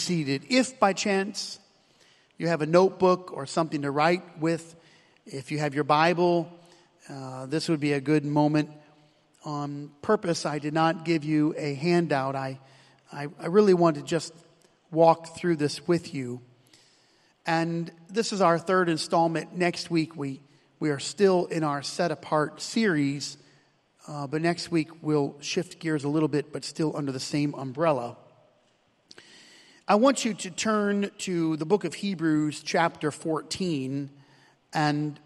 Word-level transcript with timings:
seated. 0.00 0.46
If 0.48 0.80
by 0.80 0.92
chance 0.92 1.60
you 2.38 2.48
have 2.48 2.62
a 2.62 2.66
notebook 2.66 3.32
or 3.32 3.46
something 3.46 3.82
to 3.82 3.90
write 3.90 4.40
with, 4.40 4.74
if 5.26 5.52
you 5.52 5.58
have 5.58 5.74
your 5.74 5.84
Bible, 5.84 6.50
uh, 7.08 7.46
this 7.46 7.68
would 7.68 7.80
be 7.80 7.92
a 7.92 8.00
good 8.00 8.24
moment. 8.24 8.70
On 9.44 9.90
purpose, 10.02 10.46
I 10.46 10.58
did 10.58 10.74
not 10.74 11.04
give 11.04 11.24
you 11.24 11.54
a 11.56 11.74
handout. 11.74 12.34
I, 12.34 12.58
I, 13.12 13.28
I 13.38 13.46
really 13.46 13.74
want 13.74 13.96
to 13.96 14.02
just 14.02 14.32
walk 14.90 15.36
through 15.36 15.56
this 15.56 15.86
with 15.86 16.14
you. 16.14 16.40
And 17.46 17.90
this 18.08 18.32
is 18.32 18.40
our 18.40 18.58
third 18.58 18.88
installment. 18.88 19.56
Next 19.56 19.90
week, 19.90 20.16
we, 20.16 20.40
we 20.78 20.90
are 20.90 20.98
still 20.98 21.46
in 21.46 21.64
our 21.64 21.82
set 21.82 22.10
apart 22.10 22.60
series, 22.60 23.36
uh, 24.08 24.26
but 24.26 24.42
next 24.42 24.70
week 24.70 24.88
we'll 25.02 25.36
shift 25.40 25.78
gears 25.78 26.04
a 26.04 26.08
little 26.08 26.28
bit, 26.28 26.52
but 26.52 26.64
still 26.64 26.96
under 26.96 27.12
the 27.12 27.20
same 27.20 27.54
umbrella. 27.54 28.16
I 29.90 29.96
want 29.96 30.24
you 30.24 30.34
to 30.34 30.50
turn 30.52 31.10
to 31.18 31.56
the 31.56 31.66
book 31.66 31.82
of 31.82 31.94
Hebrews, 31.94 32.62
chapter 32.62 33.10
14, 33.10 34.08
and 34.72 35.20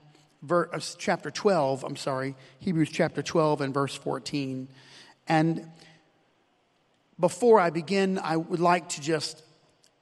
uh, 0.50 0.64
chapter 0.96 1.30
12, 1.30 1.84
I'm 1.84 1.96
sorry, 1.96 2.34
Hebrews 2.60 2.88
chapter 2.88 3.22
12 3.22 3.60
and 3.60 3.74
verse 3.74 3.94
14. 3.94 4.68
And 5.28 5.70
before 7.20 7.60
I 7.60 7.68
begin, 7.68 8.18
I 8.18 8.38
would 8.38 8.58
like 8.58 8.88
to 8.88 9.02
just 9.02 9.42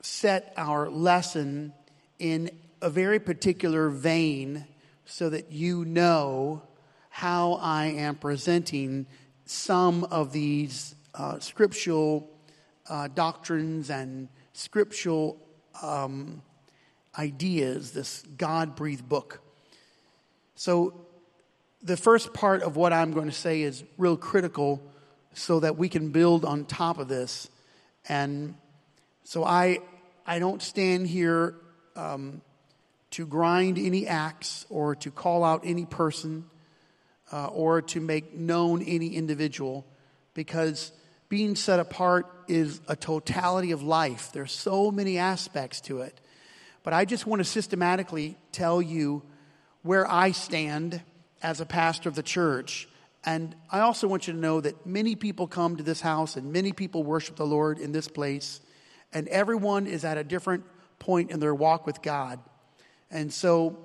set 0.01 0.53
our 0.57 0.89
lesson 0.89 1.73
in 2.21 2.49
a 2.81 2.89
very 2.89 3.19
particular 3.19 3.89
vein 3.89 4.65
so 5.05 5.29
that 5.29 5.51
you 5.51 5.85
know 5.85 6.63
how 7.11 7.55
I 7.55 7.87
am 7.87 8.15
presenting 8.15 9.07
some 9.45 10.05
of 10.05 10.31
these 10.31 10.95
uh, 11.17 11.41
scriptural 11.41 12.31
uh, 12.89 13.09
doctrines 13.09 13.91
and 13.91 14.29
scriptural 14.53 15.39
um, 15.83 16.43
ideas, 17.19 17.93
this 17.93 18.23
God 18.37 18.77
breathed 18.77 19.09
book. 19.09 19.41
So, 20.55 21.07
the 21.85 21.97
first 21.97 22.33
part 22.33 22.63
of 22.63 22.77
what 22.77 22.93
I'm 22.93 23.13
going 23.13 23.27
to 23.27 23.35
say 23.35 23.63
is 23.63 23.83
real 23.99 24.17
critical 24.17 24.81
so 25.35 25.61
that 25.61 25.77
we 25.77 25.89
can 25.89 26.11
build 26.11 26.45
on 26.45 26.65
top 26.65 26.99
of 26.99 27.09
this. 27.09 27.49
And 28.09 28.55
so, 29.25 29.45
I, 29.45 29.79
I 30.27 30.39
don't 30.39 30.63
stand 30.63 31.07
here 31.07 31.55
um, 31.97 32.43
to 33.13 33.27
grind 33.27 33.79
any 33.79 34.07
axe 34.07 34.67
or 34.71 34.95
to 34.97 35.11
call 35.11 35.45
out 35.45 35.63
any 35.65 35.85
person 35.87 36.45
uh, 37.33 37.47
or 37.47 37.83
to 37.83 38.01
make 38.01 38.35
known 38.35 38.83
any 38.83 39.09
individual 39.17 39.87
because 40.35 40.93
being 41.33 41.57
set 41.57 41.81
apart 41.81 42.27
is 42.47 42.83
a 42.89 42.95
totality 42.95 43.71
of 43.71 43.83
life. 43.83 44.33
There's 44.35 44.53
so 44.53 44.91
many 44.91 45.17
aspects 45.17 45.81
to 45.81 46.03
it. 46.03 46.21
But 46.83 46.93
I 46.93 47.07
just 47.07 47.27
want 47.27 47.41
to 47.41 47.45
systematically 47.45 48.37
tell 48.53 48.83
you 48.83 49.23
where 49.81 50.07
I 50.11 50.33
stand 50.33 51.01
as 51.43 51.63
a 51.63 51.65
pastor 51.65 52.11
of 52.11 52.17
the 52.17 52.23
church. 52.23 52.87
And 53.25 53.57
I 53.71 53.81
also 53.81 54.07
want 54.07 54.27
you 54.27 54.35
to 54.35 54.39
know 54.39 54.61
that 54.61 54.85
many 54.85 55.17
people 55.17 55.47
come 55.47 55.79
to 55.79 55.83
this 55.83 56.03
house 56.03 56.37
and 56.37 56.53
many 56.53 56.73
people 56.73 57.03
worship 57.03 57.37
the 57.37 57.47
Lord 57.47 57.79
in 57.79 57.93
this 57.93 58.09
place, 58.09 58.61
and 59.15 59.27
everyone 59.29 59.87
is 59.87 60.05
at 60.05 60.19
a 60.19 60.25
different 60.25 60.65
point 60.99 61.31
in 61.31 61.41
their 61.41 61.55
walk 61.55 61.87
with 61.87 62.03
God. 62.03 62.41
And 63.11 63.33
so, 63.33 63.79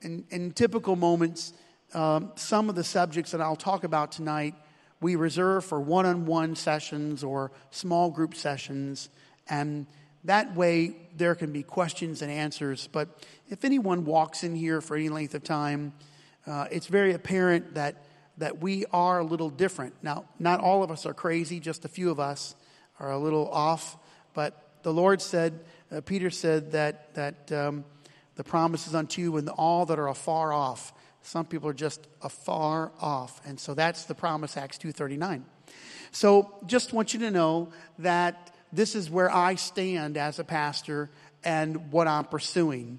in, 0.00 0.24
in 0.30 0.50
typical 0.50 0.96
moments, 0.96 1.52
um, 1.94 2.32
some 2.34 2.68
of 2.68 2.74
the 2.74 2.82
subjects 2.82 3.30
that 3.30 3.40
I'll 3.40 3.54
talk 3.54 3.84
about 3.84 4.10
tonight 4.10 4.56
we 5.00 5.16
reserve 5.16 5.64
for 5.64 5.80
one 5.80 6.06
on 6.06 6.26
one 6.26 6.56
sessions 6.56 7.22
or 7.22 7.52
small 7.70 8.10
group 8.10 8.34
sessions. 8.34 9.08
And 9.48 9.86
that 10.24 10.54
way, 10.54 10.96
there 11.16 11.34
can 11.34 11.52
be 11.52 11.62
questions 11.62 12.22
and 12.22 12.30
answers. 12.30 12.88
But 12.90 13.08
if 13.48 13.64
anyone 13.64 14.04
walks 14.04 14.42
in 14.44 14.54
here 14.54 14.80
for 14.80 14.96
any 14.96 15.08
length 15.08 15.34
of 15.34 15.44
time, 15.44 15.92
uh, 16.46 16.66
it's 16.70 16.86
very 16.86 17.12
apparent 17.12 17.74
that, 17.74 18.04
that 18.38 18.60
we 18.60 18.84
are 18.92 19.20
a 19.20 19.24
little 19.24 19.50
different. 19.50 19.94
Now, 20.02 20.24
not 20.38 20.60
all 20.60 20.82
of 20.82 20.90
us 20.90 21.06
are 21.06 21.14
crazy, 21.14 21.60
just 21.60 21.84
a 21.84 21.88
few 21.88 22.10
of 22.10 22.18
us 22.18 22.54
are 22.98 23.12
a 23.12 23.18
little 23.18 23.48
off. 23.50 23.96
But 24.34 24.82
the 24.82 24.92
Lord 24.92 25.22
said, 25.22 25.60
uh, 25.92 26.00
Peter 26.00 26.30
said 26.30 26.72
that, 26.72 27.14
that 27.14 27.52
um, 27.52 27.84
the 28.34 28.44
promises 28.44 28.94
unto 28.94 29.20
you 29.20 29.36
and 29.36 29.48
all 29.48 29.86
that 29.86 29.98
are 29.98 30.08
afar 30.08 30.52
off. 30.52 30.92
Some 31.28 31.44
people 31.44 31.68
are 31.68 31.74
just 31.74 32.06
afar 32.22 32.90
off. 33.02 33.42
And 33.46 33.60
so 33.60 33.74
that's 33.74 34.04
the 34.04 34.14
promise, 34.14 34.56
Acts 34.56 34.78
2.39. 34.78 35.42
So 36.10 36.54
just 36.64 36.94
want 36.94 37.12
you 37.12 37.20
to 37.20 37.30
know 37.30 37.68
that 37.98 38.56
this 38.72 38.94
is 38.94 39.10
where 39.10 39.30
I 39.30 39.56
stand 39.56 40.16
as 40.16 40.38
a 40.38 40.44
pastor 40.44 41.10
and 41.44 41.92
what 41.92 42.08
I'm 42.08 42.24
pursuing. 42.24 42.98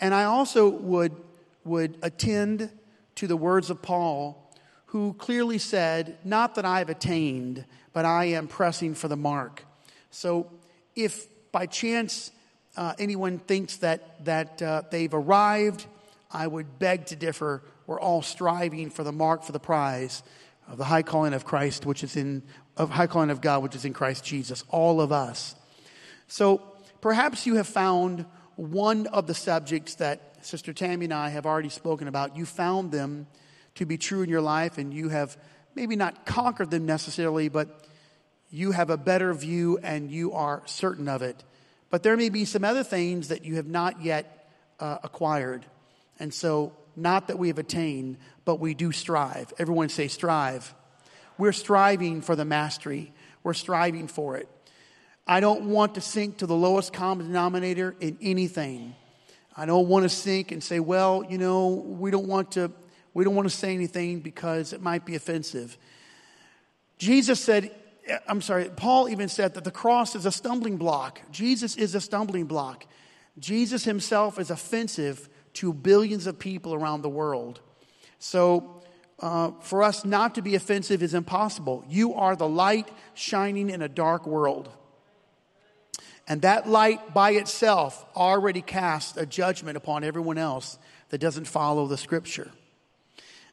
And 0.00 0.14
I 0.14 0.24
also 0.24 0.70
would, 0.70 1.14
would 1.64 1.98
attend 2.00 2.70
to 3.16 3.26
the 3.26 3.36
words 3.36 3.68
of 3.68 3.82
Paul, 3.82 4.50
who 4.86 5.12
clearly 5.12 5.58
said, 5.58 6.16
Not 6.24 6.54
that 6.54 6.64
I 6.64 6.78
have 6.78 6.88
attained, 6.88 7.66
but 7.92 8.06
I 8.06 8.26
am 8.26 8.48
pressing 8.48 8.94
for 8.94 9.08
the 9.08 9.16
mark. 9.16 9.62
So 10.10 10.50
if 10.96 11.26
by 11.52 11.66
chance 11.66 12.30
uh, 12.78 12.94
anyone 12.98 13.38
thinks 13.38 13.76
that, 13.78 14.24
that 14.24 14.62
uh, 14.62 14.84
they've 14.90 15.12
arrived, 15.12 15.84
I 16.30 16.46
would 16.46 16.78
beg 16.78 17.06
to 17.06 17.16
differ. 17.16 17.62
We're 17.86 18.00
all 18.00 18.22
striving 18.22 18.90
for 18.90 19.04
the 19.04 19.12
mark 19.12 19.42
for 19.42 19.52
the 19.52 19.60
prize 19.60 20.22
of 20.68 20.78
the 20.78 20.84
high 20.84 21.02
calling 21.02 21.32
of 21.32 21.44
Christ, 21.44 21.86
which 21.86 22.04
is 22.04 22.16
in, 22.16 22.42
of 22.76 22.90
high 22.90 23.06
calling 23.06 23.30
of 23.30 23.40
God, 23.40 23.62
which 23.62 23.74
is 23.74 23.84
in 23.84 23.92
Christ 23.92 24.24
Jesus. 24.24 24.64
All 24.68 25.00
of 25.00 25.12
us. 25.12 25.54
So 26.26 26.62
perhaps 27.00 27.46
you 27.46 27.56
have 27.56 27.66
found 27.66 28.26
one 28.56 29.06
of 29.06 29.26
the 29.26 29.34
subjects 29.34 29.94
that 29.96 30.44
Sister 30.44 30.72
Tammy 30.72 31.06
and 31.06 31.14
I 31.14 31.30
have 31.30 31.46
already 31.46 31.68
spoken 31.68 32.08
about. 32.08 32.36
You 32.36 32.44
found 32.44 32.92
them 32.92 33.26
to 33.76 33.86
be 33.86 33.96
true 33.96 34.22
in 34.22 34.28
your 34.28 34.40
life, 34.40 34.78
and 34.78 34.92
you 34.92 35.08
have 35.08 35.36
maybe 35.74 35.96
not 35.96 36.26
conquered 36.26 36.70
them 36.70 36.84
necessarily, 36.84 37.48
but 37.48 37.86
you 38.50 38.72
have 38.72 38.90
a 38.90 38.96
better 38.96 39.32
view 39.34 39.78
and 39.82 40.10
you 40.10 40.32
are 40.32 40.62
certain 40.64 41.08
of 41.08 41.22
it. 41.22 41.44
But 41.90 42.02
there 42.02 42.16
may 42.16 42.28
be 42.28 42.44
some 42.44 42.64
other 42.64 42.82
things 42.82 43.28
that 43.28 43.44
you 43.44 43.56
have 43.56 43.66
not 43.66 44.02
yet 44.02 44.50
uh, 44.80 44.98
acquired. 45.02 45.64
And 46.18 46.32
so, 46.32 46.72
not 46.96 47.28
that 47.28 47.38
we 47.38 47.48
have 47.48 47.58
attained, 47.58 48.18
but 48.44 48.58
we 48.58 48.74
do 48.74 48.92
strive. 48.92 49.52
Everyone 49.58 49.88
say, 49.88 50.08
strive. 50.08 50.74
We're 51.36 51.52
striving 51.52 52.20
for 52.20 52.34
the 52.34 52.44
mastery, 52.44 53.12
we're 53.44 53.54
striving 53.54 54.08
for 54.08 54.36
it. 54.36 54.48
I 55.26 55.40
don't 55.40 55.66
want 55.66 55.94
to 55.94 56.00
sink 56.00 56.38
to 56.38 56.46
the 56.46 56.56
lowest 56.56 56.92
common 56.92 57.26
denominator 57.26 57.94
in 58.00 58.18
anything. 58.20 58.94
I 59.56 59.66
don't 59.66 59.88
want 59.88 60.04
to 60.04 60.08
sink 60.08 60.52
and 60.52 60.62
say, 60.62 60.80
well, 60.80 61.24
you 61.28 61.36
know, 61.36 61.68
we 61.68 62.10
don't 62.10 62.26
want 62.26 62.52
to 62.52 62.72
we 63.14 63.24
don't 63.24 63.34
want 63.34 63.50
to 63.50 63.54
say 63.56 63.74
anything 63.74 64.20
because 64.20 64.72
it 64.72 64.80
might 64.80 65.04
be 65.04 65.16
offensive. 65.16 65.76
Jesus 66.98 67.40
said, 67.40 67.74
eh, 68.06 68.18
I'm 68.28 68.40
sorry, 68.40 68.70
Paul 68.70 69.08
even 69.08 69.28
said 69.28 69.54
that 69.54 69.64
the 69.64 69.70
cross 69.70 70.14
is 70.14 70.24
a 70.24 70.30
stumbling 70.30 70.76
block. 70.76 71.20
Jesus 71.32 71.76
is 71.76 71.94
a 71.94 72.00
stumbling 72.00 72.44
block. 72.44 72.86
Jesus 73.38 73.84
himself 73.84 74.38
is 74.38 74.50
offensive 74.50 75.28
to 75.58 75.72
billions 75.72 76.26
of 76.26 76.38
people 76.38 76.72
around 76.72 77.02
the 77.02 77.08
world. 77.08 77.60
So, 78.18 78.80
uh, 79.20 79.50
for 79.60 79.82
us 79.82 80.04
not 80.04 80.36
to 80.36 80.42
be 80.42 80.54
offensive 80.54 81.02
is 81.02 81.14
impossible. 81.14 81.84
You 81.88 82.14
are 82.14 82.36
the 82.36 82.48
light 82.48 82.88
shining 83.14 83.68
in 83.68 83.82
a 83.82 83.88
dark 83.88 84.26
world. 84.26 84.68
And 86.28 86.42
that 86.42 86.68
light 86.68 87.12
by 87.12 87.32
itself 87.32 88.04
already 88.14 88.62
casts 88.62 89.16
a 89.16 89.26
judgment 89.26 89.76
upon 89.76 90.04
everyone 90.04 90.38
else 90.38 90.78
that 91.08 91.18
doesn't 91.18 91.46
follow 91.46 91.88
the 91.88 91.96
scripture. 91.96 92.52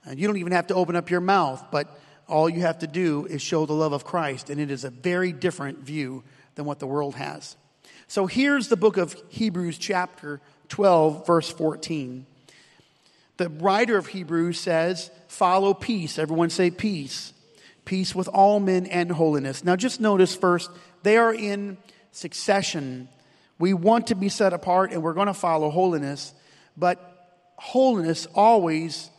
And 0.05 0.19
you 0.19 0.27
don't 0.27 0.37
even 0.37 0.51
have 0.51 0.67
to 0.67 0.75
open 0.75 0.95
up 0.95 1.09
your 1.09 1.21
mouth, 1.21 1.65
but 1.71 1.99
all 2.27 2.47
you 2.47 2.61
have 2.61 2.79
to 2.79 2.87
do 2.87 3.25
is 3.25 3.41
show 3.41 3.65
the 3.65 3.73
love 3.73 3.93
of 3.93 4.03
Christ, 4.03 4.51
and 4.51 4.61
it 4.61 4.69
is 4.69 4.83
a 4.83 4.91
very 4.91 5.31
different 5.31 5.79
view 5.79 6.23
than 6.53 6.65
what 6.65 6.77
the 6.77 6.87
world 6.87 7.15
has. 7.15 7.55
So 8.07 8.27
here's 8.27 8.67
the 8.67 8.77
book 8.77 8.97
of 8.97 9.15
Hebrews, 9.29 9.79
chapter 9.79 10.41
12, 10.69 11.25
verse 11.25 11.49
14. 11.49 12.25
The 13.37 13.49
writer 13.49 13.97
of 13.97 14.07
Hebrews 14.07 14.59
says, 14.59 15.11
Follow 15.27 15.73
peace. 15.73 16.17
Everyone 16.17 16.49
say 16.49 16.71
peace. 16.71 17.33
Peace 17.83 18.15
with 18.15 18.27
all 18.29 18.59
men 18.59 18.85
and 18.85 19.11
holiness. 19.11 19.63
Now, 19.63 19.75
just 19.75 19.99
notice 19.99 20.35
first, 20.35 20.71
they 21.03 21.17
are 21.17 21.33
in 21.33 21.77
succession. 22.11 23.09
We 23.59 23.73
want 23.73 24.07
to 24.07 24.15
be 24.15 24.29
set 24.29 24.53
apart 24.53 24.91
and 24.91 25.03
we're 25.03 25.13
going 25.13 25.27
to 25.27 25.33
follow 25.33 25.69
holiness, 25.69 26.33
but 26.75 26.99
holiness 27.57 28.27
always 28.33 29.09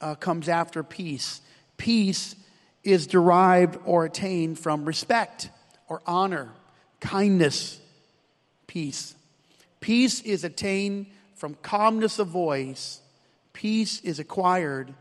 uh, 0.00 0.14
comes 0.14 0.48
after 0.48 0.82
peace. 0.82 1.40
Peace 1.76 2.36
is 2.82 3.06
derived 3.06 3.78
or 3.84 4.04
attained 4.04 4.58
from 4.58 4.84
respect 4.84 5.50
or 5.88 6.00
honor, 6.06 6.50
kindness, 7.00 7.80
peace. 8.66 9.14
Peace 9.84 10.22
is 10.22 10.44
attained 10.44 11.04
from 11.34 11.58
calmness 11.60 12.18
of 12.18 12.28
voice. 12.28 13.02
Peace 13.52 14.00
is 14.00 14.18
acquired 14.18 14.94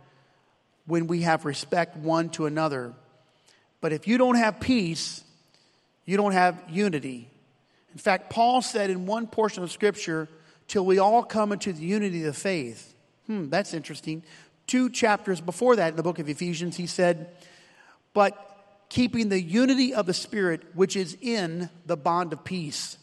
when 0.87 1.07
we 1.07 1.21
have 1.21 1.45
respect 1.45 1.95
one 1.95 2.27
to 2.27 2.47
another. 2.47 2.91
But 3.79 3.93
if 3.93 4.09
you 4.09 4.17
don't 4.17 4.35
have 4.35 4.59
peace, 4.59 5.23
you 6.03 6.17
don't 6.17 6.33
have 6.33 6.61
unity. 6.69 7.29
In 7.93 7.97
fact, 7.97 8.29
Paul 8.29 8.61
said 8.61 8.89
in 8.89 9.05
one 9.05 9.25
portion 9.25 9.63
of 9.63 9.71
Scripture, 9.71 10.27
till 10.67 10.85
we 10.85 10.99
all 10.99 11.23
come 11.23 11.53
into 11.53 11.71
the 11.71 11.85
unity 11.85 12.19
of 12.19 12.33
the 12.33 12.33
faith. 12.33 12.93
Hmm, 13.27 13.47
that's 13.47 13.73
interesting. 13.73 14.21
Two 14.67 14.89
chapters 14.89 15.39
before 15.39 15.77
that 15.77 15.91
in 15.91 15.95
the 15.95 16.03
book 16.03 16.19
of 16.19 16.27
Ephesians, 16.27 16.75
he 16.75 16.87
said, 16.87 17.29
but 18.13 18.85
keeping 18.89 19.29
the 19.29 19.41
unity 19.41 19.93
of 19.93 20.07
the 20.07 20.13
Spirit, 20.13 20.61
which 20.73 20.97
is 20.97 21.17
in 21.21 21.69
the 21.85 21.95
bond 21.95 22.33
of 22.33 22.43
peace. 22.43 22.97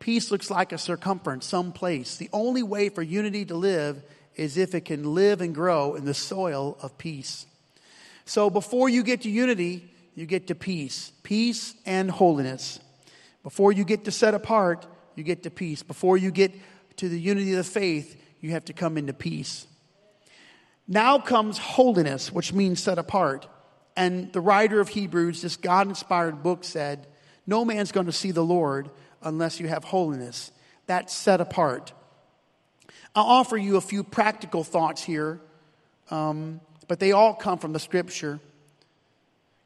Peace 0.00 0.30
looks 0.30 0.50
like 0.50 0.72
a 0.72 0.78
circumference, 0.78 1.46
some 1.46 1.72
place. 1.72 2.16
The 2.16 2.30
only 2.32 2.62
way 2.62 2.88
for 2.88 3.02
unity 3.02 3.44
to 3.44 3.54
live 3.54 4.02
is 4.34 4.56
if 4.56 4.74
it 4.74 4.86
can 4.86 5.14
live 5.14 5.42
and 5.42 5.54
grow 5.54 5.94
in 5.94 6.06
the 6.06 6.14
soil 6.14 6.78
of 6.82 6.96
peace. 6.96 7.46
So 8.24 8.48
before 8.48 8.88
you 8.88 9.02
get 9.02 9.22
to 9.22 9.30
unity, 9.30 9.90
you 10.14 10.24
get 10.24 10.46
to 10.46 10.54
peace, 10.54 11.12
peace 11.22 11.74
and 11.84 12.10
holiness. 12.10 12.80
Before 13.42 13.72
you 13.72 13.84
get 13.84 14.06
to 14.06 14.10
set 14.10 14.32
apart, 14.34 14.86
you 15.16 15.22
get 15.22 15.42
to 15.42 15.50
peace. 15.50 15.82
Before 15.82 16.16
you 16.16 16.30
get 16.30 16.54
to 16.96 17.08
the 17.08 17.20
unity 17.20 17.52
of 17.52 17.58
the 17.58 17.64
faith, 17.64 18.20
you 18.40 18.52
have 18.52 18.64
to 18.66 18.72
come 18.72 18.96
into 18.96 19.12
peace. 19.12 19.66
Now 20.88 21.18
comes 21.18 21.58
holiness, 21.58 22.32
which 22.32 22.54
means 22.54 22.82
set 22.82 22.98
apart. 22.98 23.46
And 23.96 24.32
the 24.32 24.40
writer 24.40 24.80
of 24.80 24.88
Hebrews, 24.88 25.42
this 25.42 25.56
God 25.56 25.88
inspired 25.88 26.42
book, 26.42 26.64
said, 26.64 27.06
No 27.46 27.66
man's 27.66 27.92
going 27.92 28.06
to 28.06 28.12
see 28.12 28.30
the 28.30 28.44
Lord 28.44 28.90
unless 29.22 29.60
you 29.60 29.68
have 29.68 29.84
holiness. 29.84 30.50
That's 30.86 31.14
set 31.14 31.40
apart. 31.40 31.92
I'll 33.14 33.24
offer 33.24 33.56
you 33.56 33.76
a 33.76 33.80
few 33.80 34.04
practical 34.04 34.64
thoughts 34.64 35.02
here, 35.02 35.40
um, 36.10 36.60
but 36.88 37.00
they 37.00 37.12
all 37.12 37.34
come 37.34 37.58
from 37.58 37.72
the 37.72 37.78
scripture. 37.78 38.40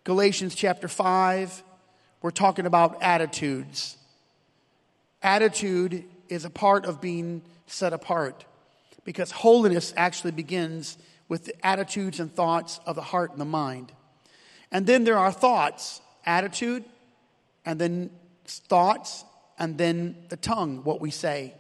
Galatians 0.04 0.54
chapter 0.54 0.88
5, 0.88 1.62
we're 2.22 2.30
talking 2.30 2.66
about 2.66 3.02
attitudes. 3.02 3.96
Attitude 5.22 6.04
is 6.28 6.44
a 6.44 6.50
part 6.50 6.84
of 6.86 7.00
being 7.00 7.42
set 7.66 7.92
apart 7.92 8.44
because 9.04 9.30
holiness 9.30 9.94
actually 9.96 10.32
begins 10.32 10.98
with 11.28 11.44
the 11.44 11.66
attitudes 11.66 12.20
and 12.20 12.32
thoughts 12.32 12.80
of 12.86 12.96
the 12.96 13.02
heart 13.02 13.30
and 13.32 13.40
the 13.40 13.46
mind. 13.46 13.92
And 14.70 14.86
then 14.86 15.04
there 15.04 15.18
are 15.18 15.32
thoughts, 15.32 16.00
attitude, 16.26 16.84
and 17.64 17.80
then 17.80 18.10
thoughts, 18.46 19.24
and 19.58 19.78
then 19.78 20.16
the 20.28 20.36
tongue, 20.36 20.82
what 20.84 21.00
we 21.00 21.10
say. 21.10 21.54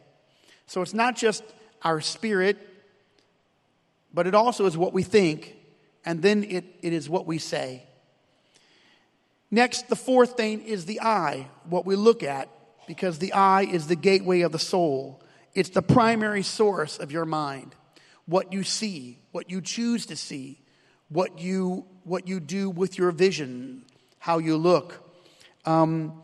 So 0.66 0.82
it's 0.82 0.94
not 0.94 1.16
just 1.16 1.42
our 1.82 2.00
spirit, 2.00 2.58
but 4.12 4.26
it 4.26 4.34
also 4.34 4.66
is 4.66 4.76
what 4.76 4.92
we 4.92 5.02
think, 5.02 5.56
and 6.04 6.22
then 6.22 6.44
it, 6.44 6.64
it 6.82 6.92
is 6.92 7.08
what 7.08 7.26
we 7.26 7.38
say. 7.38 7.82
Next, 9.50 9.88
the 9.88 9.96
fourth 9.96 10.36
thing 10.36 10.62
is 10.62 10.86
the 10.86 11.00
eye, 11.00 11.48
what 11.68 11.86
we 11.86 11.96
look 11.96 12.22
at, 12.22 12.48
because 12.86 13.18
the 13.18 13.32
eye 13.32 13.62
is 13.62 13.86
the 13.86 13.96
gateway 13.96 14.40
of 14.40 14.52
the 14.52 14.58
soul. 14.58 15.22
It's 15.54 15.70
the 15.70 15.82
primary 15.82 16.42
source 16.42 16.98
of 16.98 17.12
your 17.12 17.24
mind. 17.24 17.74
What 18.26 18.52
you 18.52 18.64
see, 18.64 19.18
what 19.32 19.50
you 19.50 19.60
choose 19.60 20.06
to 20.06 20.16
see, 20.16 20.60
what 21.08 21.38
you, 21.38 21.84
what 22.04 22.26
you 22.26 22.40
do 22.40 22.70
with 22.70 22.98
your 22.98 23.10
vision, 23.10 23.84
how 24.18 24.38
you 24.38 24.56
look. 24.56 25.00
Um, 25.64 26.22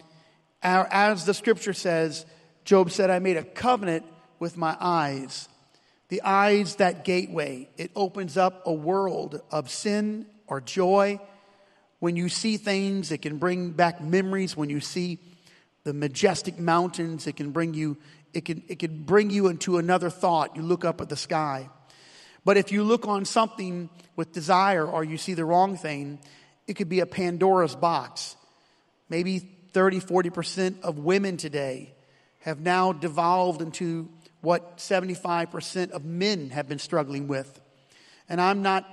as 0.63 1.25
the 1.25 1.35
scripture 1.35 1.73
says, 1.73 2.27
Job 2.65 2.91
said, 2.91 3.11
I 3.11 3.19
made 3.19 3.37
a 3.37 3.45
covenant 3.45 4.05
with 4.39 4.57
my 4.57 4.77
eyes. 4.81 5.49
The 6.09 6.23
eyes, 6.23 6.77
that 6.77 7.05
gateway, 7.05 7.69
it 7.77 7.93
opens 7.95 8.37
up 8.37 8.67
a 8.67 8.73
world 8.73 9.41
of 9.51 9.71
sin 9.71 10.27
or 10.47 10.61
joy. 10.61 11.21
When 12.01 12.17
you 12.17 12.29
see 12.29 12.57
things, 12.57 13.13
it 13.13 13.23
can 13.23 13.39
bring 13.39 13.71
back 13.71 14.01
memories. 14.01 14.57
When 14.57 14.71
you 14.71 14.81
see 14.81 15.19
the 15.85 15.95
majestic 15.95 16.59
mountains, 16.59 17.27
it 17.27 17.37
can 17.37 17.53
bring 17.53 17.75
you, 17.75 17.97
it 18.35 18.45
can, 18.45 18.63
it 18.69 18.81
can 18.81 19.05
bring 19.05 19.31
you 19.31 19.49
into 19.49 19.79
another 19.79 20.11
thought. 20.11 20.57
You 20.57 20.63
look 20.63 20.85
up 20.85 21.01
at 21.01 21.09
the 21.09 21.17
sky. 21.17 21.69
But 22.45 22.57
if 22.57 22.73
you 22.73 22.83
look 22.83 23.07
on 23.07 23.25
something 23.25 23.91
with 24.17 24.33
desire 24.33 24.87
or 24.87 25.05
you 25.05 25.17
see 25.17 25.35
the 25.35 25.45
wrong 25.45 25.77
thing, 25.77 26.19
it 26.67 26.75
could 26.75 26.89
be 26.89 27.01
a 27.01 27.07
Pandora's 27.07 27.77
box. 27.77 28.35
Maybe 29.09 29.60
30, 29.73 30.01
40% 30.01 30.81
of 30.83 30.99
women 30.99 31.37
today 31.37 31.95
have 32.41 32.61
now 32.61 32.93
devolved 32.93 33.63
into 33.63 34.09
what 34.41 34.79
75% 34.79 35.91
of 35.91 36.05
men 36.05 36.51
have 36.51 36.69
been 36.69 36.79
struggling 36.79 37.29
with. 37.29 37.61
And 38.29 38.41
I'm 38.41 38.63
not, 38.63 38.89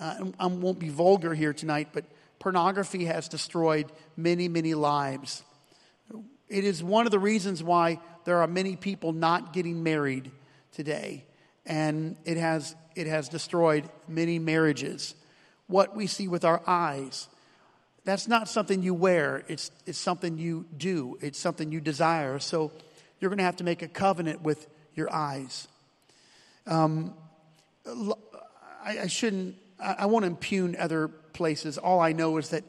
uh, 0.00 0.24
I 0.38 0.46
won't 0.46 0.78
be 0.78 0.88
vulgar 0.88 1.34
here 1.34 1.52
tonight, 1.52 1.88
but 1.92 2.04
pornography 2.38 3.04
has 3.04 3.28
destroyed 3.28 3.90
many, 4.16 4.48
many 4.48 4.74
lives. 4.74 5.42
It 6.48 6.64
is 6.64 6.82
one 6.82 7.06
of 7.06 7.12
the 7.12 7.18
reasons 7.18 7.62
why 7.62 8.00
there 8.24 8.40
are 8.40 8.46
many 8.46 8.76
people 8.76 9.12
not 9.12 9.52
getting 9.52 9.82
married 9.82 10.30
today. 10.72 11.24
And 11.66 12.16
it 12.24 12.36
has, 12.36 12.76
it 12.94 13.06
has 13.06 13.28
destroyed 13.28 13.88
many 14.06 14.38
marriages. 14.38 15.14
What 15.66 15.96
we 15.96 16.06
see 16.06 16.28
with 16.28 16.44
our 16.44 16.62
eyes, 16.66 17.28
that's 18.06 18.28
not 18.28 18.48
something 18.48 18.84
you 18.84 18.94
wear, 18.94 19.42
it's, 19.48 19.72
it's 19.84 19.98
something 19.98 20.38
you 20.38 20.64
do, 20.76 21.18
it's 21.20 21.40
something 21.40 21.72
you 21.72 21.80
desire. 21.80 22.38
So 22.38 22.70
you're 23.18 23.28
going 23.28 23.38
to 23.38 23.44
have 23.44 23.56
to 23.56 23.64
make 23.64 23.82
a 23.82 23.88
covenant 23.88 24.42
with 24.42 24.68
your 24.94 25.12
eyes. 25.12 25.66
Um, 26.68 27.14
I, 27.84 29.00
I 29.00 29.06
shouldn't, 29.08 29.56
I, 29.82 29.96
I 29.98 30.06
won't 30.06 30.24
impugn 30.24 30.76
other 30.78 31.08
places. 31.08 31.78
All 31.78 31.98
I 31.98 32.12
know 32.12 32.36
is 32.36 32.50
that 32.50 32.62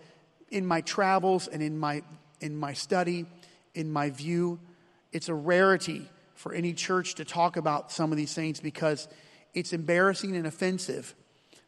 in 0.50 0.66
my 0.66 0.82
travels 0.82 1.48
and 1.48 1.62
in 1.62 1.78
my, 1.78 2.02
in 2.42 2.58
my 2.58 2.74
study, 2.74 3.28
in 3.76 3.94
my 3.94 4.10
view, 4.10 4.60
it's 5.12 5.30
a 5.30 5.36
rarity 5.36 6.10
for 6.34 6.52
any 6.52 6.74
church 6.74 7.14
to 7.16 7.26
talk 7.26 7.58
about 7.58 7.92
some 7.92 8.12
of 8.12 8.18
these 8.18 8.34
things 8.34 8.60
because 8.60 9.08
it's 9.54 9.72
embarrassing 9.72 10.36
and 10.36 10.48
offensive. 10.48 11.14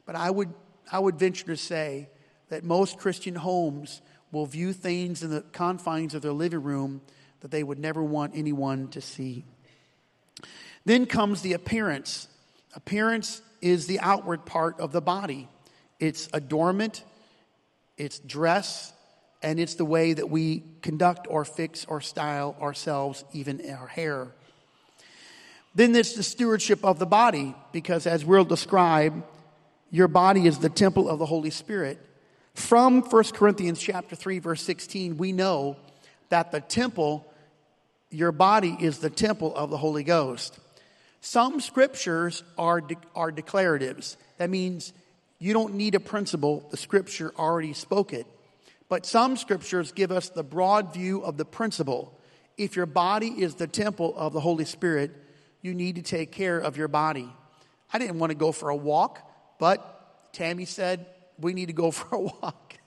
But 0.07 0.15
I 0.15 0.31
would, 0.31 0.51
I 0.91 0.97
would 0.97 1.19
venture 1.19 1.45
to 1.45 1.55
say 1.55 2.09
that 2.49 2.63
most 2.63 2.97
Christian 2.97 3.35
homes 3.35 4.01
will 4.31 4.45
view 4.45 4.73
things 4.73 5.23
in 5.23 5.29
the 5.29 5.41
confines 5.41 6.13
of 6.13 6.21
their 6.21 6.33
living 6.33 6.61
room 6.61 7.01
that 7.41 7.51
they 7.51 7.63
would 7.63 7.79
never 7.79 8.03
want 8.03 8.33
anyone 8.35 8.89
to 8.89 9.01
see. 9.01 9.45
Then 10.85 11.05
comes 11.05 11.41
the 11.41 11.53
appearance. 11.53 12.27
Appearance 12.75 13.41
is 13.61 13.87
the 13.87 13.99
outward 13.99 14.45
part 14.45 14.79
of 14.79 14.91
the 14.91 15.01
body. 15.01 15.47
It's 15.99 16.29
adornment, 16.33 17.03
it's 17.97 18.19
dress, 18.19 18.93
and 19.41 19.59
it's 19.59 19.75
the 19.75 19.85
way 19.85 20.13
that 20.13 20.29
we 20.29 20.63
conduct 20.81 21.27
or 21.29 21.45
fix 21.45 21.85
or 21.85 22.01
style 22.01 22.55
ourselves, 22.61 23.23
even 23.33 23.61
our 23.69 23.87
hair. 23.87 24.27
Then 25.75 25.91
there's 25.91 26.13
the 26.13 26.23
stewardship 26.23 26.83
of 26.83 26.99
the 26.99 27.05
body, 27.05 27.55
because 27.71 28.07
as 28.07 28.25
we'll 28.25 28.45
describe, 28.45 29.23
your 29.91 30.07
body 30.07 30.45
is 30.45 30.59
the 30.59 30.69
temple 30.69 31.09
of 31.09 31.19
the 31.19 31.25
Holy 31.25 31.49
Spirit. 31.49 31.99
From 32.59 33.01
1 33.01 33.23
Corinthians 33.33 33.79
chapter 33.79 34.15
3 34.17 34.39
verse 34.39 34.61
16, 34.61 35.17
we 35.17 35.31
know 35.31 35.77
that 36.27 36.51
the 36.51 36.59
temple 36.59 37.25
your 38.11 38.31
body 38.33 38.75
is 38.79 38.99
the 38.99 39.09
temple 39.09 39.55
of 39.55 39.69
the 39.69 39.77
Holy 39.77 40.03
Ghost. 40.03 40.59
Some 41.21 41.61
scriptures 41.61 42.43
are 42.57 42.81
de- 42.81 42.97
are 43.15 43.31
declaratives. 43.31 44.17
That 44.37 44.49
means 44.49 44.93
you 45.39 45.53
don't 45.53 45.75
need 45.75 45.95
a 45.95 46.01
principle, 46.01 46.67
the 46.69 46.77
scripture 46.77 47.31
already 47.39 47.73
spoke 47.73 48.13
it. 48.13 48.27
But 48.89 49.05
some 49.05 49.37
scriptures 49.37 49.93
give 49.93 50.11
us 50.11 50.29
the 50.29 50.43
broad 50.43 50.93
view 50.93 51.23
of 51.23 51.37
the 51.37 51.45
principle. 51.45 52.13
If 52.57 52.75
your 52.75 52.85
body 52.85 53.29
is 53.29 53.55
the 53.55 53.67
temple 53.67 54.13
of 54.17 54.33
the 54.33 54.41
Holy 54.41 54.65
Spirit, 54.65 55.11
you 55.61 55.73
need 55.73 55.95
to 55.95 56.01
take 56.01 56.33
care 56.33 56.59
of 56.59 56.75
your 56.75 56.89
body. 56.89 57.29
I 57.91 57.99
didn't 57.99 58.19
want 58.19 58.31
to 58.31 58.37
go 58.37 58.51
for 58.51 58.69
a 58.69 58.75
walk, 58.75 59.27
but 59.59 60.33
Tammy 60.33 60.65
said, 60.65 61.05
we 61.41 61.53
need 61.53 61.67
to 61.67 61.73
go 61.73 61.91
for 61.91 62.15
a 62.15 62.19
walk. 62.19 62.77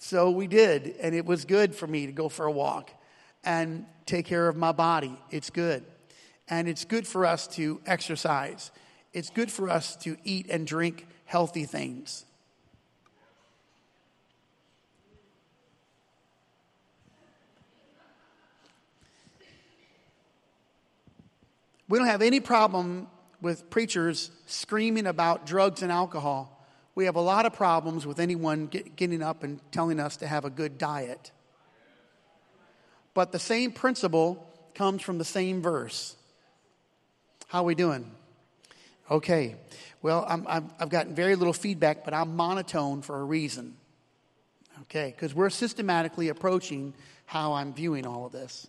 so 0.00 0.30
we 0.30 0.46
did, 0.46 0.96
and 1.00 1.14
it 1.14 1.24
was 1.24 1.44
good 1.44 1.74
for 1.74 1.86
me 1.86 2.06
to 2.06 2.12
go 2.12 2.28
for 2.28 2.46
a 2.46 2.52
walk 2.52 2.90
and 3.44 3.86
take 4.06 4.26
care 4.26 4.48
of 4.48 4.56
my 4.56 4.72
body. 4.72 5.18
It's 5.30 5.50
good. 5.50 5.84
And 6.48 6.68
it's 6.68 6.84
good 6.84 7.06
for 7.06 7.24
us 7.24 7.46
to 7.48 7.80
exercise. 7.86 8.70
It's 9.12 9.30
good 9.30 9.50
for 9.50 9.68
us 9.68 9.96
to 9.96 10.16
eat 10.24 10.46
and 10.50 10.66
drink 10.66 11.06
healthy 11.24 11.64
things. 11.64 12.24
We 21.88 21.98
don't 21.98 22.06
have 22.06 22.22
any 22.22 22.40
problem 22.40 23.08
with 23.42 23.68
preachers 23.68 24.30
screaming 24.46 25.06
about 25.06 25.44
drugs 25.44 25.82
and 25.82 25.92
alcohol 25.92 26.51
we 26.94 27.06
have 27.06 27.16
a 27.16 27.20
lot 27.20 27.46
of 27.46 27.52
problems 27.54 28.06
with 28.06 28.20
anyone 28.20 28.66
get, 28.66 28.96
getting 28.96 29.22
up 29.22 29.42
and 29.42 29.60
telling 29.72 29.98
us 29.98 30.18
to 30.18 30.26
have 30.26 30.44
a 30.44 30.50
good 30.50 30.78
diet. 30.78 31.32
But 33.14 33.32
the 33.32 33.38
same 33.38 33.72
principle 33.72 34.46
comes 34.74 35.02
from 35.02 35.18
the 35.18 35.24
same 35.24 35.62
verse. 35.62 36.16
How 37.48 37.60
are 37.60 37.66
we 37.66 37.74
doing? 37.74 38.10
Okay. 39.10 39.56
Well, 40.00 40.24
i 40.26 40.62
have 40.78 40.88
gotten 40.88 41.14
very 41.14 41.36
little 41.36 41.52
feedback, 41.52 42.04
but 42.04 42.14
I'm 42.14 42.34
monotone 42.34 43.02
for 43.02 43.20
a 43.20 43.24
reason. 43.24 43.76
Okay, 44.82 45.12
because 45.14 45.34
we're 45.34 45.50
systematically 45.50 46.28
approaching 46.28 46.94
how 47.26 47.52
I'm 47.52 47.72
viewing 47.72 48.06
all 48.06 48.26
of 48.26 48.32
this. 48.32 48.66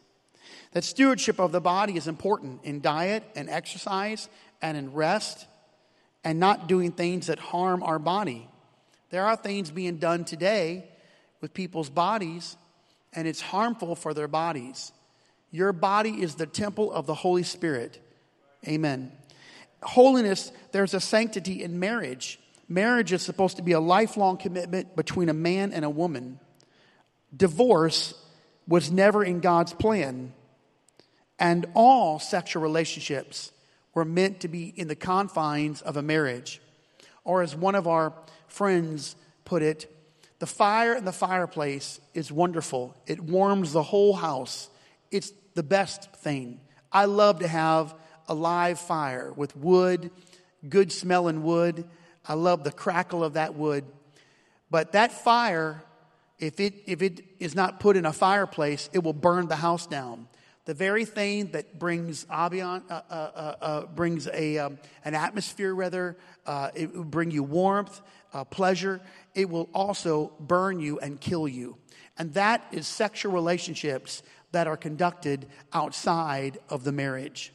That 0.74 0.84
stewardship 0.84 1.40
of 1.40 1.52
the 1.52 1.62
body 1.62 1.98
is 1.98 2.08
important 2.08 2.64
in 2.64 2.82
diet 2.82 3.24
and 3.36 3.50
exercise 3.50 4.30
and 4.62 4.78
in 4.78 4.94
rest 4.94 5.48
and 6.24 6.40
not 6.40 6.68
doing 6.68 6.92
things 6.92 7.28
that 7.28 7.40
harm 7.40 7.84
our 7.84 8.00
body. 8.00 8.48
There 9.10 9.26
are 9.26 9.36
things 9.36 9.72
being 9.72 9.98
done 9.98 10.26
today 10.26 10.86
with 11.42 11.54
people's 11.54 11.90
bodies, 11.90 12.56
and 13.14 13.28
it's 13.28 13.42
harmful 13.42 13.96
for 13.96 14.14
their 14.14 14.28
bodies. 14.28 14.92
Your 15.52 15.74
body 15.74 16.22
is 16.22 16.36
the 16.36 16.48
temple 16.48 16.92
of 16.92 17.06
the 17.06 17.14
Holy 17.14 17.44
Spirit. 17.44 18.00
Amen. 18.68 19.12
Holiness, 19.84 20.52
there's 20.72 20.94
a 20.94 21.00
sanctity 21.00 21.62
in 21.62 21.80
marriage. 21.80 22.40
Marriage 22.70 23.12
is 23.12 23.22
supposed 23.22 23.58
to 23.58 23.64
be 23.64 23.74
a 23.74 23.80
lifelong 23.80 24.38
commitment 24.38 24.96
between 24.96 25.30
a 25.30 25.34
man 25.34 25.74
and 25.74 25.84
a 25.86 25.90
woman. 25.90 26.40
Divorce 27.36 28.14
was 28.68 28.92
never 28.92 29.24
in 29.24 29.42
God's 29.42 29.74
plan. 29.74 30.34
And 31.38 31.66
all 31.74 32.20
sexual 32.20 32.64
relationships 32.64 33.52
were 33.94 34.06
meant 34.06 34.40
to 34.42 34.48
be 34.48 34.68
in 34.76 34.88
the 34.88 34.96
confines 34.96 35.82
of 35.82 35.98
a 35.98 36.02
marriage. 36.02 36.62
Or, 37.24 37.42
as 37.42 37.56
one 37.56 37.76
of 37.76 37.88
our 37.88 38.14
friends 38.48 39.16
put 39.46 39.62
it, 39.62 39.90
the 40.40 40.48
fire 40.48 40.96
in 40.96 41.06
the 41.06 41.14
fireplace 41.14 42.00
is 42.14 42.32
wonderful. 42.32 42.98
It 43.08 43.22
warms 43.22 43.72
the 43.72 43.84
whole 43.84 44.14
house. 44.14 44.70
It's 45.10 45.32
the 45.54 45.64
best 45.64 46.14
thing. 46.16 46.60
I 46.92 47.06
love 47.06 47.40
to 47.40 47.48
have 47.48 47.96
a 48.28 48.34
live 48.34 48.80
fire 48.80 49.32
with 49.34 49.56
wood, 49.56 50.12
good 50.68 50.92
smelling 50.92 51.44
wood. 51.44 51.86
I 52.28 52.34
love 52.34 52.64
the 52.64 52.72
crackle 52.72 53.24
of 53.24 53.34
that 53.34 53.56
wood. 53.56 53.86
But 54.70 54.94
that 54.94 55.12
fire, 55.12 55.84
if 56.40 56.60
it, 56.60 56.74
if 56.88 57.02
it 57.02 57.24
is 57.40 57.56
not 57.56 57.80
put 57.80 57.96
in 57.96 58.06
a 58.06 58.14
fireplace, 58.14 58.90
it 58.92 59.04
will 59.04 59.14
burn 59.14 59.48
the 59.48 59.56
house 59.56 59.88
down. 59.88 60.28
The 60.66 60.74
very 60.74 61.04
thing 61.04 61.48
that 61.52 61.78
brings 61.78 62.24
ambiance, 62.26 62.90
uh, 62.90 63.02
uh, 63.10 63.14
uh, 63.14 63.56
uh, 63.62 63.86
brings 63.88 64.28
a, 64.28 64.60
um, 64.60 64.78
an 65.04 65.14
atmosphere, 65.14 65.76
rather, 65.76 66.16
uh, 66.46 66.70
it 66.74 66.96
will 66.96 67.04
bring 67.04 67.32
you 67.32 67.44
warmth, 67.44 68.00
uh, 68.34 68.46
pleasure. 68.46 69.02
It 69.36 69.50
will 69.50 69.70
also 69.74 70.32
burn 70.40 70.80
you 70.80 71.00
and 71.00 71.20
kill 71.20 71.50
you. 71.50 71.76
And 72.18 72.34
that 72.36 72.66
is 72.72 72.88
sexual 72.88 73.34
relationships 73.34 74.24
that 74.54 74.68
are 74.68 74.78
conducted 74.78 75.48
outside 75.74 76.60
of 76.70 76.86
the 76.86 76.94
marriage. 76.94 77.52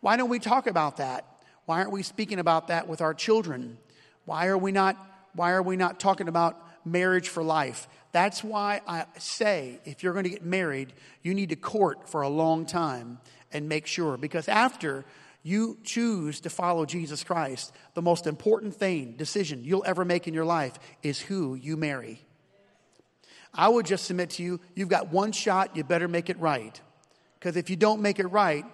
Why 0.00 0.16
don't 0.16 0.28
we 0.28 0.40
talk 0.40 0.66
about 0.66 0.96
that? 0.96 1.24
Why 1.66 1.78
aren't 1.78 1.92
we 1.92 2.02
speaking 2.02 2.40
about 2.40 2.68
that 2.68 2.88
with 2.88 3.00
our 3.00 3.14
children? 3.14 3.78
Why 4.24 4.46
are 4.46 4.58
we 4.58 4.72
not, 4.72 4.96
why 5.34 5.52
are 5.52 5.62
we 5.62 5.76
not 5.76 6.00
talking 6.00 6.26
about 6.26 6.60
marriage 6.84 7.28
for 7.28 7.44
life? 7.44 7.86
That's 8.14 8.44
why 8.44 8.80
I 8.86 9.06
say 9.18 9.80
if 9.84 10.04
you're 10.04 10.12
going 10.12 10.22
to 10.22 10.30
get 10.30 10.44
married, 10.44 10.92
you 11.24 11.34
need 11.34 11.48
to 11.48 11.56
court 11.56 12.08
for 12.08 12.22
a 12.22 12.28
long 12.28 12.64
time 12.64 13.18
and 13.50 13.68
make 13.68 13.88
sure. 13.88 14.16
Because 14.16 14.48
after 14.48 15.04
you 15.42 15.78
choose 15.82 16.38
to 16.42 16.48
follow 16.48 16.86
Jesus 16.86 17.24
Christ, 17.24 17.72
the 17.94 18.02
most 18.02 18.28
important 18.28 18.76
thing, 18.76 19.16
decision 19.16 19.64
you'll 19.64 19.82
ever 19.84 20.04
make 20.04 20.28
in 20.28 20.32
your 20.32 20.44
life 20.44 20.78
is 21.02 21.20
who 21.20 21.56
you 21.56 21.76
marry. 21.76 22.20
I 23.52 23.66
would 23.68 23.84
just 23.84 24.04
submit 24.04 24.30
to 24.30 24.44
you, 24.44 24.60
you've 24.76 24.88
got 24.88 25.08
one 25.08 25.32
shot, 25.32 25.76
you 25.76 25.82
better 25.82 26.06
make 26.06 26.30
it 26.30 26.38
right. 26.38 26.80
Because 27.40 27.56
if 27.56 27.68
you 27.68 27.74
don't 27.74 28.00
make 28.00 28.20
it 28.20 28.28
right, 28.28 28.64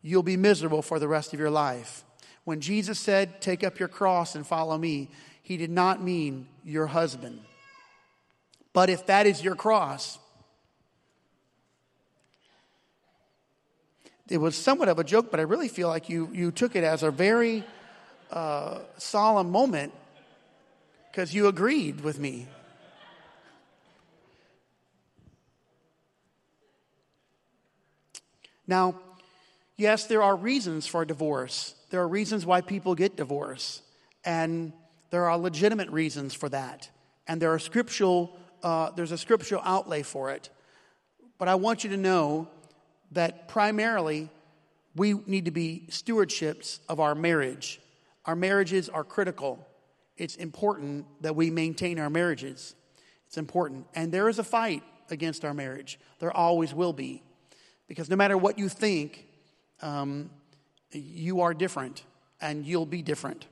you'll 0.00 0.22
be 0.22 0.38
miserable 0.38 0.80
for 0.80 0.98
the 0.98 1.08
rest 1.08 1.34
of 1.34 1.38
your 1.38 1.50
life. 1.50 2.06
When 2.44 2.62
Jesus 2.62 2.98
said, 2.98 3.42
Take 3.42 3.62
up 3.62 3.78
your 3.78 3.88
cross 3.88 4.34
and 4.34 4.46
follow 4.46 4.78
me, 4.78 5.10
he 5.42 5.58
did 5.58 5.70
not 5.70 6.02
mean 6.02 6.48
your 6.64 6.86
husband. 6.86 7.42
But 8.76 8.90
if 8.90 9.06
that 9.06 9.26
is 9.26 9.42
your 9.42 9.54
cross, 9.54 10.18
it 14.28 14.36
was 14.36 14.54
somewhat 14.54 14.90
of 14.90 14.98
a 14.98 15.04
joke, 15.04 15.30
but 15.30 15.40
I 15.40 15.44
really 15.44 15.68
feel 15.68 15.88
like 15.88 16.10
you, 16.10 16.28
you 16.30 16.50
took 16.50 16.76
it 16.76 16.84
as 16.84 17.02
a 17.02 17.10
very 17.10 17.64
uh, 18.30 18.80
solemn 18.98 19.50
moment 19.50 19.94
because 21.10 21.32
you 21.32 21.46
agreed 21.46 22.02
with 22.02 22.18
me. 22.18 22.48
Now, 28.66 28.96
yes, 29.78 30.04
there 30.06 30.22
are 30.22 30.36
reasons 30.36 30.86
for 30.86 31.06
divorce. 31.06 31.74
There 31.88 32.02
are 32.02 32.08
reasons 32.08 32.44
why 32.44 32.60
people 32.60 32.94
get 32.94 33.16
divorced. 33.16 33.80
And 34.22 34.74
there 35.08 35.30
are 35.30 35.38
legitimate 35.38 35.88
reasons 35.88 36.34
for 36.34 36.50
that. 36.50 36.90
And 37.26 37.40
there 37.40 37.54
are 37.54 37.58
scriptural, 37.58 38.38
uh, 38.66 38.90
there's 38.96 39.12
a 39.12 39.18
scriptural 39.18 39.62
outlay 39.64 40.02
for 40.02 40.32
it. 40.32 40.50
But 41.38 41.46
I 41.46 41.54
want 41.54 41.84
you 41.84 41.90
to 41.90 41.96
know 41.96 42.48
that 43.12 43.46
primarily 43.46 44.28
we 44.96 45.14
need 45.26 45.44
to 45.44 45.52
be 45.52 45.84
stewardships 45.88 46.80
of 46.88 46.98
our 46.98 47.14
marriage. 47.14 47.80
Our 48.24 48.34
marriages 48.34 48.88
are 48.88 49.04
critical. 49.04 49.64
It's 50.16 50.34
important 50.34 51.06
that 51.20 51.36
we 51.36 51.48
maintain 51.48 52.00
our 52.00 52.10
marriages. 52.10 52.74
It's 53.28 53.38
important. 53.38 53.86
And 53.94 54.10
there 54.10 54.28
is 54.28 54.40
a 54.40 54.44
fight 54.44 54.82
against 55.10 55.44
our 55.44 55.54
marriage. 55.54 56.00
There 56.18 56.36
always 56.36 56.74
will 56.74 56.92
be. 56.92 57.22
Because 57.86 58.10
no 58.10 58.16
matter 58.16 58.36
what 58.36 58.58
you 58.58 58.68
think, 58.68 59.28
um, 59.80 60.28
you 60.90 61.40
are 61.42 61.54
different 61.54 62.02
and 62.40 62.66
you'll 62.66 62.84
be 62.84 63.02
different. 63.02 63.46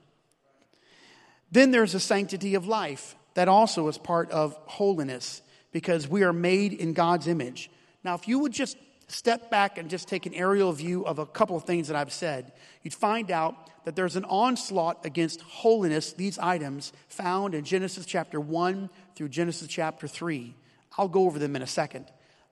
Then 1.52 1.70
there's 1.70 1.94
a 1.94 2.00
sanctity 2.00 2.56
of 2.56 2.66
life 2.66 3.14
that 3.34 3.48
also 3.48 3.88
is 3.88 3.98
part 3.98 4.30
of 4.30 4.56
holiness 4.66 5.42
because 5.72 6.08
we 6.08 6.22
are 6.22 6.32
made 6.32 6.72
in 6.72 6.92
God's 6.92 7.26
image. 7.26 7.70
Now, 8.04 8.14
if 8.14 8.28
you 8.28 8.38
would 8.38 8.52
just 8.52 8.76
step 9.08 9.50
back 9.50 9.76
and 9.76 9.90
just 9.90 10.08
take 10.08 10.26
an 10.26 10.34
aerial 10.34 10.72
view 10.72 11.04
of 11.04 11.18
a 11.18 11.26
couple 11.26 11.56
of 11.56 11.64
things 11.64 11.88
that 11.88 11.96
I've 11.96 12.12
said, 12.12 12.52
you'd 12.82 12.94
find 12.94 13.30
out 13.30 13.54
that 13.84 13.96
there's 13.96 14.16
an 14.16 14.24
onslaught 14.24 15.04
against 15.04 15.40
holiness, 15.42 16.12
these 16.12 16.38
items 16.38 16.92
found 17.08 17.54
in 17.54 17.64
Genesis 17.64 18.06
chapter 18.06 18.40
1 18.40 18.88
through 19.14 19.28
Genesis 19.28 19.68
chapter 19.68 20.08
3. 20.08 20.54
I'll 20.96 21.08
go 21.08 21.26
over 21.26 21.38
them 21.38 21.56
in 21.56 21.62
a 21.62 21.66
second. 21.66 22.06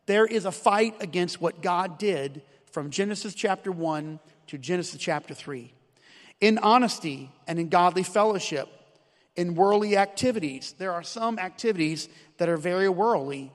There 0.06 0.26
is 0.26 0.44
a 0.44 0.52
fight 0.52 0.96
against 1.00 1.40
what 1.40 1.62
God 1.62 1.98
did 1.98 2.42
from 2.72 2.90
Genesis 2.90 3.34
chapter 3.34 3.70
1 3.70 4.18
to 4.48 4.58
Genesis 4.58 5.00
chapter 5.00 5.32
3. 5.32 5.72
In 6.40 6.58
honesty 6.58 7.30
and 7.46 7.58
in 7.58 7.68
godly 7.68 8.02
fellowship, 8.02 8.68
in 9.36 9.54
worldly 9.54 9.96
activities, 9.96 10.74
there 10.78 10.92
are 10.92 11.02
some 11.02 11.38
activities 11.38 12.08
that 12.38 12.48
are 12.48 12.56
very 12.56 12.88
worldly. 12.88 13.52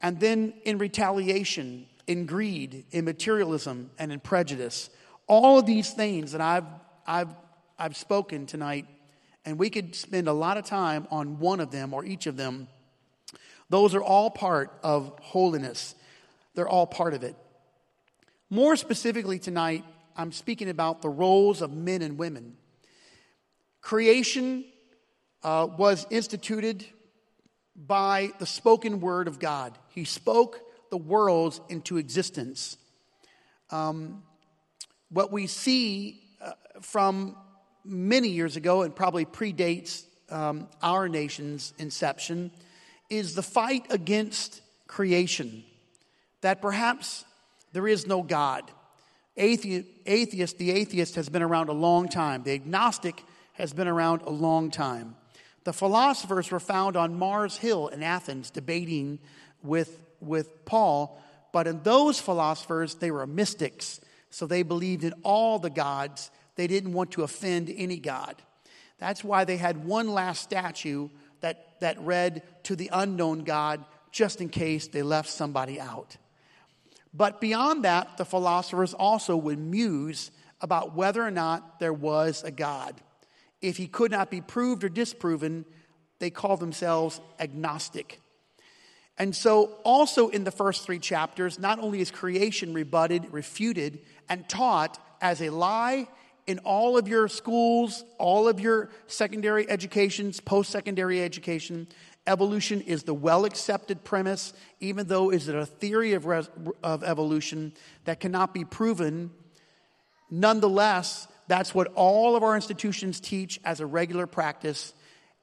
And 0.00 0.18
then 0.20 0.54
in 0.64 0.78
retaliation, 0.78 1.86
in 2.06 2.26
greed, 2.26 2.84
in 2.90 3.04
materialism, 3.04 3.90
and 3.98 4.12
in 4.12 4.20
prejudice. 4.20 4.90
All 5.26 5.58
of 5.58 5.66
these 5.66 5.90
things 5.90 6.32
that 6.32 6.40
I've, 6.40 6.64
I've, 7.06 7.34
I've 7.78 7.96
spoken 7.96 8.46
tonight, 8.46 8.86
and 9.44 9.58
we 9.58 9.70
could 9.70 9.94
spend 9.94 10.28
a 10.28 10.32
lot 10.32 10.56
of 10.56 10.64
time 10.64 11.06
on 11.10 11.38
one 11.38 11.60
of 11.60 11.70
them 11.70 11.94
or 11.94 12.04
each 12.04 12.26
of 12.26 12.36
them 12.36 12.68
those 13.70 13.94
are 13.94 14.02
all 14.02 14.30
part 14.30 14.72
of 14.82 15.12
holiness. 15.20 15.94
They're 16.54 16.68
all 16.68 16.86
part 16.86 17.14
of 17.14 17.22
it. 17.22 17.36
More 18.50 18.76
specifically, 18.76 19.38
tonight, 19.38 19.84
I'm 20.16 20.32
speaking 20.32 20.70
about 20.70 21.02
the 21.02 21.10
roles 21.10 21.60
of 21.60 21.72
men 21.72 22.00
and 22.02 22.18
women. 22.18 22.56
Creation 23.82 24.64
uh, 25.48 25.66
was 25.78 26.06
instituted 26.10 26.84
by 27.74 28.30
the 28.38 28.44
spoken 28.44 29.00
word 29.00 29.28
of 29.28 29.38
God, 29.38 29.78
He 29.88 30.04
spoke 30.04 30.60
the 30.90 30.98
worlds 30.98 31.62
into 31.70 31.96
existence. 31.96 32.76
Um, 33.70 34.24
what 35.08 35.32
we 35.32 35.46
see 35.46 36.20
uh, 36.42 36.52
from 36.82 37.34
many 37.82 38.28
years 38.28 38.56
ago 38.56 38.82
and 38.82 38.94
probably 38.94 39.24
predates 39.24 40.04
um, 40.28 40.68
our 40.82 41.08
nation's 41.08 41.72
inception 41.78 42.50
is 43.08 43.34
the 43.34 43.42
fight 43.42 43.86
against 43.88 44.60
creation, 44.86 45.64
that 46.42 46.60
perhaps 46.60 47.24
there 47.72 47.88
is 47.88 48.06
no 48.06 48.22
God. 48.22 48.70
atheist, 49.34 50.58
the 50.58 50.72
atheist 50.72 51.14
has 51.14 51.30
been 51.30 51.42
around 51.42 51.70
a 51.70 51.78
long 51.88 52.06
time. 52.06 52.42
The 52.42 52.52
agnostic 52.52 53.24
has 53.54 53.72
been 53.72 53.88
around 53.88 54.20
a 54.22 54.30
long 54.30 54.70
time. 54.70 55.16
The 55.68 55.74
philosophers 55.74 56.50
were 56.50 56.60
found 56.60 56.96
on 56.96 57.18
Mars 57.18 57.58
Hill 57.58 57.88
in 57.88 58.02
Athens 58.02 58.48
debating 58.48 59.18
with, 59.62 60.00
with 60.18 60.64
Paul, 60.64 61.22
but 61.52 61.66
in 61.66 61.82
those 61.82 62.18
philosophers, 62.18 62.94
they 62.94 63.10
were 63.10 63.26
mystics. 63.26 64.00
So 64.30 64.46
they 64.46 64.62
believed 64.62 65.04
in 65.04 65.12
all 65.22 65.58
the 65.58 65.68
gods. 65.68 66.30
They 66.56 66.68
didn't 66.68 66.94
want 66.94 67.10
to 67.10 67.22
offend 67.22 67.70
any 67.76 67.98
god. 67.98 68.36
That's 68.96 69.22
why 69.22 69.44
they 69.44 69.58
had 69.58 69.84
one 69.84 70.08
last 70.08 70.42
statue 70.42 71.10
that, 71.40 71.78
that 71.80 72.00
read 72.00 72.44
to 72.62 72.74
the 72.74 72.88
unknown 72.90 73.40
God 73.40 73.84
just 74.10 74.40
in 74.40 74.48
case 74.48 74.88
they 74.88 75.02
left 75.02 75.28
somebody 75.28 75.78
out. 75.78 76.16
But 77.12 77.42
beyond 77.42 77.84
that, 77.84 78.16
the 78.16 78.24
philosophers 78.24 78.94
also 78.94 79.36
would 79.36 79.58
muse 79.58 80.30
about 80.62 80.94
whether 80.96 81.22
or 81.22 81.30
not 81.30 81.78
there 81.78 81.92
was 81.92 82.42
a 82.42 82.50
God. 82.50 83.02
If 83.60 83.76
he 83.76 83.86
could 83.86 84.10
not 84.10 84.30
be 84.30 84.40
proved 84.40 84.84
or 84.84 84.88
disproven, 84.88 85.64
they 86.18 86.30
call 86.30 86.56
themselves 86.56 87.20
agnostic. 87.38 88.20
And 89.18 89.34
so, 89.34 89.78
also 89.82 90.28
in 90.28 90.44
the 90.44 90.52
first 90.52 90.84
three 90.84 91.00
chapters, 91.00 91.58
not 91.58 91.80
only 91.80 92.00
is 92.00 92.10
creation 92.10 92.72
rebutted, 92.72 93.32
refuted, 93.32 93.98
and 94.28 94.48
taught 94.48 94.98
as 95.20 95.42
a 95.42 95.50
lie 95.50 96.06
in 96.46 96.60
all 96.60 96.96
of 96.96 97.08
your 97.08 97.28
schools, 97.28 98.04
all 98.16 98.48
of 98.48 98.60
your 98.60 98.90
secondary 99.06 99.68
educations, 99.68 100.40
post 100.40 100.70
secondary 100.70 101.22
education, 101.22 101.88
evolution 102.26 102.80
is 102.82 103.02
the 103.02 103.14
well 103.14 103.44
accepted 103.44 104.04
premise, 104.04 104.52
even 104.80 105.08
though 105.08 105.30
is 105.30 105.48
it 105.48 105.56
a 105.56 105.66
theory 105.66 106.12
of, 106.12 106.26
res- 106.26 106.48
of 106.82 107.02
evolution 107.02 107.72
that 108.04 108.20
cannot 108.20 108.54
be 108.54 108.64
proven. 108.64 109.30
Nonetheless, 110.30 111.26
that's 111.48 111.74
what 111.74 111.88
all 111.94 112.36
of 112.36 112.42
our 112.42 112.54
institutions 112.54 113.20
teach 113.20 113.58
as 113.64 113.80
a 113.80 113.86
regular 113.86 114.26
practice. 114.26 114.92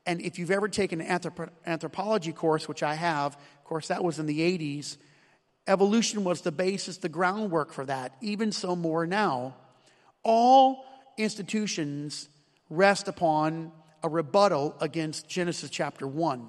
And 0.05 0.21
if 0.21 0.39
you've 0.39 0.51
ever 0.51 0.69
taken 0.69 1.01
an 1.01 1.07
anthrop- 1.07 1.49
anthropology 1.65 2.31
course, 2.31 2.67
which 2.67 2.83
I 2.83 2.93
have, 2.93 3.33
of 3.33 3.63
course, 3.65 3.87
that 3.87 4.03
was 4.03 4.19
in 4.19 4.27
the 4.27 4.39
80s. 4.39 4.97
Evolution 5.67 6.23
was 6.23 6.41
the 6.41 6.51
basis, 6.51 6.97
the 6.97 7.09
groundwork 7.09 7.73
for 7.73 7.85
that, 7.85 8.15
even 8.21 8.51
so 8.51 8.75
more 8.75 9.07
now. 9.07 9.55
All 10.23 10.85
institutions 11.17 12.29
rest 12.69 13.07
upon 13.07 13.71
a 14.03 14.09
rebuttal 14.09 14.75
against 14.79 15.27
Genesis 15.27 15.71
chapter 15.71 16.05
1. 16.05 16.47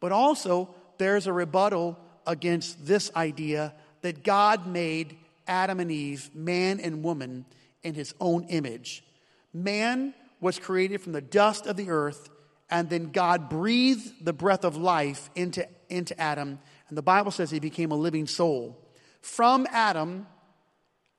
But 0.00 0.12
also, 0.12 0.74
there's 0.96 1.26
a 1.26 1.32
rebuttal 1.34 1.98
against 2.26 2.86
this 2.86 3.14
idea 3.14 3.74
that 4.00 4.24
God 4.24 4.66
made 4.66 5.18
Adam 5.46 5.80
and 5.80 5.92
Eve, 5.92 6.30
man 6.34 6.80
and 6.80 7.02
woman, 7.02 7.44
in 7.82 7.94
his 7.94 8.14
own 8.20 8.44
image. 8.44 9.04
Man 9.52 10.14
was 10.40 10.58
created 10.58 11.00
from 11.00 11.12
the 11.12 11.20
dust 11.20 11.66
of 11.66 11.76
the 11.76 11.90
earth, 11.90 12.30
and 12.70 12.88
then 12.88 13.10
God 13.10 13.48
breathed 13.48 14.24
the 14.24 14.32
breath 14.32 14.64
of 14.64 14.76
life 14.76 15.30
into 15.34 15.66
into 15.90 16.18
Adam, 16.18 16.58
and 16.88 16.96
the 16.96 17.02
Bible 17.02 17.30
says 17.30 17.50
he 17.50 17.60
became 17.60 17.90
a 17.90 17.96
living 17.96 18.26
soul. 18.26 18.78
From 19.20 19.66
Adam, 19.70 20.26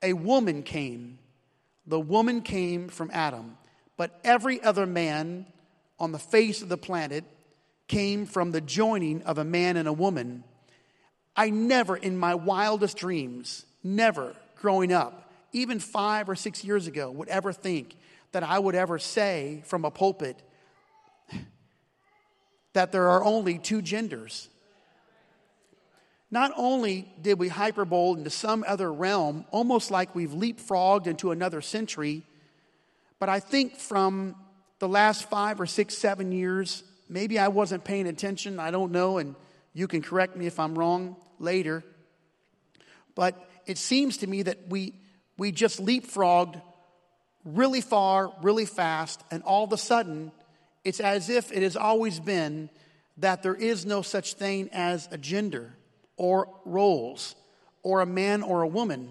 a 0.01 0.13
woman 0.13 0.63
came. 0.63 1.19
The 1.85 1.99
woman 1.99 2.41
came 2.41 2.87
from 2.87 3.11
Adam. 3.13 3.57
But 3.97 4.19
every 4.23 4.61
other 4.61 4.85
man 4.85 5.45
on 5.99 6.11
the 6.11 6.19
face 6.19 6.61
of 6.61 6.69
the 6.69 6.77
planet 6.77 7.23
came 7.87 8.25
from 8.25 8.51
the 8.51 8.61
joining 8.61 9.21
of 9.23 9.37
a 9.37 9.43
man 9.43 9.77
and 9.77 9.87
a 9.87 9.93
woman. 9.93 10.43
I 11.35 11.49
never, 11.49 11.95
in 11.95 12.17
my 12.17 12.35
wildest 12.35 12.97
dreams, 12.97 13.65
never 13.83 14.35
growing 14.55 14.91
up, 14.91 15.30
even 15.51 15.79
five 15.79 16.29
or 16.29 16.35
six 16.35 16.63
years 16.63 16.87
ago, 16.87 17.11
would 17.11 17.27
ever 17.29 17.51
think 17.53 17.97
that 18.31 18.43
I 18.43 18.59
would 18.59 18.75
ever 18.75 18.99
say 18.99 19.61
from 19.65 19.85
a 19.85 19.91
pulpit 19.91 20.41
that 22.73 22.91
there 22.91 23.09
are 23.09 23.23
only 23.23 23.57
two 23.57 23.81
genders. 23.81 24.47
Not 26.29 26.53
only 26.55 27.11
did 27.21 27.37
we 27.37 27.49
hyperbole 27.49 28.19
into 28.19 28.29
some 28.29 28.63
other 28.65 28.91
realm, 28.91 29.45
almost 29.51 29.91
like 29.91 30.15
we've 30.15 30.31
leapfrogged 30.31 31.07
into 31.07 31.31
another 31.31 31.59
century, 31.59 32.23
but 33.19 33.27
I 33.27 33.41
think 33.41 33.75
from 33.75 34.35
the 34.79 34.87
last 34.87 35.29
five 35.29 35.59
or 35.59 35.65
six, 35.65 35.97
seven 35.97 36.31
years, 36.31 36.83
maybe 37.09 37.37
I 37.37 37.49
wasn't 37.49 37.83
paying 37.83 38.07
attention, 38.07 38.59
I 38.59 38.71
don't 38.71 38.93
know, 38.93 39.17
and 39.17 39.35
you 39.73 39.87
can 39.87 40.01
correct 40.01 40.37
me 40.37 40.47
if 40.47 40.57
I'm 40.59 40.77
wrong 40.77 41.17
later. 41.37 41.83
But 43.13 43.35
it 43.67 43.77
seems 43.77 44.17
to 44.17 44.27
me 44.27 44.43
that 44.43 44.57
we, 44.69 44.93
we 45.37 45.51
just 45.51 45.83
leapfrogged 45.83 46.61
really 47.43 47.81
far, 47.81 48.31
really 48.41 48.65
fast, 48.65 49.23
and 49.31 49.43
all 49.43 49.63
of 49.63 49.73
a 49.73 49.77
sudden, 49.77 50.31
it's 50.83 50.99
as 50.99 51.29
if 51.29 51.51
it 51.51 51.63
has 51.63 51.75
always 51.75 52.19
been 52.19 52.69
that 53.17 53.43
there 53.43 53.55
is 53.55 53.85
no 53.85 54.01
such 54.01 54.33
thing 54.33 54.69
as 54.71 55.07
a 55.11 55.17
gender 55.17 55.73
or 56.17 56.47
roles 56.65 57.35
or 57.83 58.01
a 58.01 58.05
man 58.05 58.41
or 58.41 58.61
a 58.61 58.67
woman. 58.67 59.09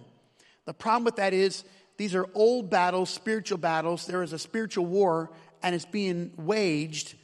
The 0.65 0.75
problem 0.75 1.05
with 1.05 1.17
that 1.17 1.33
is 1.33 1.65
these 1.97 2.15
are 2.15 2.27
old 2.35 2.71
battles, 2.71 3.11
spiritual 3.11 3.59
battles. 3.59 4.07
There 4.07 4.23
is 4.23 4.33
a 4.33 4.39
spiritual 4.39 4.87
war 4.87 5.31
and 5.63 5.75
it's 5.75 5.85
being 5.85 6.33
waged 6.37 7.15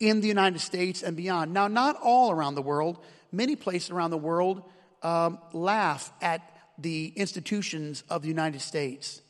in 0.00 0.20
the 0.20 0.28
United 0.28 0.60
States 0.60 1.02
and 1.02 1.16
beyond. 1.16 1.52
Now, 1.52 1.68
not 1.68 1.96
all 2.02 2.30
around 2.30 2.54
the 2.54 2.62
world, 2.62 2.98
many 3.32 3.56
places 3.56 3.90
around 3.90 4.10
the 4.10 4.18
world 4.18 4.62
um, 5.02 5.38
laugh 5.52 6.12
at 6.20 6.42
the 6.78 7.12
institutions 7.16 8.04
of 8.08 8.22
the 8.22 8.28
United 8.28 8.60
States. 8.60 9.22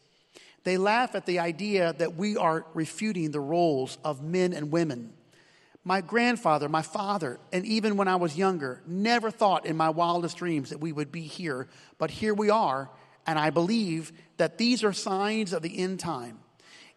They 0.65 0.77
laugh 0.77 1.15
at 1.15 1.27
the 1.27 1.39
idea 1.39 1.95
that 1.99 2.17
we 2.17 2.37
are 2.37 2.67
refuting 2.75 3.31
the 3.31 3.41
roles 3.41 3.97
of 4.05 4.23
men 4.23 4.53
and 4.53 4.71
women. 4.71 5.13
My 5.85 6.03
grandfather, 6.03 6.69
my 6.69 6.83
father, 6.83 7.41
and 7.53 7.65
even 7.65 7.97
when 7.97 8.09
I 8.09 8.17
was 8.17 8.37
younger, 8.37 8.83
never 8.87 9.31
thought 9.31 9.65
in 9.65 9.77
my 9.77 9.89
wildest 9.89 10.37
dreams 10.37 10.71
that 10.71 10.81
we 10.81 10.93
would 10.93 11.11
be 11.11 11.23
here. 11.23 11.69
But 11.97 12.11
here 12.11 12.35
we 12.35 12.51
are, 12.51 12.91
and 13.27 13.39
I 13.39 13.49
believe 13.51 14.13
that 14.37 14.59
these 14.59 14.85
are 14.85 14.93
signs 14.93 15.55
of 15.55 15.63
the 15.63 15.79
end 15.79 16.01
time. 16.01 16.41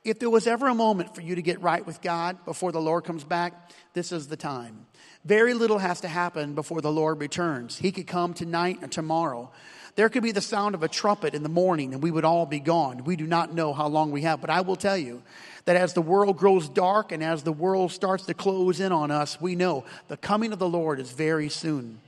If 0.03 0.19
there 0.19 0.31
was 0.31 0.47
ever 0.47 0.67
a 0.67 0.75
moment 0.75 1.13
for 1.13 1.21
you 1.21 1.35
to 1.35 1.41
get 1.41 1.61
right 1.61 1.85
with 1.85 2.01
God 2.01 2.43
before 2.43 2.71
the 2.71 2.81
Lord 2.81 3.03
comes 3.03 3.23
back, 3.23 3.71
this 3.93 4.11
is 4.11 4.27
the 4.27 4.35
time. 4.35 4.87
Very 5.23 5.53
little 5.53 5.77
has 5.77 6.01
to 6.01 6.07
happen 6.07 6.55
before 6.55 6.81
the 6.81 6.91
Lord 6.91 7.21
returns. 7.21 7.77
He 7.77 7.91
could 7.91 8.07
come 8.07 8.33
tonight 8.33 8.79
or 8.81 8.87
tomorrow. 8.87 9.51
There 9.95 10.10
could 10.10 10.23
be 10.23 10.32
the 10.32 10.41
sound 10.41 10.75
of 10.75 10.84
a 10.84 10.88
trumpet 10.88 11.34
in 11.34 11.43
the 11.43 11.49
morning 11.49 11.93
and 11.93 12.01
we 12.01 12.12
would 12.12 12.25
all 12.25 12.45
be 12.45 12.60
gone. 12.60 13.04
We 13.04 13.15
do 13.15 13.27
not 13.27 13.54
know 13.54 13.73
how 13.73 13.88
long 13.88 14.12
we 14.12 14.21
have, 14.21 14.39
but 14.41 14.49
I 14.49 14.62
will 14.62 14.75
tell 14.75 14.97
you 14.97 15.21
that 15.65 15.75
as 15.75 15.93
the 15.93 16.01
world 16.01 16.38
grows 16.38 16.69
dark 16.69 17.12
and 17.12 17.23
as 17.23 17.43
the 17.43 17.51
world 17.51 17.91
starts 17.91 18.25
to 18.25 18.34
close 18.34 18.80
in 18.80 18.91
on 18.91 19.12
us, 19.12 19.39
we 19.41 19.56
know 19.56 19.84
the 20.08 20.17
coming 20.17 20.54
of 20.54 20.60
the 20.60 20.69
Lord 20.69 20.99
is 20.99 21.12
very 21.12 21.49
soon. 21.49 21.99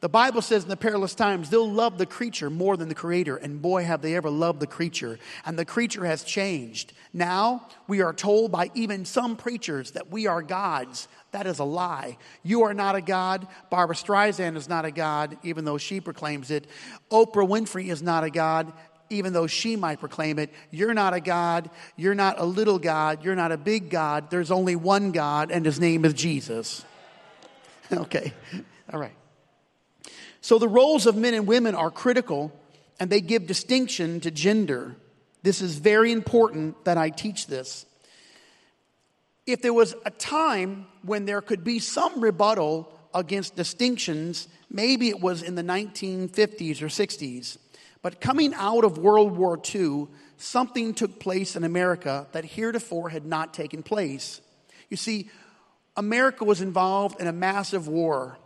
The 0.00 0.08
Bible 0.08 0.40
says 0.40 0.62
in 0.62 0.70
the 0.70 0.78
perilous 0.78 1.14
times, 1.14 1.50
they'll 1.50 1.70
love 1.70 1.98
the 1.98 2.06
creature 2.06 2.48
more 2.48 2.76
than 2.76 2.88
the 2.88 2.94
creator. 2.94 3.36
And 3.36 3.60
boy, 3.60 3.84
have 3.84 4.00
they 4.00 4.16
ever 4.16 4.30
loved 4.30 4.60
the 4.60 4.66
creature. 4.66 5.18
And 5.44 5.58
the 5.58 5.66
creature 5.66 6.06
has 6.06 6.24
changed. 6.24 6.94
Now, 7.12 7.68
we 7.86 8.00
are 8.00 8.14
told 8.14 8.50
by 8.50 8.70
even 8.74 9.04
some 9.04 9.36
preachers 9.36 9.90
that 9.90 10.10
we 10.10 10.26
are 10.26 10.40
gods. 10.40 11.06
That 11.32 11.46
is 11.46 11.58
a 11.58 11.64
lie. 11.64 12.16
You 12.42 12.62
are 12.62 12.72
not 12.72 12.96
a 12.96 13.02
God. 13.02 13.46
Barbra 13.68 13.94
Streisand 13.94 14.56
is 14.56 14.70
not 14.70 14.86
a 14.86 14.90
God, 14.90 15.36
even 15.42 15.66
though 15.66 15.78
she 15.78 16.00
proclaims 16.00 16.50
it. 16.50 16.66
Oprah 17.10 17.46
Winfrey 17.46 17.90
is 17.90 18.02
not 18.02 18.24
a 18.24 18.30
God 18.30 18.72
even 19.12 19.32
though 19.32 19.48
she 19.48 19.74
might 19.74 19.98
proclaim 19.98 20.38
it. 20.38 20.50
You're 20.70 20.94
not 20.94 21.14
a 21.14 21.20
God. 21.20 21.68
You're 21.96 22.14
not 22.14 22.38
a 22.38 22.44
little 22.44 22.78
God. 22.78 23.24
You're 23.24 23.34
not 23.34 23.50
a 23.50 23.56
big 23.56 23.90
God. 23.90 24.30
There's 24.30 24.52
only 24.52 24.76
one 24.76 25.10
God, 25.10 25.50
and 25.50 25.66
his 25.66 25.80
name 25.80 26.04
is 26.04 26.14
Jesus. 26.14 26.84
Okay, 27.92 28.32
all 28.92 29.00
right. 29.00 29.10
So 30.40 30.58
the 30.58 30.68
roles 30.68 31.06
of 31.06 31.16
men 31.16 31.34
and 31.34 31.46
women 31.46 31.74
are 31.74 31.90
critical, 31.90 32.52
and 32.98 33.10
they 33.10 33.20
give 33.20 33.46
distinction 33.46 34.20
to 34.20 34.30
gender. 34.30 34.96
This 35.42 35.62
is 35.62 35.76
very 35.76 36.12
important 36.12 36.84
that 36.84 36.98
I 36.98 37.10
teach 37.10 37.46
this. 37.46 37.86
If 39.46 39.62
there 39.62 39.72
was 39.72 39.94
a 40.04 40.10
time 40.10 40.86
when 41.02 41.24
there 41.24 41.40
could 41.40 41.64
be 41.64 41.78
some 41.78 42.20
rebuttal 42.20 42.92
against 43.14 43.56
distinctions, 43.56 44.48
maybe 44.70 45.08
it 45.08 45.20
was 45.20 45.42
in 45.42 45.54
the 45.54 45.62
1950s 45.62 46.82
or 46.82 46.86
60s. 46.86 47.58
But 48.02 48.20
coming 48.20 48.54
out 48.54 48.84
of 48.84 48.98
World 48.98 49.36
War 49.36 49.60
II, 49.74 50.06
something 50.38 50.94
took 50.94 51.20
place 51.20 51.56
in 51.56 51.64
America 51.64 52.26
that 52.32 52.44
heretofore 52.44 53.10
had 53.10 53.26
not 53.26 53.52
taken 53.52 53.82
place. 53.82 54.40
You 54.88 54.96
see, 54.96 55.28
America 55.96 56.44
was 56.44 56.60
involved 56.60 57.20
in 57.20 57.26
a 57.26 57.32
massive 57.32 57.88
war. 57.88 58.38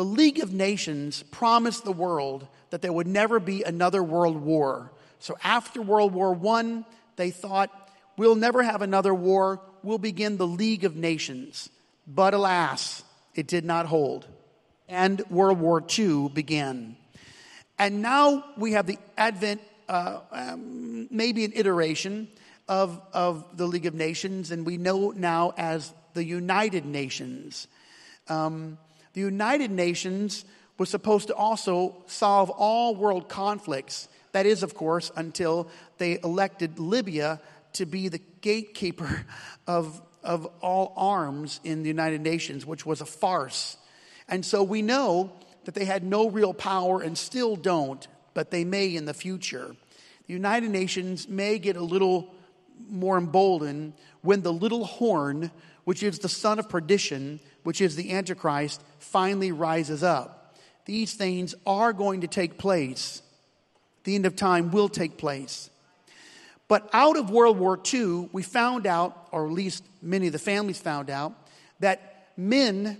The 0.00 0.06
League 0.06 0.38
of 0.38 0.54
Nations 0.54 1.22
promised 1.24 1.84
the 1.84 1.92
world 1.92 2.48
that 2.70 2.80
there 2.80 2.90
would 2.90 3.06
never 3.06 3.38
be 3.38 3.64
another 3.64 4.02
world 4.02 4.38
war. 4.38 4.90
So 5.18 5.36
after 5.44 5.82
World 5.82 6.14
War 6.14 6.34
I, 6.56 6.84
they 7.16 7.30
thought, 7.30 7.70
we'll 8.16 8.34
never 8.34 8.62
have 8.62 8.80
another 8.80 9.12
war. 9.12 9.60
We'll 9.82 9.98
begin 9.98 10.38
the 10.38 10.46
League 10.46 10.84
of 10.84 10.96
Nations. 10.96 11.68
But 12.06 12.32
alas, 12.32 13.02
it 13.34 13.46
did 13.46 13.66
not 13.66 13.84
hold. 13.84 14.26
And 14.88 15.22
World 15.28 15.60
War 15.60 15.84
II 15.86 16.30
began. 16.30 16.96
And 17.78 18.00
now 18.00 18.42
we 18.56 18.72
have 18.72 18.86
the 18.86 18.96
advent, 19.18 19.60
uh, 19.86 20.20
um, 20.32 21.08
maybe 21.10 21.44
an 21.44 21.52
iteration 21.54 22.26
of, 22.70 22.98
of 23.12 23.44
the 23.54 23.66
League 23.66 23.84
of 23.84 23.92
Nations, 23.92 24.50
and 24.50 24.64
we 24.64 24.78
know 24.78 25.10
now 25.10 25.52
as 25.58 25.92
the 26.14 26.24
United 26.24 26.86
Nations. 26.86 27.68
Um, 28.28 28.78
the 29.12 29.20
United 29.20 29.70
Nations 29.70 30.44
was 30.78 30.88
supposed 30.88 31.28
to 31.28 31.34
also 31.34 32.02
solve 32.06 32.50
all 32.50 32.94
world 32.94 33.28
conflicts. 33.28 34.08
That 34.32 34.46
is, 34.46 34.62
of 34.62 34.74
course, 34.74 35.10
until 35.16 35.68
they 35.98 36.18
elected 36.22 36.78
Libya 36.78 37.40
to 37.74 37.86
be 37.86 38.08
the 38.08 38.20
gatekeeper 38.40 39.26
of, 39.66 40.00
of 40.22 40.46
all 40.60 40.92
arms 40.96 41.60
in 41.64 41.82
the 41.82 41.88
United 41.88 42.20
Nations, 42.20 42.64
which 42.64 42.86
was 42.86 43.00
a 43.00 43.06
farce. 43.06 43.76
And 44.28 44.44
so 44.44 44.62
we 44.62 44.82
know 44.82 45.32
that 45.64 45.74
they 45.74 45.84
had 45.84 46.04
no 46.04 46.30
real 46.30 46.54
power 46.54 47.02
and 47.02 47.18
still 47.18 47.56
don't, 47.56 48.06
but 48.32 48.50
they 48.50 48.64
may 48.64 48.94
in 48.94 49.04
the 49.04 49.14
future. 49.14 49.74
The 50.26 50.32
United 50.32 50.70
Nations 50.70 51.28
may 51.28 51.58
get 51.58 51.76
a 51.76 51.82
little 51.82 52.32
more 52.88 53.18
emboldened 53.18 53.92
when 54.22 54.42
the 54.42 54.52
little 54.52 54.84
horn, 54.84 55.50
which 55.90 56.04
is 56.04 56.20
the 56.20 56.28
son 56.28 56.60
of 56.60 56.68
perdition, 56.68 57.40
which 57.64 57.80
is 57.80 57.96
the 57.96 58.12
Antichrist, 58.12 58.80
finally 59.00 59.50
rises 59.50 60.04
up. 60.04 60.56
These 60.84 61.14
things 61.14 61.52
are 61.66 61.92
going 61.92 62.20
to 62.20 62.28
take 62.28 62.58
place. 62.58 63.22
The 64.04 64.14
end 64.14 64.24
of 64.24 64.36
time 64.36 64.70
will 64.70 64.88
take 64.88 65.16
place. 65.16 65.68
But 66.68 66.88
out 66.92 67.16
of 67.16 67.28
World 67.28 67.58
War 67.58 67.76
II, 67.92 68.28
we 68.30 68.44
found 68.44 68.86
out, 68.86 69.26
or 69.32 69.46
at 69.46 69.52
least 69.52 69.82
many 70.00 70.28
of 70.28 70.32
the 70.32 70.38
families 70.38 70.78
found 70.78 71.10
out, 71.10 71.32
that 71.80 72.28
men 72.36 72.96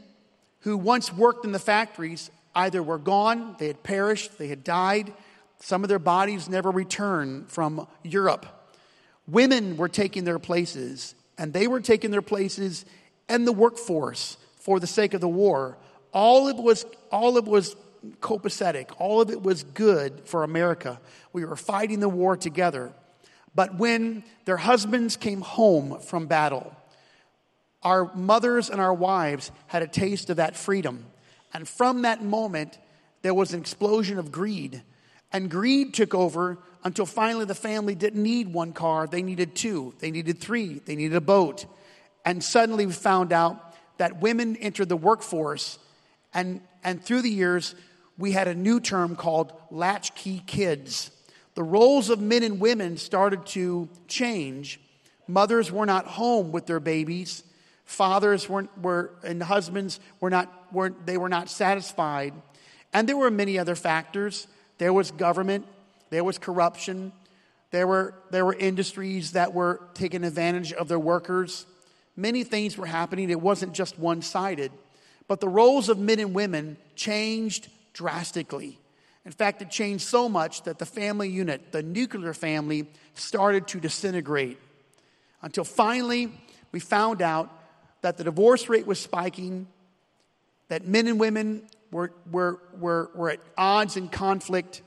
who 0.63 0.77
once 0.77 1.13
worked 1.13 1.45
in 1.45 1.53
the 1.53 1.61
factories 1.61 2.29
either 2.57 2.83
were 2.83 2.99
gone, 2.99 3.55
they 3.61 3.69
had 3.69 3.85
perished, 3.85 4.37
they 4.37 4.49
had 4.49 4.65
died, 4.65 5.13
some 5.61 5.85
of 5.85 5.89
their 5.89 6.01
bodies 6.01 6.49
never 6.49 6.73
returned 6.73 7.53
from 7.53 7.87
Europe. 8.03 8.47
Women 9.29 9.77
were 9.77 9.89
taking 9.89 10.25
their 10.25 10.41
places, 10.41 11.15
and 11.41 11.55
they 11.55 11.67
were 11.67 11.81
taking 11.81 12.11
their 12.11 12.21
places 12.21 12.85
in 13.27 13.47
the 13.47 13.53
workforce 13.53 14.37
for 14.57 14.79
the 14.79 14.87
sake 14.87 15.15
of 15.15 15.23
the 15.23 15.29
war. 15.29 15.79
All 16.13 16.49
of 16.49 16.59
it 16.59 16.63
was, 16.63 16.85
all 17.11 17.39
of 17.39 17.47
it 17.47 17.51
was 17.51 17.75
copacetic. 18.21 18.91
All 18.99 19.23
of 19.23 19.31
it 19.31 19.43
was 19.43 19.65
good 19.65 20.21
for 20.27 20.45
America. 20.45 21.01
We 21.33 21.47
were 21.47 21.57
fighting 21.57 22.01
the 22.01 22.11
war 22.11 22.37
together. 22.37 22.93
But 23.55 23.77
when 23.77 24.23
their 24.45 24.59
husbands 24.59 25.17
came 25.17 25.41
home 25.41 26.01
from 26.01 26.27
battle, 26.27 26.77
our 27.83 28.15
mothers 28.15 28.69
and 28.69 28.79
our 28.79 28.93
wives 28.93 29.51
had 29.67 29.83
a 29.83 29.89
taste 29.89 30.29
of 30.29 30.37
that 30.37 30.57
freedom. 30.57 31.07
And 31.55 31.67
from 31.67 32.03
that 32.03 32.23
moment, 32.23 32.79
there 33.23 33.33
was 33.33 33.55
an 33.55 33.61
explosion 33.61 34.19
of 34.19 34.31
greed. 34.31 34.83
And 35.33 35.51
greed 35.51 35.95
took 35.95 36.15
over 36.15 36.59
until 36.83 37.07
finally 37.07 37.45
the 37.45 37.55
family 37.55 37.95
didn't 37.95 38.23
need 38.23 38.53
one 38.53 38.73
car, 38.73 39.07
they 39.07 39.23
needed 39.23 39.55
two, 39.55 39.95
they 39.99 40.11
needed 40.11 40.39
three, 40.39 40.81
they 40.85 40.97
needed 40.97 41.17
a 41.17 41.21
boat. 41.21 41.67
And 42.25 42.43
suddenly 42.43 42.87
we 42.87 42.93
found 42.93 43.33
out 43.33 43.75
that 43.99 44.21
women 44.21 44.57
entered 44.57 44.89
the 44.89 44.97
workforce, 44.97 45.79
and, 46.33 46.61
and 46.83 47.03
through 47.05 47.23
the 47.23 47.31
years, 47.31 47.75
we 48.17 48.33
had 48.33 48.49
a 48.49 48.55
new 48.55 48.81
term 48.81 49.17
called 49.17 49.53
latchkey 49.71 50.43
kids. 50.47 51.11
The 51.55 51.63
roles 51.63 52.11
of 52.11 52.21
men 52.21 52.43
and 52.43 52.61
women 52.61 52.97
started 52.97 53.47
to 53.47 53.89
change. 54.09 54.81
Mothers 55.27 55.71
were 55.71 55.87
not 55.87 56.07
home 56.07 56.53
with 56.53 56.67
their 56.67 56.81
babies. 56.81 57.45
Fathers 57.85 58.49
weren't, 58.49 58.71
were, 58.81 59.13
and 59.25 59.43
husbands 59.43 60.01
were 60.21 60.31
not, 60.31 60.73
were, 60.73 60.95
they 61.05 61.17
were 61.17 61.29
not 61.29 61.51
satisfied. 61.51 62.33
And 62.93 63.09
there 63.09 63.17
were 63.17 63.31
many 63.31 63.59
other 63.59 63.75
factors. 63.75 64.47
There 64.81 64.95
was 64.95 65.11
government, 65.11 65.67
there 66.09 66.25
was 66.25 66.39
corruption, 66.39 67.13
there 67.71 67.87
were, 67.87 68.15
there 68.31 68.47
were 68.47 68.55
industries 68.55 69.33
that 69.33 69.53
were 69.53 69.79
taking 69.93 70.25
advantage 70.25 70.73
of 70.73 70.89
their 70.89 70.99
workers. 70.99 71.67
Many 72.17 72.45
things 72.45 72.79
were 72.79 72.87
happening. 72.87 73.29
It 73.29 73.43
wasn't 73.43 73.75
just 73.75 73.99
one 73.99 74.23
sided. 74.23 74.73
But 75.29 75.41
the 75.41 75.51
roles 75.51 75.91
of 75.91 75.99
men 75.99 76.19
and 76.19 76.33
women 76.33 76.79
changed 76.97 77.69
drastically. 77.93 78.79
In 79.27 79.33
fact, 79.33 79.61
it 79.61 79.71
changed 79.71 80.07
so 80.07 80.31
much 80.31 80.63
that 80.63 80.79
the 80.79 80.87
family 80.87 81.29
unit, 81.29 81.73
the 81.73 81.83
nuclear 81.83 82.33
family, 82.33 82.89
started 83.13 83.69
to 83.69 83.81
disintegrate. 83.81 84.57
Until 85.43 85.65
finally, 85.65 86.33
we 86.73 86.81
found 86.81 87.21
out 87.21 87.51
that 88.01 88.17
the 88.17 88.25
divorce 88.25 88.67
rate 88.71 88.87
was 88.87 88.99
spiking, 88.99 89.67
that 90.69 90.89
men 90.89 91.07
and 91.07 91.21
women 91.21 91.69
were, 91.91 92.13
were, 92.31 92.61
were, 92.79 93.11
were 93.15 93.31
at 93.31 93.41
odds 93.57 93.97
and 93.97 94.11
conflict. 94.11 94.83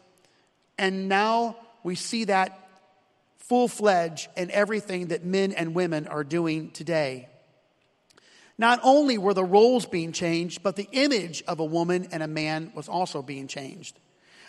And 0.77 1.07
now 1.07 1.57
we 1.83 1.95
see 1.95 2.25
that 2.25 2.59
full 3.37 3.67
fledged 3.67 4.29
in 4.37 4.49
everything 4.51 5.07
that 5.07 5.25
men 5.25 5.51
and 5.51 5.75
women 5.75 6.07
are 6.07 6.23
doing 6.23 6.71
today. 6.71 7.27
Not 8.57 8.79
only 8.83 9.17
were 9.17 9.33
the 9.33 9.43
roles 9.43 9.85
being 9.85 10.11
changed, 10.11 10.63
but 10.63 10.75
the 10.75 10.87
image 10.91 11.43
of 11.47 11.59
a 11.59 11.65
woman 11.65 12.07
and 12.11 12.23
a 12.23 12.27
man 12.27 12.71
was 12.75 12.87
also 12.87 13.21
being 13.21 13.47
changed. 13.47 13.99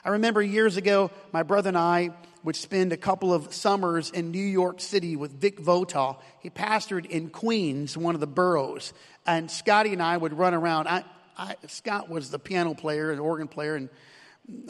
I 0.04 0.10
remember 0.10 0.42
years 0.42 0.76
ago, 0.76 1.10
my 1.32 1.42
brother 1.42 1.68
and 1.68 1.78
I 1.78 2.10
would 2.42 2.56
spend 2.56 2.92
a 2.92 2.96
couple 2.98 3.32
of 3.32 3.54
summers 3.54 4.10
in 4.10 4.30
New 4.30 4.38
York 4.38 4.80
City 4.80 5.16
with 5.16 5.32
Vic 5.40 5.58
Votaw. 5.58 6.18
He 6.40 6.50
pastored 6.50 7.06
in 7.06 7.30
Queens, 7.30 7.96
one 7.96 8.14
of 8.14 8.20
the 8.20 8.26
boroughs. 8.26 8.92
And 9.26 9.50
Scotty 9.50 9.94
and 9.94 10.02
I 10.02 10.14
would 10.18 10.34
run 10.34 10.52
around. 10.52 10.86
I, 10.86 11.04
I, 11.36 11.56
Scott 11.66 12.08
was 12.08 12.30
the 12.30 12.38
piano 12.38 12.74
player 12.74 13.10
and 13.10 13.20
organ 13.20 13.48
player, 13.48 13.74
and 13.74 13.88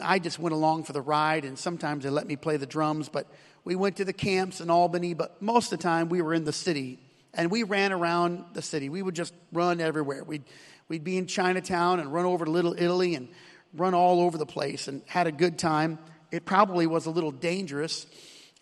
I 0.01 0.19
just 0.19 0.39
went 0.39 0.53
along 0.53 0.83
for 0.83 0.93
the 0.93 1.01
ride, 1.01 1.45
and 1.45 1.57
sometimes 1.57 2.03
they 2.03 2.09
let 2.09 2.27
me 2.27 2.35
play 2.35 2.57
the 2.57 2.65
drums. 2.65 3.09
But 3.09 3.27
we 3.63 3.75
went 3.75 3.97
to 3.97 4.05
the 4.05 4.13
camps 4.13 4.61
in 4.61 4.69
Albany, 4.69 5.13
but 5.13 5.41
most 5.41 5.71
of 5.71 5.79
the 5.79 5.83
time 5.83 6.09
we 6.09 6.21
were 6.21 6.33
in 6.33 6.45
the 6.45 6.53
city, 6.53 6.99
and 7.33 7.51
we 7.51 7.63
ran 7.63 7.91
around 7.91 8.45
the 8.53 8.61
city. 8.61 8.89
We 8.89 9.01
would 9.01 9.15
just 9.15 9.33
run 9.51 9.81
everywhere. 9.81 10.23
We'd, 10.23 10.43
we'd 10.87 11.03
be 11.03 11.17
in 11.17 11.27
Chinatown 11.27 11.99
and 11.99 12.13
run 12.13 12.25
over 12.25 12.45
to 12.45 12.51
Little 12.51 12.73
Italy 12.73 13.15
and 13.15 13.27
run 13.73 13.93
all 13.93 14.21
over 14.21 14.37
the 14.37 14.45
place 14.45 14.87
and 14.87 15.01
had 15.05 15.27
a 15.27 15.31
good 15.31 15.57
time. 15.59 15.99
It 16.31 16.45
probably 16.45 16.87
was 16.87 17.05
a 17.05 17.11
little 17.11 17.31
dangerous, 17.31 18.07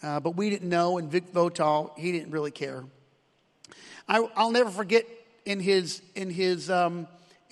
uh, 0.02 0.20
but 0.20 0.36
we 0.36 0.50
didn't 0.50 0.70
know, 0.70 0.98
and 0.98 1.12
Vic 1.12 1.32
Votaw, 1.32 1.98
he 1.98 2.12
didn't 2.12 2.32
really 2.32 2.52
care. 2.52 2.84
I, 4.08 4.20
will 4.20 4.52
never 4.52 4.70
forget 4.70 5.06
in 5.46 5.60
his, 5.60 6.02
in 6.16 6.30
his, 6.30 6.70
um, 6.70 7.08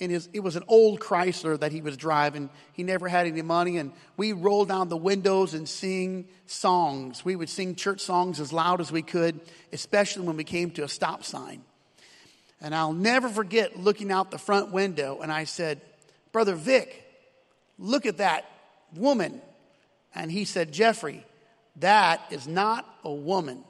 his, 0.10 0.30
it 0.34 0.40
was 0.40 0.56
an 0.56 0.64
old 0.68 1.00
Chrysler 1.00 1.60
that 1.60 1.72
he 1.72 1.82
was 1.82 1.96
driving. 1.96 2.50
He 2.74 2.84
never 2.84 3.08
had 3.08 3.28
any 3.28 3.42
money, 3.44 3.78
and 3.78 3.92
we 4.18 4.34
rolled 4.34 4.70
down 4.70 4.90
the 4.90 4.98
windows 4.98 5.54
and 5.54 5.70
sing 5.70 6.28
songs. 6.48 7.24
We 7.24 7.36
would 7.36 7.50
sing 7.50 7.76
church 7.76 8.02
songs 8.02 8.40
as 8.40 8.52
loud 8.52 8.82
as 8.82 8.92
we 8.92 9.04
could, 9.04 9.40
especially 9.72 10.26
when 10.26 10.38
we 10.38 10.44
came 10.44 10.72
to 10.72 10.84
a 10.84 10.88
stop 10.88 11.24
sign. 11.24 11.62
And 12.60 12.74
I'll 12.74 12.94
never 12.94 13.30
forget 13.30 13.78
looking 13.78 14.12
out 14.12 14.32
the 14.32 14.40
front 14.40 14.72
window, 14.72 15.20
and 15.22 15.32
I 15.32 15.44
said, 15.44 15.82
Brother 16.32 16.56
Vic, 16.56 17.06
look 17.78 18.06
at 18.06 18.18
that 18.18 18.50
woman. 18.96 19.42
And 20.16 20.32
he 20.32 20.46
said, 20.46 20.72
Jeffrey, 20.72 21.26
that 21.78 22.22
is 22.32 22.48
not 22.48 22.88
a 23.04 23.12
woman. 23.12 23.64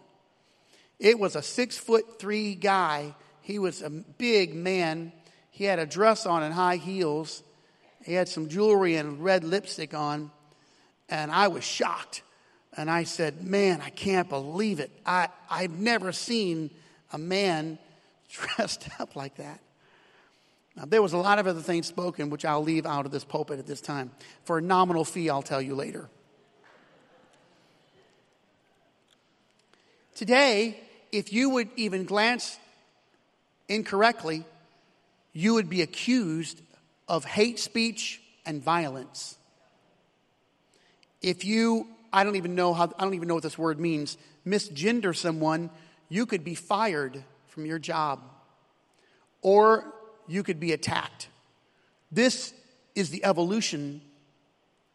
It 1.00 1.20
was 1.20 1.36
a 1.36 1.42
six 1.42 1.78
foot 1.78 2.20
three 2.20 2.56
guy. 2.56 3.16
He 3.42 3.60
was 3.60 3.82
a 3.82 3.90
big 3.90 4.56
man 4.56 5.12
he 5.52 5.66
had 5.66 5.80
a 5.80 5.86
dress 5.86 6.26
on 6.26 6.44
and 6.44 6.54
high 6.54 6.78
heels. 6.78 7.44
He 8.04 8.14
had 8.14 8.28
some 8.28 8.50
jewelry 8.50 8.96
and 8.96 9.24
red 9.24 9.44
lipstick 9.44 9.94
on. 9.94 10.32
And 11.10 11.30
I 11.30 11.50
was 11.50 11.64
shocked. 11.64 12.24
And 12.76 12.90
I 12.90 13.04
said, 13.04 13.44
Man, 13.44 13.82
I 13.82 13.90
can't 13.90 14.30
believe 14.30 14.80
it. 14.80 14.90
I, 15.06 15.28
I've 15.50 15.78
never 15.78 16.14
seen 16.14 16.72
a 17.12 17.18
man 17.18 17.78
dressed 18.32 18.88
up 19.00 19.16
like 19.16 19.36
that. 19.36 19.60
Now, 20.78 20.86
there 20.86 21.02
was 21.02 21.12
a 21.12 21.18
lot 21.18 21.38
of 21.38 21.48
other 21.48 21.60
things 21.60 21.86
spoken, 21.86 22.30
which 22.30 22.46
I'll 22.46 22.64
leave 22.64 22.86
out 22.86 23.06
of 23.06 23.12
this 23.12 23.26
pulpit 23.26 23.60
at 23.60 23.68
this 23.68 23.82
time. 23.82 24.10
For 24.46 24.58
a 24.58 24.62
nominal 24.62 25.04
fee, 25.04 25.30
I'll 25.30 25.42
tell 25.42 25.62
you 25.62 25.76
later. 25.76 26.10
Today, 30.16 30.80
if 31.12 31.34
you 31.34 31.50
would 31.50 31.70
even 31.76 32.06
glance 32.06 32.58
incorrectly 33.68 34.46
you 35.34 35.54
would 35.54 35.70
be 35.70 35.82
accused 35.82 36.62
of 37.08 37.26
hate 37.26 37.60
speech 37.60 38.22
and 38.46 38.62
violence. 38.62 39.38
If 41.22 41.46
you, 41.46 41.88
I 42.12 42.24
don't 42.24 42.36
even 42.36 42.56
know 42.56 42.74
how, 42.74 42.92
I 42.98 43.04
don't 43.04 43.14
even 43.14 43.28
know 43.28 43.36
what 43.36 43.44
this 43.44 43.58
word 43.58 43.80
means, 43.80 44.18
misgender 44.46 45.16
someone, 45.16 45.70
you 46.10 46.26
could 46.26 46.44
be 46.44 46.56
fired 46.56 47.24
from 47.48 47.66
your 47.66 47.80
job 47.80 48.22
or 49.42 49.94
you 50.28 50.44
could 50.44 50.60
be 50.60 50.72
attacked. 50.72 51.28
This 52.12 52.54
is 52.96 53.10
the 53.10 53.24
evolution 53.24 54.02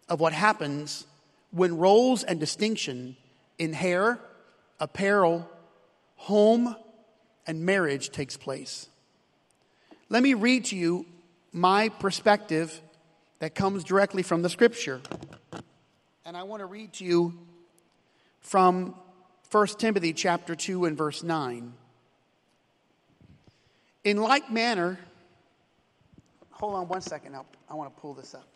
of 0.09 0.21
what 0.21 0.33
happens 0.33 1.07
when 1.51 1.79
roles 1.79 2.23
and 2.23 2.39
distinction 2.39 3.17
in 3.59 3.73
hair, 3.73 4.21
apparel, 4.79 5.49
home, 6.17 6.77
and 7.47 7.65
marriage 7.65 8.11
takes 8.11 8.37
place. 8.37 8.89
Let 10.09 10.23
me 10.23 10.35
read 10.35 10.67
to 10.67 10.77
you 10.77 11.07
my 11.53 11.89
perspective 11.89 12.81
that 13.41 13.55
comes 13.55 13.83
directly 13.83 14.23
from 14.23 14.43
the 14.43 14.49
scripture. 14.49 15.01
And 16.25 16.37
I 16.37 16.45
want 16.45 16.61
to 16.61 16.67
read 16.67 16.93
to 16.95 17.05
you 17.05 17.35
from 18.41 18.95
1 19.51 19.67
Timothy 19.79 20.13
chapter 20.13 20.55
2 20.55 20.85
and 20.85 20.97
verse 20.97 21.23
9. 21.23 21.73
In 24.05 24.17
like 24.19 24.51
manner, 24.51 24.99
hold 26.53 26.75
on 26.75 26.89
one 26.89 27.01
second. 27.01 27.35
I'll, 27.35 27.47
I 27.69 27.75
want 27.75 27.95
to 27.95 28.01
pull 28.01 28.15
this 28.15 28.35
up. 28.35 28.47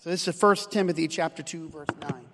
So 0.00 0.10
this 0.10 0.26
is 0.26 0.42
1 0.42 0.56
Timothy 0.70 1.06
chapter 1.06 1.42
2 1.42 1.68
verse 1.68 1.88
9. 2.00 2.27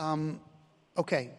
Um, 0.00 0.40
okay. 0.96 1.30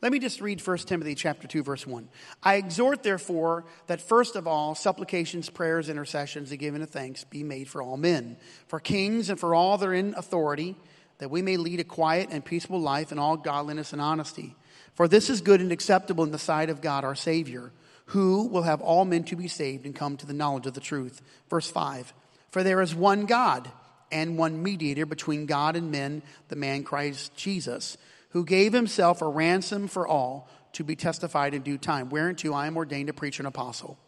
Let 0.00 0.12
me 0.12 0.20
just 0.20 0.40
read 0.40 0.64
1 0.64 0.78
Timothy 0.78 1.16
chapter 1.16 1.48
2 1.48 1.64
verse 1.64 1.84
1. 1.84 2.08
I 2.44 2.54
exhort 2.54 3.02
therefore 3.02 3.64
that 3.88 4.00
first 4.00 4.36
of 4.36 4.46
all 4.46 4.76
supplications, 4.76 5.50
prayers, 5.50 5.88
intercessions 5.88 6.52
and 6.52 6.60
giving 6.60 6.80
of 6.80 6.90
thanks 6.90 7.24
be 7.24 7.42
made 7.42 7.68
for 7.68 7.82
all 7.82 7.96
men, 7.96 8.36
for 8.68 8.78
kings 8.78 9.30
and 9.30 9.40
for 9.40 9.52
all 9.56 9.76
that 9.76 9.88
are 9.88 9.92
in 9.92 10.14
authority, 10.16 10.76
that 11.18 11.32
we 11.32 11.42
may 11.42 11.56
lead 11.56 11.80
a 11.80 11.84
quiet 11.84 12.28
and 12.30 12.44
peaceable 12.44 12.80
life 12.80 13.10
in 13.10 13.18
all 13.18 13.36
godliness 13.36 13.92
and 13.92 14.00
honesty. 14.00 14.54
For 14.94 15.08
this 15.08 15.28
is 15.28 15.40
good 15.40 15.60
and 15.60 15.72
acceptable 15.72 16.22
in 16.22 16.30
the 16.30 16.38
sight 16.38 16.70
of 16.70 16.80
God 16.80 17.02
our 17.02 17.16
Savior, 17.16 17.72
who 18.06 18.46
will 18.46 18.62
have 18.62 18.80
all 18.80 19.04
men 19.04 19.24
to 19.24 19.34
be 19.34 19.48
saved 19.48 19.84
and 19.84 19.96
come 19.96 20.16
to 20.18 20.26
the 20.26 20.32
knowledge 20.32 20.66
of 20.66 20.74
the 20.74 20.80
truth. 20.80 21.20
Verse 21.50 21.68
5. 21.68 22.14
For 22.52 22.62
there 22.62 22.80
is 22.80 22.94
one 22.94 23.26
God 23.26 23.68
and 24.10 24.38
one 24.38 24.62
mediator 24.62 25.06
between 25.06 25.46
God 25.46 25.76
and 25.76 25.90
men, 25.90 26.22
the 26.48 26.56
man 26.56 26.82
Christ 26.84 27.34
Jesus 27.36 27.96
who 28.30 28.44
gave 28.44 28.72
himself 28.72 29.22
a 29.22 29.28
ransom 29.28 29.88
for 29.88 30.06
all 30.06 30.48
to 30.72 30.84
be 30.84 30.96
testified 30.96 31.54
in 31.54 31.62
due 31.62 31.78
time, 31.78 32.10
whereunto 32.10 32.52
I 32.52 32.66
am 32.66 32.76
ordained 32.76 33.06
to 33.06 33.12
preach 33.12 33.40
an 33.40 33.46
apostle. 33.46 33.98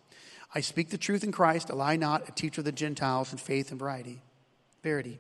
I 0.55 0.61
speak 0.61 0.91
the 0.91 0.99
truth 0.99 1.25
in 1.25 1.33
Christ, 1.33 1.71
I 1.71 1.75
lie 1.75 1.97
not, 1.97 2.29
a 2.29 2.33
teacher 2.33 2.61
of 2.61 2.65
the 2.65 2.73
Gentiles 2.73 3.33
in 3.33 3.39
faith 3.39 3.71
and 3.71 3.79
variety, 3.79 4.21
verity. 4.83 5.19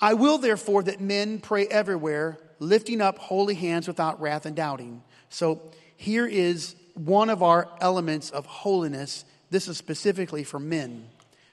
I 0.00 0.14
will 0.14 0.38
therefore 0.38 0.82
that 0.84 1.00
men 1.00 1.38
pray 1.38 1.66
everywhere, 1.66 2.38
lifting 2.58 3.00
up 3.00 3.18
holy 3.18 3.54
hands 3.54 3.86
without 3.86 4.20
wrath 4.20 4.46
and 4.46 4.56
doubting. 4.56 5.02
So 5.28 5.70
here 5.96 6.26
is 6.26 6.74
one 6.94 7.30
of 7.30 7.42
our 7.42 7.68
elements 7.80 8.30
of 8.30 8.44
holiness. 8.46 9.24
This 9.50 9.68
is 9.68 9.78
specifically 9.78 10.42
for 10.42 10.58
men. 10.58 11.08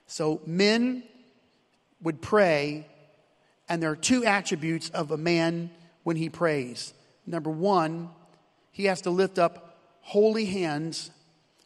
So 0.08 0.42
men 0.48 1.04
would 2.02 2.22
pray, 2.22 2.88
and 3.68 3.82
there 3.82 3.92
are 3.92 3.96
two 3.96 4.26
attributes 4.26 4.90
of 4.90 5.12
a 5.12 5.18
man 5.18 5.70
when 6.04 6.16
he 6.16 6.30
prays. 6.30 6.94
Number 7.26 7.50
one, 7.50 8.10
he 8.72 8.86
has 8.86 9.02
to 9.02 9.10
lift 9.10 9.38
up 9.38 9.78
holy 10.02 10.46
hands 10.46 11.12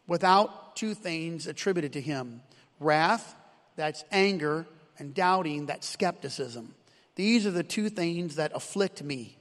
without 0.07 0.75
two 0.75 0.93
things 0.93 1.47
attributed 1.47 1.93
to 1.93 2.01
him 2.01 2.41
wrath, 2.79 3.35
that's 3.75 4.03
anger, 4.11 4.67
and 4.99 5.13
doubting, 5.13 5.67
that's 5.67 5.87
skepticism. 5.87 6.75
These 7.15 7.45
are 7.45 7.51
the 7.51 7.63
two 7.63 7.89
things 7.89 8.35
that 8.35 8.51
afflict 8.53 9.03
me. 9.03 9.37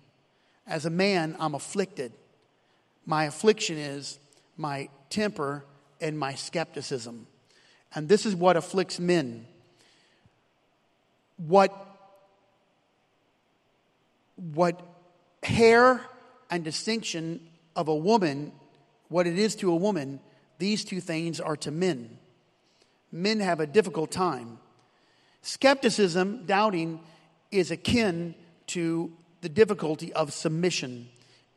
As 0.66 0.87
a 0.87 0.90
man, 0.90 1.37
I'm 1.40 1.55
afflicted. 1.55 2.12
My 3.05 3.24
affliction 3.24 3.78
is 3.78 4.18
my 4.57 4.88
temper 5.11 5.64
and 6.00 6.18
my 6.18 6.35
skepticism. 6.35 7.26
And 7.94 8.09
this 8.09 8.24
is 8.26 8.37
what 8.37 8.57
afflicts 8.57 9.00
men. 9.00 9.46
What, 11.46 11.74
what 14.37 14.81
hair 15.42 16.00
and 16.50 16.62
distinction 16.62 17.40
of 17.74 17.88
a 17.88 17.94
woman, 17.94 18.52
what 19.09 19.26
it 19.26 19.38
is 19.38 19.57
to 19.57 19.72
a 19.72 19.76
woman, 19.76 20.20
these 20.59 20.85
two 20.85 21.00
things 21.00 21.40
are 21.40 21.57
to 21.57 21.70
men. 21.70 22.18
Men 23.11 23.40
have 23.40 23.61
a 23.61 23.66
difficult 23.66 24.11
time. 24.11 24.59
Skepticism, 25.42 26.46
doubting, 26.46 27.00
is 27.50 27.70
akin 27.70 28.35
to 28.68 29.12
the 29.40 29.48
difficulty 29.48 30.12
of 30.12 30.33
submission. 30.33 31.09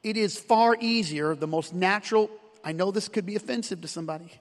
It 0.04 0.18
is 0.18 0.40
far 0.40 0.76
easier, 0.80 1.36
the 1.36 1.48
most 1.48 1.74
natural. 1.74 2.30
I 2.64 2.72
know 2.72 2.92
this 2.92 3.08
could 3.08 3.26
be 3.26 3.36
offensive 3.36 3.82
to 3.82 3.88
somebody. 3.88 4.32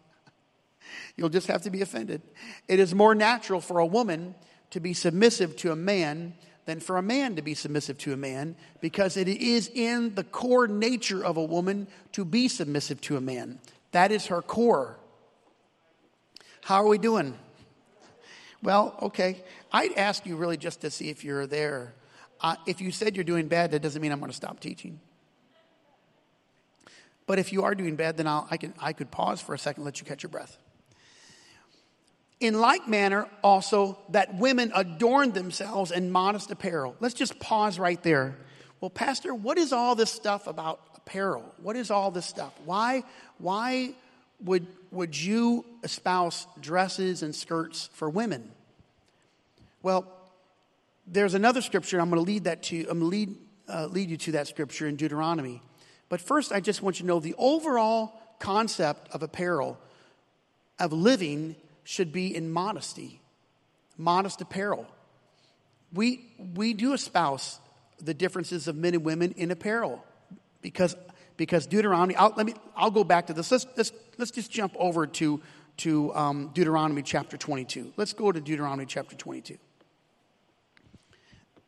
You'll 1.17 1.29
just 1.29 1.47
have 1.49 1.63
to 1.63 1.71
be 1.71 1.83
offended. 1.83 2.23
It 2.69 2.81
is 2.81 2.95
more 2.95 3.15
natural 3.15 3.61
for 3.61 3.79
a 3.79 3.87
woman 3.87 4.35
to 4.75 4.81
be 4.81 4.93
submissive 4.93 5.55
to 5.55 5.71
a 5.71 5.77
man 5.77 6.35
than 6.65 6.81
for 6.81 6.97
a 6.97 7.03
man 7.03 7.37
to 7.37 7.43
be 7.43 7.55
submissive 7.55 7.97
to 7.97 8.13
a 8.13 8.17
man 8.17 8.57
because 8.81 9.17
it 9.17 9.29
is 9.29 9.71
in 9.73 10.13
the 10.17 10.25
core 10.25 10.67
nature 10.67 11.25
of 11.25 11.37
a 11.37 11.45
woman 11.45 11.87
to 12.11 12.25
be 12.25 12.49
submissive 12.49 13.01
to 13.01 13.17
a 13.17 13.21
man. 13.21 13.61
That 13.93 14.11
is 14.11 14.27
her 14.27 14.43
core. 14.43 14.99
How 16.63 16.83
are 16.83 16.89
we 16.89 16.99
doing? 16.99 17.39
Well, 18.65 18.99
okay. 19.01 19.45
I'd 19.71 19.93
ask 19.93 20.27
you 20.27 20.35
really 20.35 20.57
just 20.57 20.81
to 20.81 20.91
see 20.91 21.09
if 21.09 21.23
you're 21.23 21.47
there. 21.47 21.95
Uh, 22.41 22.57
if 22.67 22.81
you 22.81 22.91
said 22.91 23.15
you're 23.15 23.23
doing 23.23 23.47
bad, 23.47 23.71
that 23.71 23.81
doesn't 23.81 24.03
mean 24.03 24.11
I'm 24.11 24.19
going 24.19 24.33
to 24.33 24.37
stop 24.37 24.59
teaching. 24.59 24.99
But 27.29 27.39
if 27.39 27.53
you 27.53 27.63
are 27.63 27.77
doing 27.77 27.95
bad, 27.95 28.17
then 28.17 28.27
I'll, 28.27 28.49
I, 28.51 28.57
can, 28.57 28.75
I 28.81 28.93
could 28.93 29.13
pause 29.13 29.41
for 29.41 29.55
a 29.55 29.59
second, 29.59 29.85
let 29.85 30.01
you 30.01 30.05
catch 30.05 30.25
your 30.25 30.31
breath. 30.31 30.59
In 32.45 32.61
like 32.61 32.87
manner, 32.87 33.27
also, 33.43 33.97
that 34.11 34.35
women 34.35 34.71
adorn 34.75 35.33
themselves 35.33 35.91
in 35.91 36.11
modest 36.11 36.51
apparel. 36.51 36.95
Let's 37.01 37.15
just 37.15 37.41
pause 37.41 37.79
right 37.79 38.03
there. 38.03 38.37
Well, 38.83 38.91
Pastor, 38.91 39.35
what 39.35 39.57
is 39.57 39.73
all 39.73 39.95
this 39.95 40.11
stuff 40.11 40.47
about 40.47 40.79
apparel? 40.95 41.55
What 41.63 41.75
is 41.75 41.91
all 41.91 42.11
this 42.11 42.27
stuff? 42.27 42.53
Why, 42.67 43.03
why 43.39 43.95
would, 44.43 44.67
would 44.91 45.17
you 45.17 45.65
espouse 45.83 46.47
dresses 46.61 47.23
and 47.23 47.35
skirts 47.35 47.89
for 47.95 48.11
women? 48.11 48.51
Well, 49.83 50.07
there's 51.07 51.33
another 51.33 51.63
scripture. 51.63 51.99
I'm 51.99 52.11
going 52.11 52.23
to 52.23 52.31
lead 52.31 52.45
that 52.45 52.63
to. 52.65 52.81
I'm 52.81 53.01
going 53.01 53.01
to 53.01 53.07
lead, 53.07 53.35
uh, 53.71 53.87
lead 53.87 54.11
you 54.11 54.19
to 54.19 54.33
that 54.33 54.49
scripture 54.49 54.87
in 54.87 54.97
Deuteronomy. 54.97 55.63
But 56.11 56.21
first, 56.21 56.53
I 56.53 56.61
just 56.61 56.83
want 56.83 57.01
you 57.01 57.05
to 57.05 57.07
know 57.07 57.21
the 57.21 57.37
overall 57.39 58.21
concept 58.39 59.09
of 59.13 59.23
apparel, 59.23 59.79
of 60.79 60.93
living, 60.93 61.57
should 61.85 62.13
be 62.13 62.35
in 62.35 62.51
modesty, 62.51 63.21
modest 63.97 64.41
apparel. 64.41 64.87
We, 65.93 66.27
we 66.55 66.73
do 66.75 66.93
espouse 66.95 67.61
the 68.01 68.15
differences 68.15 68.67
of 68.67 68.75
men 68.75 68.95
and 68.95 69.05
women 69.05 69.33
in 69.33 69.51
apparel 69.51 70.05
because, 70.63 70.97
because 71.37 71.67
Deuteronomy, 71.67 72.17
I'll, 72.17 72.33
let 72.37 72.47
me, 72.47 72.55
I'll 72.75 72.91
go 72.91 73.05
back 73.05 73.29
to 73.29 73.35
this. 73.35 73.53
Let's, 73.53 73.67
let's, 73.77 73.93
let's 74.19 74.31
just 74.31 74.51
jump 74.51 74.75
over 74.77 75.07
to, 75.07 75.41
to 75.79 76.15
um, 76.15 76.51
Deuteronomy 76.55 77.03
chapter 77.03 77.37
22. 77.37 77.93
Let's 77.97 78.13
go 78.13 78.33
to 78.33 78.41
Deuteronomy 78.41 78.87
chapter 78.87 79.15
22. 79.15 79.59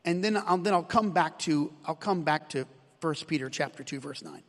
And 0.03 0.23
then 0.23 0.37
I'll, 0.37 0.57
then 0.57 0.73
I'll 0.73 0.83
come 0.83 1.11
back 1.11 1.37
to, 1.39 1.71
I'll 1.85 1.95
come 1.95 2.23
back 2.23 2.49
to 2.49 2.65
1 3.01 3.15
Peter 3.27 3.49
chapter 3.49 3.83
2 3.83 3.99
verse 3.99 4.23
9. 4.23 4.43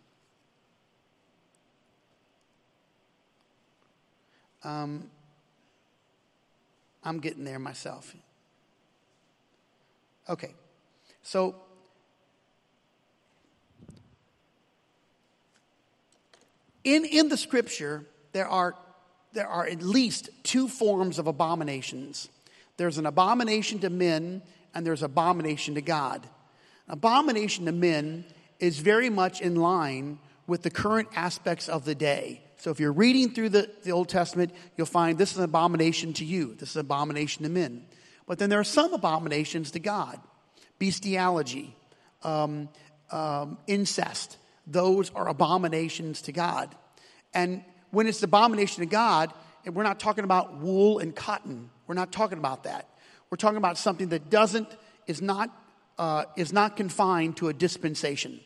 Um, 4.64 5.10
I'm 7.08 7.20
getting 7.20 7.44
there 7.44 7.58
myself. 7.58 8.14
Okay, 10.28 10.54
so 11.22 11.54
in, 16.84 17.06
in 17.06 17.30
the 17.30 17.36
scripture, 17.38 18.04
there 18.32 18.46
are, 18.46 18.74
there 19.32 19.48
are 19.48 19.66
at 19.66 19.82
least 19.82 20.28
two 20.42 20.68
forms 20.68 21.18
of 21.18 21.26
abominations 21.26 22.28
there's 22.78 22.96
an 22.96 23.06
abomination 23.06 23.80
to 23.80 23.90
men, 23.90 24.40
and 24.72 24.86
there's 24.86 25.02
abomination 25.02 25.74
to 25.74 25.82
God. 25.82 26.28
Abomination 26.88 27.64
to 27.64 27.72
men 27.72 28.24
is 28.60 28.78
very 28.78 29.10
much 29.10 29.40
in 29.40 29.56
line 29.56 30.20
with 30.46 30.62
the 30.62 30.70
current 30.70 31.08
aspects 31.16 31.68
of 31.68 31.84
the 31.84 31.96
day. 31.96 32.40
So 32.58 32.70
if 32.70 32.80
you're 32.80 32.92
reading 32.92 33.32
through 33.32 33.50
the, 33.50 33.70
the 33.84 33.92
Old 33.92 34.08
Testament, 34.08 34.52
you'll 34.76 34.86
find 34.86 35.16
this 35.16 35.32
is 35.32 35.38
an 35.38 35.44
abomination 35.44 36.12
to 36.14 36.24
you, 36.24 36.54
this 36.54 36.70
is 36.70 36.76
an 36.76 36.80
abomination 36.80 37.44
to 37.44 37.48
men. 37.48 37.86
But 38.26 38.38
then 38.38 38.50
there 38.50 38.60
are 38.60 38.64
some 38.64 38.92
abominations 38.92 39.70
to 39.72 39.78
God 39.78 40.20
bestiality, 40.78 41.74
um, 42.22 42.68
um, 43.10 43.58
incest. 43.66 44.36
Those 44.66 45.10
are 45.10 45.28
abominations 45.28 46.22
to 46.22 46.32
God. 46.32 46.72
And 47.34 47.64
when 47.90 48.06
it's 48.06 48.22
abomination 48.22 48.82
to 48.82 48.86
God, 48.86 49.32
and 49.64 49.74
we're 49.74 49.82
not 49.82 50.00
talking 50.00 50.24
about 50.24 50.58
wool 50.58 50.98
and 50.98 51.14
cotton. 51.14 51.70
We're 51.86 51.94
not 51.94 52.12
talking 52.12 52.38
about 52.38 52.64
that. 52.64 52.88
We're 53.28 53.36
talking 53.36 53.58
about 53.58 53.76
something 53.76 54.08
that 54.08 54.30
doesn't, 54.30 54.68
is 55.06 55.20
not, 55.20 55.50
uh, 55.98 56.24
is 56.36 56.52
not 56.52 56.76
confined 56.76 57.36
to 57.38 57.48
a 57.48 57.52
dispensation. 57.52 58.40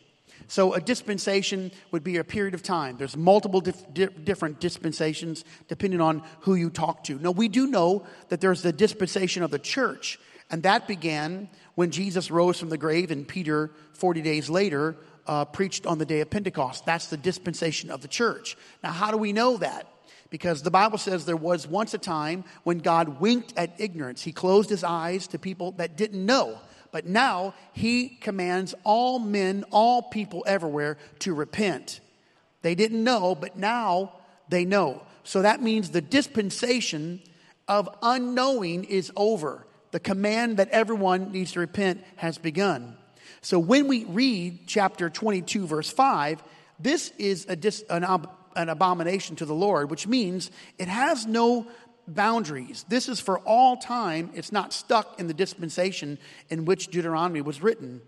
So 0.47 0.73
a 0.73 0.81
dispensation 0.81 1.71
would 1.91 2.03
be 2.03 2.17
a 2.17 2.23
period 2.23 2.53
of 2.53 2.63
time. 2.63 2.97
There's 2.97 3.17
multiple 3.17 3.61
dif- 3.61 3.93
di- 3.93 4.07
different 4.07 4.59
dispensations 4.59 5.45
depending 5.67 6.01
on 6.01 6.23
who 6.41 6.55
you 6.55 6.69
talk 6.69 7.03
to. 7.05 7.17
Now, 7.19 7.31
we 7.31 7.47
do 7.47 7.67
know 7.67 8.05
that 8.29 8.41
there's 8.41 8.61
the 8.61 8.73
dispensation 8.73 9.43
of 9.43 9.51
the 9.51 9.59
church, 9.59 10.19
and 10.49 10.63
that 10.63 10.87
began 10.87 11.49
when 11.75 11.91
Jesus 11.91 12.29
rose 12.29 12.59
from 12.59 12.69
the 12.69 12.77
grave 12.77 13.11
and 13.11 13.27
Peter, 13.27 13.71
40 13.93 14.21
days 14.21 14.49
later, 14.49 14.95
uh, 15.25 15.45
preached 15.45 15.85
on 15.85 15.97
the 15.97 16.05
day 16.05 16.21
of 16.21 16.29
Pentecost. 16.29 16.85
That's 16.85 17.07
the 17.07 17.17
dispensation 17.17 17.89
of 17.89 18.01
the 18.01 18.07
church. 18.07 18.57
Now, 18.83 18.91
how 18.91 19.11
do 19.11 19.17
we 19.17 19.33
know 19.33 19.57
that? 19.57 19.87
Because 20.29 20.63
the 20.63 20.71
Bible 20.71 20.97
says 20.97 21.25
there 21.25 21.37
was 21.37 21.67
once 21.67 21.93
a 21.93 21.99
time 21.99 22.43
when 22.63 22.79
God 22.79 23.19
winked 23.19 23.53
at 23.55 23.79
ignorance. 23.79 24.23
He 24.23 24.31
closed 24.31 24.69
his 24.69 24.83
eyes 24.83 25.27
to 25.27 25.39
people 25.39 25.73
that 25.73 25.95
didn't 25.95 26.25
know. 26.25 26.57
But 26.93 27.07
now 27.07 27.55
he 27.73 28.07
commands 28.07 28.75
all 28.83 29.17
men, 29.17 29.65
all 29.71 30.03
people 30.03 30.43
everywhere 30.45 30.99
to 31.19 31.33
repent. 31.33 32.01
They 32.61 32.75
didn't 32.75 33.03
know, 33.03 33.33
but 33.33 33.57
now 33.57 34.13
they 34.47 34.63
know. 34.63 35.01
So 35.23 35.41
that 35.41 35.59
means 35.59 35.89
the 35.89 36.01
dispensation 36.01 37.19
of 37.67 37.89
unknowing 38.03 38.83
is 38.83 39.11
over. 39.17 39.65
The 39.89 39.99
command 39.99 40.57
that 40.57 40.69
everyone 40.69 41.31
needs 41.31 41.53
to 41.53 41.61
repent 41.61 42.03
has 42.17 42.37
begun. 42.37 42.95
So 43.41 43.57
when 43.57 43.87
we 43.87 44.05
read 44.05 44.67
chapter 44.67 45.09
22, 45.09 45.65
verse 45.65 45.89
5, 45.89 46.43
this 46.79 47.11
is 47.17 47.47
a 47.49 47.55
dis, 47.55 47.83
an, 47.89 48.03
an 48.55 48.69
abomination 48.69 49.35
to 49.37 49.45
the 49.45 49.55
Lord, 49.55 49.89
which 49.89 50.05
means 50.05 50.51
it 50.77 50.87
has 50.87 51.25
no 51.25 51.65
boundaries. 52.07 52.85
This 52.87 53.09
is 53.09 53.19
for 53.19 53.39
all 53.39 53.77
time. 53.77 54.31
It's 54.33 54.51
not 54.51 54.73
stuck 54.73 55.19
in 55.19 55.27
the 55.27 55.33
dispensation 55.33 56.17
in 56.49 56.65
which 56.65 56.87
Deuteronomy 56.87 57.41
was 57.41 57.61
written. 57.61 58.01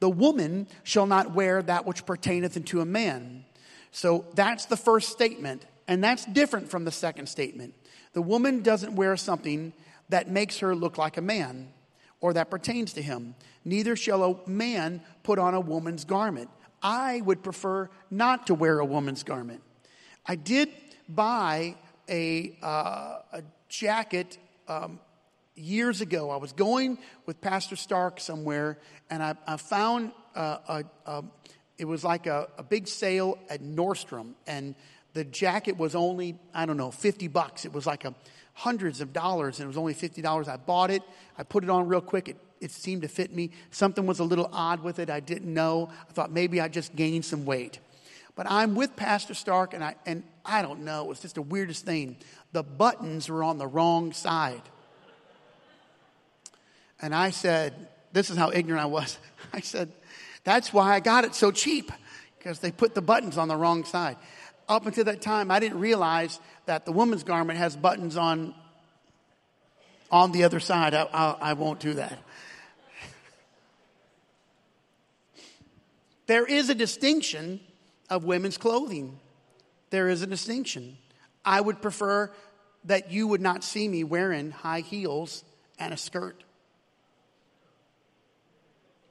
The 0.00 0.10
woman 0.10 0.66
shall 0.82 1.06
not 1.06 1.34
wear 1.34 1.62
that 1.62 1.86
which 1.86 2.06
pertaineth 2.06 2.56
unto 2.56 2.80
a 2.80 2.84
man. 2.84 3.44
So 3.92 4.24
that's 4.34 4.66
the 4.66 4.76
first 4.76 5.10
statement, 5.10 5.64
and 5.88 6.02
that's 6.02 6.24
different 6.24 6.70
from 6.70 6.84
the 6.84 6.92
second 6.92 7.28
statement. 7.28 7.74
The 8.12 8.22
woman 8.22 8.62
doesn't 8.62 8.94
wear 8.94 9.16
something 9.16 9.72
that 10.08 10.30
makes 10.30 10.58
her 10.58 10.74
look 10.74 10.98
like 10.98 11.16
a 11.16 11.22
man 11.22 11.72
or 12.20 12.32
that 12.34 12.50
pertains 12.50 12.92
to 12.94 13.02
him. 13.02 13.34
Neither 13.64 13.96
shall 13.96 14.24
a 14.24 14.48
man 14.48 15.02
put 15.22 15.38
on 15.38 15.54
a 15.54 15.60
woman's 15.60 16.04
garment. 16.04 16.50
I 16.82 17.20
would 17.22 17.42
prefer 17.42 17.88
not 18.10 18.46
to 18.46 18.54
wear 18.54 18.78
a 18.78 18.84
woman's 18.84 19.22
garment. 19.22 19.62
I 20.26 20.36
did 20.36 20.70
buy 21.08 21.76
a, 22.10 22.56
uh, 22.62 23.20
a 23.32 23.42
jacket 23.68 24.36
um, 24.68 24.98
years 25.54 26.00
ago. 26.00 26.30
I 26.30 26.36
was 26.36 26.52
going 26.52 26.98
with 27.26 27.40
Pastor 27.40 27.76
Stark 27.76 28.20
somewhere, 28.20 28.78
and 29.08 29.22
I, 29.22 29.34
I 29.46 29.56
found 29.56 30.12
uh, 30.34 30.58
a, 30.68 30.84
a, 31.06 31.24
it 31.78 31.84
was 31.84 32.04
like 32.04 32.26
a, 32.26 32.48
a 32.58 32.62
big 32.62 32.88
sale 32.88 33.38
at 33.48 33.62
Nordstrom, 33.62 34.32
and 34.46 34.74
the 35.12 35.24
jacket 35.24 35.76
was 35.76 35.94
only 35.94 36.38
I 36.54 36.66
don't 36.66 36.76
know 36.76 36.90
fifty 36.90 37.28
bucks. 37.28 37.64
It 37.64 37.72
was 37.72 37.86
like 37.86 38.04
a 38.04 38.14
hundreds 38.54 39.00
of 39.00 39.12
dollars, 39.12 39.58
and 39.58 39.64
it 39.64 39.68
was 39.68 39.76
only 39.76 39.94
fifty 39.94 40.22
dollars. 40.22 40.48
I 40.48 40.56
bought 40.56 40.90
it. 40.90 41.02
I 41.38 41.42
put 41.42 41.64
it 41.64 41.70
on 41.70 41.88
real 41.88 42.00
quick. 42.00 42.28
It, 42.28 42.36
it 42.60 42.70
seemed 42.70 43.02
to 43.02 43.08
fit 43.08 43.34
me. 43.34 43.50
Something 43.70 44.06
was 44.06 44.18
a 44.18 44.24
little 44.24 44.50
odd 44.52 44.82
with 44.82 44.98
it. 44.98 45.08
I 45.08 45.20
didn't 45.20 45.52
know. 45.52 45.90
I 46.08 46.12
thought 46.12 46.30
maybe 46.30 46.60
I 46.60 46.68
just 46.68 46.94
gained 46.94 47.24
some 47.24 47.46
weight. 47.46 47.80
But 48.36 48.46
I'm 48.50 48.74
with 48.74 48.94
Pastor 48.96 49.34
Stark, 49.34 49.74
and 49.74 49.82
I 49.82 49.96
and 50.06 50.22
I 50.44 50.62
don't 50.62 50.84
know. 50.84 51.02
It 51.02 51.08
was 51.08 51.20
just 51.20 51.34
the 51.34 51.42
weirdest 51.42 51.84
thing. 51.84 52.16
The 52.52 52.62
buttons 52.62 53.28
were 53.28 53.42
on 53.42 53.58
the 53.58 53.66
wrong 53.66 54.12
side. 54.12 54.62
And 57.00 57.14
I 57.14 57.30
said, 57.30 57.88
This 58.12 58.30
is 58.30 58.36
how 58.36 58.50
ignorant 58.50 58.82
I 58.82 58.86
was. 58.86 59.18
I 59.52 59.60
said, 59.60 59.92
That's 60.44 60.72
why 60.72 60.94
I 60.94 61.00
got 61.00 61.24
it 61.24 61.34
so 61.34 61.50
cheap, 61.50 61.92
because 62.38 62.60
they 62.60 62.70
put 62.70 62.94
the 62.94 63.02
buttons 63.02 63.38
on 63.38 63.48
the 63.48 63.56
wrong 63.56 63.84
side. 63.84 64.16
Up 64.68 64.86
until 64.86 65.04
that 65.04 65.20
time, 65.20 65.50
I 65.50 65.58
didn't 65.58 65.80
realize 65.80 66.38
that 66.66 66.84
the 66.84 66.92
woman's 66.92 67.24
garment 67.24 67.58
has 67.58 67.74
buttons 67.74 68.16
on, 68.16 68.54
on 70.10 70.32
the 70.32 70.44
other 70.44 70.60
side. 70.60 70.94
I, 70.94 71.02
I, 71.12 71.36
I 71.40 71.52
won't 71.54 71.80
do 71.80 71.94
that. 71.94 72.18
There 76.26 76.46
is 76.46 76.70
a 76.70 76.76
distinction 76.76 77.58
of 78.08 78.22
women's 78.22 78.56
clothing. 78.56 79.18
There 79.90 80.08
is 80.08 80.22
a 80.22 80.26
distinction. 80.26 80.96
I 81.44 81.60
would 81.60 81.82
prefer 81.82 82.30
that 82.84 83.12
you 83.12 83.26
would 83.26 83.40
not 83.40 83.62
see 83.62 83.86
me 83.88 84.04
wearing 84.04 84.50
high 84.50 84.80
heels 84.80 85.44
and 85.78 85.92
a 85.92 85.96
skirt. 85.96 86.42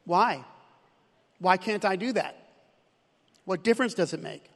Why? 0.05 0.43
Why 1.39 1.57
can't 1.57 1.85
I 1.85 1.95
do 1.95 2.13
that? 2.13 2.35
What 3.45 3.63
difference 3.63 3.93
does 3.93 4.13
it 4.13 4.21
make? 4.21 4.49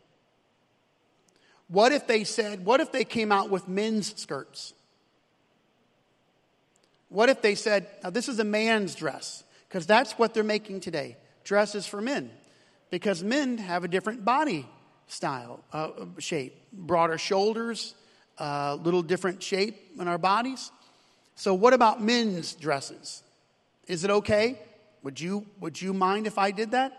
What 1.68 1.92
if 1.92 2.08
they 2.08 2.24
said, 2.24 2.66
what 2.66 2.80
if 2.80 2.92
they 2.92 3.04
came 3.04 3.32
out 3.32 3.50
with 3.50 3.68
men's 3.68 4.20
skirts? 4.20 4.74
What 7.10 7.30
if 7.30 7.42
they 7.42 7.56
said, 7.56 7.88
now 8.04 8.10
this 8.10 8.28
is 8.28 8.40
a 8.40 8.44
man's 8.44 8.96
dress? 8.96 9.44
Because 9.68 9.86
that's 9.86 10.14
what 10.14 10.34
they're 10.34 10.44
making 10.44 10.82
today 10.82 11.18
dresses 11.44 11.86
for 11.86 12.02
men. 12.02 12.32
Because 12.90 13.24
men 13.24 13.58
have 13.58 13.84
a 13.84 13.88
different 13.88 14.24
body 14.24 14.68
style, 15.14 15.60
uh, 15.72 15.90
shape, 16.18 16.56
broader 16.74 17.18
shoulders, 17.18 17.94
a 18.40 18.44
uh, 18.44 18.78
little 18.82 19.04
different 19.04 19.44
shape 19.44 19.80
in 20.00 20.08
our 20.08 20.18
bodies. 20.18 20.72
So, 21.36 21.54
what 21.54 21.74
about 21.74 22.02
men's 22.02 22.54
dresses? 22.56 23.22
Is 23.88 24.04
it 24.04 24.10
okay? 24.10 24.58
Would 25.04 25.20
you, 25.20 25.46
would 25.60 25.80
you 25.80 25.94
mind 25.94 26.26
if 26.26 26.38
I 26.38 26.52
did 26.52 26.72
that? 26.72 26.98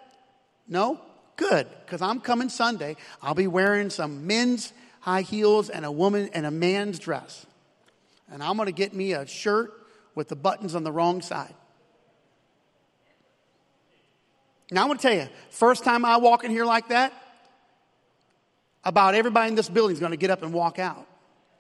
No? 0.69 1.01
Good, 1.37 1.67
because 1.85 2.01
I'm 2.03 2.21
coming 2.21 2.49
Sunday. 2.49 2.97
I'll 3.21 3.35
be 3.35 3.49
wearing 3.49 3.91
some 3.91 4.27
men's 4.27 4.73
high 5.01 5.23
heels 5.23 5.69
and 5.69 5.85
a 5.85 5.91
woman 5.91 6.31
and 6.33 6.47
a 6.47 6.51
man's 6.51 7.01
dress. 7.01 7.47
And 8.31 8.43
I'm 8.43 8.57
going 8.57 8.67
to 8.67 8.73
get 8.73 8.95
me 8.95 9.15
a 9.15 9.27
shirt 9.27 9.73
with 10.15 10.29
the 10.29 10.37
buttons 10.37 10.77
on 10.77 10.85
the 10.85 10.93
wrong 10.93 11.21
side. 11.21 11.55
Now, 14.71 14.83
I'm 14.83 14.87
going 14.89 14.99
to 14.99 15.03
tell 15.03 15.15
you, 15.15 15.29
first 15.51 15.83
time 15.83 16.05
I 16.05 16.19
walk 16.19 16.45
in 16.45 16.51
here 16.51 16.65
like 16.65 16.89
that, 16.89 17.13
about 18.85 19.15
everybody 19.15 19.49
in 19.49 19.55
this 19.55 19.69
building 19.69 19.95
is 19.95 20.01
going 20.01 20.13
to 20.13 20.17
get 20.17 20.31
up 20.31 20.43
and 20.43 20.53
walk 20.53 20.79
out. 20.79 21.07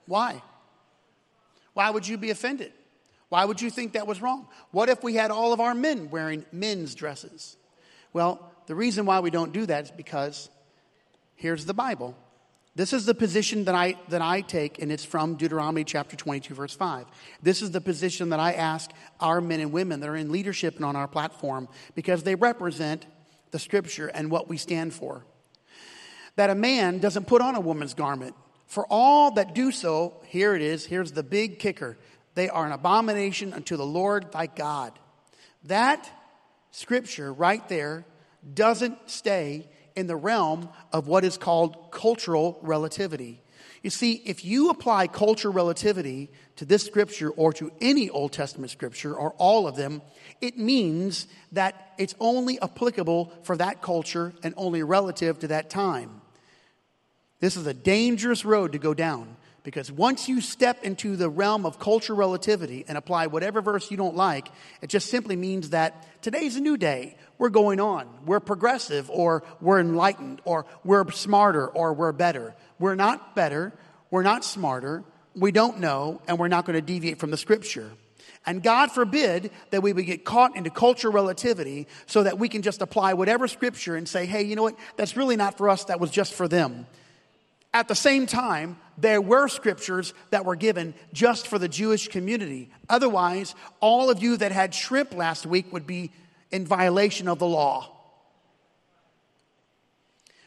Why? 0.06 0.42
Why 1.72 1.90
would 1.90 2.06
you 2.06 2.18
be 2.18 2.30
offended? 2.30 2.72
Why 3.28 3.44
would 3.44 3.60
you 3.60 3.70
think 3.70 3.94
that 3.94 4.06
was 4.06 4.22
wrong? 4.22 4.46
What 4.70 4.88
if 4.88 5.02
we 5.02 5.14
had 5.14 5.30
all 5.30 5.52
of 5.52 5.60
our 5.60 5.74
men 5.74 6.10
wearing 6.10 6.44
men's 6.52 6.94
dresses? 6.94 7.56
Well, 8.12 8.52
the 8.66 8.74
reason 8.74 9.06
why 9.06 9.20
we 9.20 9.30
don't 9.30 9.52
do 9.52 9.66
that 9.66 9.84
is 9.84 9.90
because 9.90 10.48
here's 11.34 11.64
the 11.64 11.74
Bible. 11.74 12.16
This 12.76 12.92
is 12.92 13.06
the 13.06 13.14
position 13.14 13.64
that 13.64 13.74
I, 13.74 13.96
that 14.08 14.20
I 14.20 14.40
take, 14.40 14.80
and 14.82 14.90
it's 14.90 15.04
from 15.04 15.36
Deuteronomy 15.36 15.84
chapter 15.84 16.16
22, 16.16 16.54
verse 16.54 16.74
5. 16.74 17.06
This 17.40 17.62
is 17.62 17.70
the 17.70 17.80
position 17.80 18.30
that 18.30 18.40
I 18.40 18.52
ask 18.52 18.90
our 19.20 19.40
men 19.40 19.60
and 19.60 19.72
women 19.72 20.00
that 20.00 20.08
are 20.08 20.16
in 20.16 20.32
leadership 20.32 20.76
and 20.76 20.84
on 20.84 20.96
our 20.96 21.06
platform 21.06 21.68
because 21.94 22.24
they 22.24 22.34
represent 22.34 23.06
the 23.52 23.60
scripture 23.60 24.08
and 24.08 24.30
what 24.30 24.48
we 24.48 24.56
stand 24.56 24.92
for. 24.92 25.24
That 26.36 26.50
a 26.50 26.54
man 26.54 26.98
doesn't 26.98 27.26
put 27.26 27.42
on 27.42 27.54
a 27.54 27.60
woman's 27.60 27.94
garment. 27.94 28.34
For 28.66 28.86
all 28.90 29.32
that 29.32 29.54
do 29.54 29.70
so, 29.70 30.14
here 30.26 30.54
it 30.54 30.62
is, 30.62 30.86
here's 30.86 31.12
the 31.12 31.22
big 31.22 31.58
kicker 31.58 31.96
they 32.34 32.48
are 32.48 32.66
an 32.66 32.72
abomination 32.72 33.52
unto 33.52 33.76
the 33.76 33.86
Lord 33.86 34.32
thy 34.32 34.46
God. 34.46 34.98
That 35.64 36.10
scripture 36.72 37.32
right 37.32 37.66
there 37.68 38.04
doesn't 38.52 38.98
stay 39.08 39.68
in 39.94 40.08
the 40.08 40.16
realm 40.16 40.68
of 40.92 41.06
what 41.06 41.24
is 41.24 41.38
called 41.38 41.92
cultural 41.92 42.58
relativity. 42.62 43.40
You 43.82 43.90
see, 43.90 44.14
if 44.24 44.44
you 44.44 44.70
apply 44.70 45.06
cultural 45.08 45.54
relativity 45.54 46.30
to 46.56 46.64
this 46.64 46.82
scripture 46.84 47.30
or 47.30 47.52
to 47.54 47.70
any 47.80 48.08
Old 48.08 48.32
Testament 48.32 48.70
scripture 48.70 49.14
or 49.14 49.32
all 49.32 49.68
of 49.68 49.76
them, 49.76 50.02
it 50.40 50.58
means 50.58 51.26
that 51.52 51.92
it's 51.98 52.14
only 52.18 52.58
applicable 52.60 53.32
for 53.42 53.56
that 53.58 53.82
culture 53.82 54.32
and 54.42 54.54
only 54.56 54.82
relative 54.82 55.38
to 55.40 55.48
that 55.48 55.70
time. 55.70 56.22
This 57.44 57.58
is 57.58 57.66
a 57.66 57.74
dangerous 57.74 58.42
road 58.42 58.72
to 58.72 58.78
go 58.78 58.94
down 58.94 59.36
because 59.64 59.92
once 59.92 60.30
you 60.30 60.40
step 60.40 60.82
into 60.82 61.14
the 61.14 61.28
realm 61.28 61.66
of 61.66 61.78
cultural 61.78 62.18
relativity 62.18 62.86
and 62.88 62.96
apply 62.96 63.26
whatever 63.26 63.60
verse 63.60 63.90
you 63.90 63.98
don't 63.98 64.16
like, 64.16 64.48
it 64.80 64.86
just 64.86 65.10
simply 65.10 65.36
means 65.36 65.68
that 65.68 66.22
today's 66.22 66.56
a 66.56 66.60
new 66.60 66.78
day. 66.78 67.18
We're 67.36 67.50
going 67.50 67.80
on. 67.80 68.08
We're 68.24 68.40
progressive 68.40 69.10
or 69.10 69.42
we're 69.60 69.78
enlightened 69.78 70.40
or 70.46 70.64
we're 70.84 71.10
smarter 71.10 71.68
or 71.68 71.92
we're 71.92 72.12
better. 72.12 72.54
We're 72.78 72.94
not 72.94 73.34
better. 73.34 73.74
We're 74.10 74.22
not 74.22 74.42
smarter. 74.42 75.04
We 75.36 75.52
don't 75.52 75.80
know 75.80 76.22
and 76.26 76.38
we're 76.38 76.48
not 76.48 76.64
going 76.64 76.76
to 76.76 76.80
deviate 76.80 77.18
from 77.18 77.30
the 77.30 77.36
scripture. 77.36 77.90
And 78.46 78.62
God 78.62 78.90
forbid 78.90 79.50
that 79.68 79.82
we 79.82 79.92
would 79.92 80.06
get 80.06 80.24
caught 80.24 80.56
into 80.56 80.70
cultural 80.70 81.12
relativity 81.12 81.88
so 82.06 82.22
that 82.22 82.38
we 82.38 82.48
can 82.48 82.62
just 82.62 82.80
apply 82.80 83.12
whatever 83.12 83.46
scripture 83.48 83.96
and 83.96 84.08
say, 84.08 84.24
hey, 84.24 84.44
you 84.44 84.56
know 84.56 84.62
what? 84.62 84.78
That's 84.96 85.14
really 85.14 85.36
not 85.36 85.58
for 85.58 85.68
us. 85.68 85.84
That 85.84 86.00
was 86.00 86.10
just 86.10 86.32
for 86.32 86.48
them. 86.48 86.86
At 87.74 87.88
the 87.88 87.96
same 87.96 88.26
time, 88.26 88.78
there 88.96 89.20
were 89.20 89.48
scriptures 89.48 90.14
that 90.30 90.44
were 90.44 90.54
given 90.54 90.94
just 91.12 91.48
for 91.48 91.58
the 91.58 91.68
Jewish 91.68 92.06
community. 92.06 92.70
Otherwise, 92.88 93.56
all 93.80 94.10
of 94.10 94.22
you 94.22 94.36
that 94.36 94.52
had 94.52 94.72
shrimp 94.72 95.12
last 95.12 95.44
week 95.44 95.72
would 95.72 95.84
be 95.84 96.12
in 96.52 96.64
violation 96.64 97.26
of 97.26 97.40
the 97.40 97.46
law. 97.46 97.90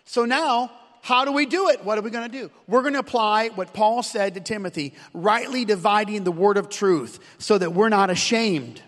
So 0.06 0.24
now, 0.24 0.72
how 1.02 1.26
do 1.26 1.34
we 1.34 1.46
do 1.46 1.68
it? 1.68 1.84
What 1.84 1.98
are 1.98 2.02
we 2.02 2.12
going 2.12 2.32
to 2.32 2.38
do? 2.42 2.50
We're 2.66 2.82
going 2.82 2.94
to 2.94 3.00
apply 3.00 3.50
what 3.50 3.74
Paul 3.74 4.04
said 4.04 4.36
to 4.36 4.40
Timothy, 4.40 4.94
rightly 5.14 5.66
dividing 5.66 6.24
the 6.24 6.32
word 6.32 6.56
of 6.56 6.70
truth 6.70 7.20
so 7.40 7.58
that 7.58 7.74
we're 7.74 7.90
not 7.90 8.10
ashamed. 8.10 8.82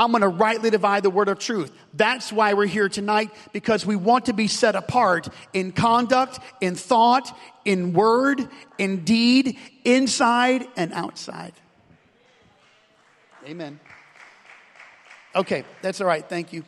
I'm 0.00 0.12
going 0.12 0.22
to 0.22 0.28
rightly 0.28 0.70
divide 0.70 1.02
the 1.02 1.10
word 1.10 1.28
of 1.28 1.38
truth. 1.38 1.70
That's 1.92 2.32
why 2.32 2.54
we're 2.54 2.64
here 2.64 2.88
tonight 2.88 3.30
because 3.52 3.84
we 3.84 3.96
want 3.96 4.24
to 4.26 4.32
be 4.32 4.46
set 4.46 4.74
apart 4.74 5.28
in 5.52 5.72
conduct, 5.72 6.38
in 6.62 6.74
thought, 6.74 7.38
in 7.66 7.92
word, 7.92 8.48
in 8.78 9.04
deed, 9.04 9.58
inside 9.84 10.66
and 10.74 10.94
outside. 10.94 11.52
Amen. 13.46 13.78
Okay, 15.36 15.64
that's 15.82 16.00
all 16.00 16.06
right. 16.06 16.26
Thank 16.26 16.54
you. 16.54 16.64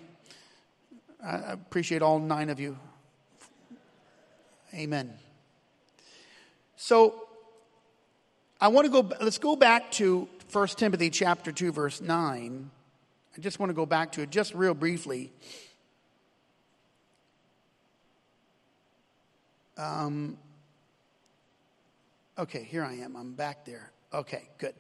I 1.25 1.53
appreciate 1.53 2.03
all 2.03 2.19
nine 2.19 2.51
of 2.51 2.61
you. 2.61 2.77
Amen. 4.75 5.11
So 6.77 7.29
I 8.61 8.69
want 8.69 8.93
to 8.93 9.03
go, 9.03 9.17
let's 9.23 9.39
go 9.39 9.57
back 9.57 9.91
to 9.93 10.29
1 10.53 10.69
Timothy 10.69 11.09
chapter 11.09 11.51
2, 11.51 11.73
verse 11.73 12.03
9. 12.03 12.71
I 13.37 13.41
just 13.41 13.59
want 13.59 13.71
to 13.71 13.75
go 13.75 13.87
back 13.87 14.13
to 14.13 14.23
it 14.23 14.31
just 14.31 14.55
real 14.55 14.75
briefly. 14.75 15.33
Um, 19.79 20.37
okay, 22.39 22.63
here 22.63 22.85
I 22.85 22.95
am. 22.95 23.17
I'm 23.17 23.33
back 23.33 23.65
there. 23.65 23.91
Okay, 24.13 24.49
good. 24.59 24.75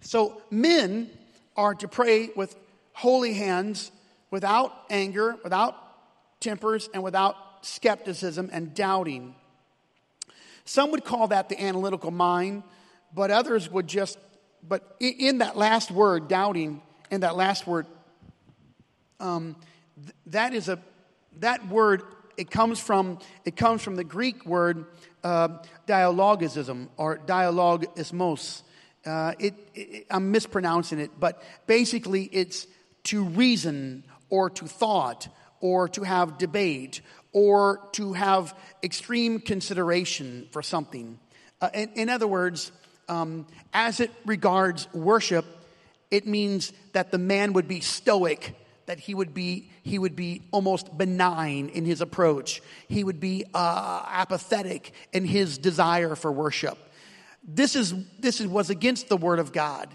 So, 0.00 0.42
men 0.50 1.08
are 1.56 1.74
to 1.76 1.88
pray 1.88 2.30
with 2.34 2.54
holy 2.92 3.32
hands, 3.32 3.92
without 4.30 4.72
anger, 4.90 5.36
without 5.44 5.76
tempers, 6.40 6.88
and 6.92 7.02
without 7.02 7.36
skepticism 7.62 8.50
and 8.52 8.74
doubting. 8.74 9.34
Some 10.64 10.90
would 10.90 11.04
call 11.04 11.28
that 11.28 11.48
the 11.48 11.60
analytical 11.62 12.10
mind, 12.10 12.64
but 13.14 13.30
others 13.30 13.70
would 13.70 13.86
just, 13.86 14.18
but 14.66 14.96
in 14.98 15.38
that 15.38 15.56
last 15.56 15.90
word, 15.92 16.28
doubting, 16.28 16.82
in 17.10 17.20
that 17.20 17.36
last 17.36 17.66
word, 17.66 17.86
um, 19.20 19.56
that 20.26 20.54
is 20.54 20.68
a, 20.68 20.78
that 21.40 21.66
word, 21.68 22.02
it 22.36 22.50
comes 22.50 22.78
from, 22.78 23.18
it 23.44 23.56
comes 23.56 23.82
from 23.82 23.96
the 23.96 24.04
Greek 24.04 24.44
word 24.44 24.86
uh, 25.24 25.48
dialogism 25.86 26.88
or 26.96 27.18
dialogismos. 27.18 28.62
Uh, 29.04 29.32
it, 29.38 29.54
it, 29.74 30.06
I'm 30.10 30.30
mispronouncing 30.30 30.98
it, 30.98 31.10
but 31.18 31.42
basically 31.66 32.24
it's 32.24 32.66
to 33.04 33.24
reason 33.24 34.04
or 34.30 34.50
to 34.50 34.66
thought 34.66 35.28
or 35.60 35.88
to 35.88 36.02
have 36.02 36.38
debate 36.38 37.00
or 37.32 37.80
to 37.92 38.12
have 38.12 38.54
extreme 38.82 39.40
consideration 39.40 40.48
for 40.50 40.62
something. 40.62 41.18
Uh, 41.60 41.70
in, 41.72 41.90
in, 41.94 42.08
other 42.08 42.26
words, 42.26 42.72
um, 43.08 43.46
as 43.72 44.00
it 44.00 44.10
regards 44.24 44.92
worship, 44.92 45.44
it 46.10 46.26
means 46.26 46.72
that 46.92 47.10
the 47.10 47.18
man 47.18 47.52
would 47.54 47.68
be 47.68 47.80
stoic, 47.80 48.54
that 48.86 49.00
he 49.00 49.14
would 49.14 49.34
be, 49.34 49.70
he 49.82 49.98
would 49.98 50.14
be 50.14 50.42
almost 50.52 50.96
benign 50.96 51.68
in 51.70 51.84
his 51.84 52.00
approach. 52.00 52.62
He 52.88 53.02
would 53.02 53.20
be 53.20 53.44
uh, 53.52 54.04
apathetic 54.08 54.92
in 55.12 55.24
his 55.24 55.58
desire 55.58 56.14
for 56.14 56.30
worship. 56.30 56.78
This, 57.42 57.76
is, 57.76 57.94
this 58.18 58.40
is, 58.40 58.46
was 58.46 58.70
against 58.70 59.08
the 59.08 59.16
word 59.16 59.38
of 59.38 59.52
God. 59.52 59.88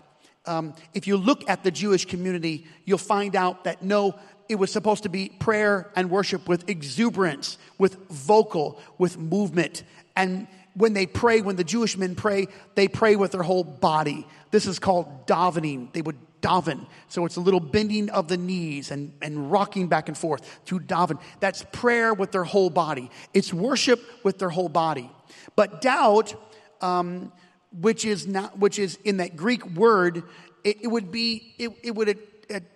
Um, 0.45 0.73
if 0.93 1.07
you 1.07 1.17
look 1.17 1.47
at 1.49 1.63
the 1.63 1.71
Jewish 1.71 2.05
community, 2.05 2.65
you'll 2.85 2.97
find 2.97 3.35
out 3.35 3.65
that 3.65 3.83
no, 3.83 4.15
it 4.49 4.55
was 4.55 4.71
supposed 4.71 5.03
to 5.03 5.09
be 5.09 5.29
prayer 5.29 5.91
and 5.95 6.09
worship 6.09 6.47
with 6.47 6.69
exuberance, 6.69 7.57
with 7.77 7.95
vocal, 8.09 8.81
with 8.97 9.17
movement. 9.17 9.83
And 10.15 10.47
when 10.73 10.93
they 10.93 11.05
pray, 11.05 11.41
when 11.41 11.55
the 11.55 11.63
Jewish 11.63 11.97
men 11.97 12.15
pray, 12.15 12.47
they 12.75 12.87
pray 12.87 13.15
with 13.15 13.31
their 13.31 13.43
whole 13.43 13.63
body. 13.63 14.27
This 14.51 14.65
is 14.65 14.79
called 14.79 15.27
davening. 15.27 15.91
They 15.93 16.01
would 16.01 16.17
daven. 16.41 16.87
So 17.07 17.25
it's 17.25 17.35
a 17.35 17.41
little 17.41 17.59
bending 17.59 18.09
of 18.09 18.27
the 18.27 18.37
knees 18.37 18.91
and, 18.91 19.13
and 19.21 19.51
rocking 19.51 19.87
back 19.87 20.07
and 20.07 20.17
forth 20.17 20.59
to 20.65 20.79
daven. 20.79 21.19
That's 21.39 21.65
prayer 21.71 22.13
with 22.13 22.31
their 22.31 22.43
whole 22.43 22.69
body. 22.69 23.11
It's 23.33 23.53
worship 23.53 24.01
with 24.23 24.39
their 24.39 24.49
whole 24.49 24.69
body. 24.69 25.11
But 25.55 25.81
doubt, 25.81 26.33
um, 26.81 27.31
which 27.79 28.05
is 28.05 28.27
not, 28.27 28.57
which 28.57 28.79
is 28.79 28.97
in 29.03 29.17
that 29.17 29.35
Greek 29.35 29.65
word, 29.65 30.23
it, 30.63 30.83
it 30.83 30.87
would 30.87 31.11
be, 31.11 31.53
it, 31.57 31.71
it 31.83 31.95
would 31.95 32.17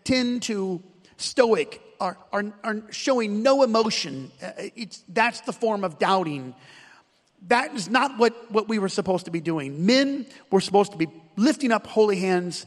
tend 0.03 0.43
to 0.43 0.81
stoic 1.17 1.81
are, 1.99 2.17
are, 2.31 2.45
or 2.63 2.83
showing 2.91 3.41
no 3.41 3.63
emotion. 3.63 4.31
Uh, 4.41 4.51
it's, 4.75 5.03
that's 5.09 5.41
the 5.41 5.53
form 5.53 5.83
of 5.83 5.97
doubting. 5.97 6.53
That 7.47 7.75
is 7.75 7.89
not 7.89 8.17
what, 8.17 8.51
what 8.51 8.67
we 8.67 8.79
were 8.79 8.89
supposed 8.89 9.25
to 9.25 9.31
be 9.31 9.41
doing. 9.41 9.85
Men 9.85 10.25
were 10.51 10.61
supposed 10.61 10.91
to 10.93 10.97
be 10.97 11.07
lifting 11.35 11.71
up 11.71 11.85
holy 11.85 12.17
hands 12.17 12.65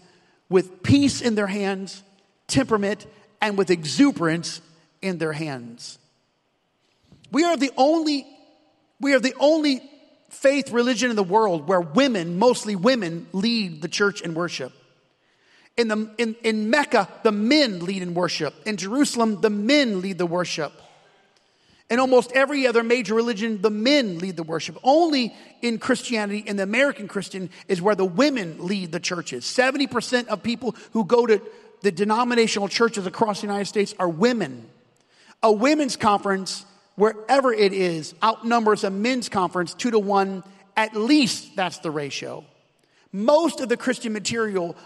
with 0.48 0.82
peace 0.82 1.20
in 1.20 1.34
their 1.34 1.46
hands, 1.46 2.02
temperament, 2.46 3.06
and 3.40 3.58
with 3.58 3.70
exuberance 3.70 4.60
in 5.02 5.18
their 5.18 5.32
hands. 5.32 5.98
We 7.30 7.44
are 7.44 7.56
the 7.56 7.70
only, 7.76 8.26
we 9.00 9.14
are 9.14 9.20
the 9.20 9.34
only 9.38 9.82
faith 10.30 10.70
religion 10.70 11.10
in 11.10 11.16
the 11.16 11.22
world 11.22 11.68
where 11.68 11.80
women, 11.80 12.38
mostly 12.38 12.76
women, 12.76 13.26
lead 13.32 13.82
the 13.82 13.88
church 13.88 14.20
in 14.20 14.34
worship. 14.34 14.72
In, 15.76 15.88
the, 15.88 16.10
in, 16.18 16.34
in 16.42 16.70
Mecca, 16.70 17.08
the 17.22 17.32
men 17.32 17.84
lead 17.84 18.02
in 18.02 18.14
worship. 18.14 18.54
In 18.66 18.76
Jerusalem, 18.76 19.40
the 19.40 19.50
men 19.50 20.00
lead 20.00 20.18
the 20.18 20.26
worship. 20.26 20.72
In 21.90 21.98
almost 22.00 22.32
every 22.32 22.66
other 22.66 22.82
major 22.82 23.14
religion, 23.14 23.62
the 23.62 23.70
men 23.70 24.18
lead 24.18 24.36
the 24.36 24.42
worship. 24.42 24.78
Only 24.82 25.34
in 25.62 25.78
Christianity, 25.78 26.44
in 26.46 26.56
the 26.56 26.62
American 26.62 27.08
Christian, 27.08 27.48
is 27.66 27.80
where 27.80 27.94
the 27.94 28.04
women 28.04 28.66
lead 28.66 28.92
the 28.92 29.00
churches. 29.00 29.44
70% 29.44 30.26
of 30.26 30.42
people 30.42 30.74
who 30.92 31.04
go 31.04 31.26
to 31.26 31.40
the 31.80 31.90
denominational 31.90 32.68
churches 32.68 33.06
across 33.06 33.40
the 33.40 33.46
United 33.46 33.66
States 33.66 33.94
are 33.98 34.08
women. 34.08 34.68
A 35.42 35.50
women's 35.50 35.96
conference, 35.96 36.66
wherever 36.96 37.54
it 37.54 37.72
is, 37.72 38.14
outnumbers 38.22 38.84
a 38.84 38.90
men's 38.90 39.30
conference 39.30 39.72
two 39.72 39.90
to 39.90 39.98
one. 39.98 40.42
At 40.76 40.94
least 40.94 41.56
that's 41.56 41.78
the 41.78 41.90
ratio. 41.90 42.44
Most 43.12 43.60
of 43.60 43.70
the 43.70 43.76
Christian 43.78 44.12
material 44.12 44.76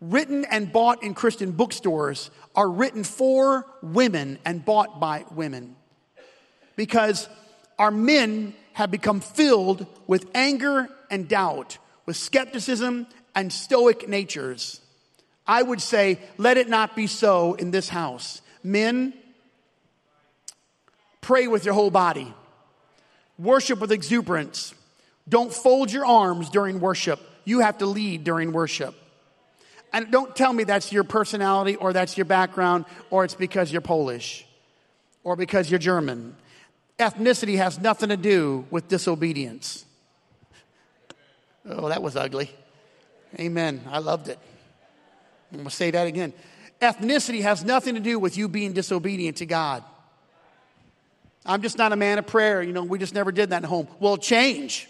written 0.00 0.44
and 0.46 0.72
bought 0.72 1.02
in 1.04 1.14
Christian 1.14 1.52
bookstores 1.52 2.30
are 2.56 2.68
written 2.68 3.04
for 3.04 3.66
women 3.82 4.38
and 4.44 4.64
bought 4.64 4.98
by 4.98 5.24
women. 5.30 5.76
Because 6.80 7.28
our 7.78 7.90
men 7.90 8.54
have 8.72 8.90
become 8.90 9.20
filled 9.20 9.84
with 10.06 10.24
anger 10.34 10.88
and 11.10 11.28
doubt, 11.28 11.76
with 12.06 12.16
skepticism 12.16 13.06
and 13.34 13.52
stoic 13.52 14.08
natures. 14.08 14.80
I 15.46 15.60
would 15.60 15.82
say, 15.82 16.18
let 16.38 16.56
it 16.56 16.70
not 16.70 16.96
be 16.96 17.06
so 17.06 17.52
in 17.52 17.70
this 17.70 17.90
house. 17.90 18.40
Men, 18.64 19.12
pray 21.20 21.48
with 21.48 21.66
your 21.66 21.74
whole 21.74 21.90
body, 21.90 22.32
worship 23.38 23.78
with 23.78 23.92
exuberance. 23.92 24.72
Don't 25.28 25.52
fold 25.52 25.92
your 25.92 26.06
arms 26.06 26.48
during 26.48 26.80
worship. 26.80 27.20
You 27.44 27.60
have 27.60 27.76
to 27.76 27.86
lead 27.86 28.24
during 28.24 28.52
worship. 28.52 28.94
And 29.92 30.10
don't 30.10 30.34
tell 30.34 30.54
me 30.54 30.64
that's 30.64 30.94
your 30.94 31.04
personality 31.04 31.76
or 31.76 31.92
that's 31.92 32.16
your 32.16 32.24
background 32.24 32.86
or 33.10 33.24
it's 33.24 33.34
because 33.34 33.70
you're 33.70 33.82
Polish 33.82 34.46
or 35.24 35.36
because 35.36 35.70
you're 35.70 35.78
German. 35.78 36.36
Ethnicity 37.00 37.56
has 37.56 37.80
nothing 37.80 38.10
to 38.10 38.16
do 38.16 38.66
with 38.70 38.86
disobedience. 38.88 39.86
Oh, 41.66 41.88
that 41.88 42.02
was 42.02 42.14
ugly. 42.14 42.50
Amen. 43.38 43.80
I 43.88 43.98
loved 43.98 44.28
it. 44.28 44.38
I'm 45.50 45.58
going 45.58 45.68
to 45.68 45.74
say 45.74 45.90
that 45.90 46.06
again. 46.06 46.34
Ethnicity 46.82 47.40
has 47.40 47.64
nothing 47.64 47.94
to 47.94 48.00
do 48.00 48.18
with 48.18 48.36
you 48.36 48.48
being 48.48 48.74
disobedient 48.74 49.38
to 49.38 49.46
God. 49.46 49.82
I'm 51.46 51.62
just 51.62 51.78
not 51.78 51.92
a 51.92 51.96
man 51.96 52.18
of 52.18 52.26
prayer. 52.26 52.62
You 52.62 52.74
know, 52.74 52.84
we 52.84 52.98
just 52.98 53.14
never 53.14 53.32
did 53.32 53.50
that 53.50 53.64
at 53.64 53.68
home. 53.68 53.88
Well, 53.98 54.18
change. 54.18 54.86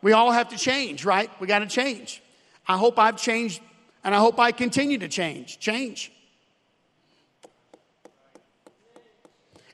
We 0.00 0.12
all 0.12 0.32
have 0.32 0.48
to 0.48 0.56
change, 0.56 1.04
right? 1.04 1.30
We 1.40 1.46
got 1.46 1.58
to 1.58 1.66
change. 1.66 2.22
I 2.66 2.78
hope 2.78 2.98
I've 2.98 3.18
changed 3.18 3.60
and 4.02 4.14
I 4.14 4.18
hope 4.18 4.38
I 4.38 4.50
continue 4.52 4.96
to 4.98 5.08
change. 5.08 5.58
Change. 5.58 6.10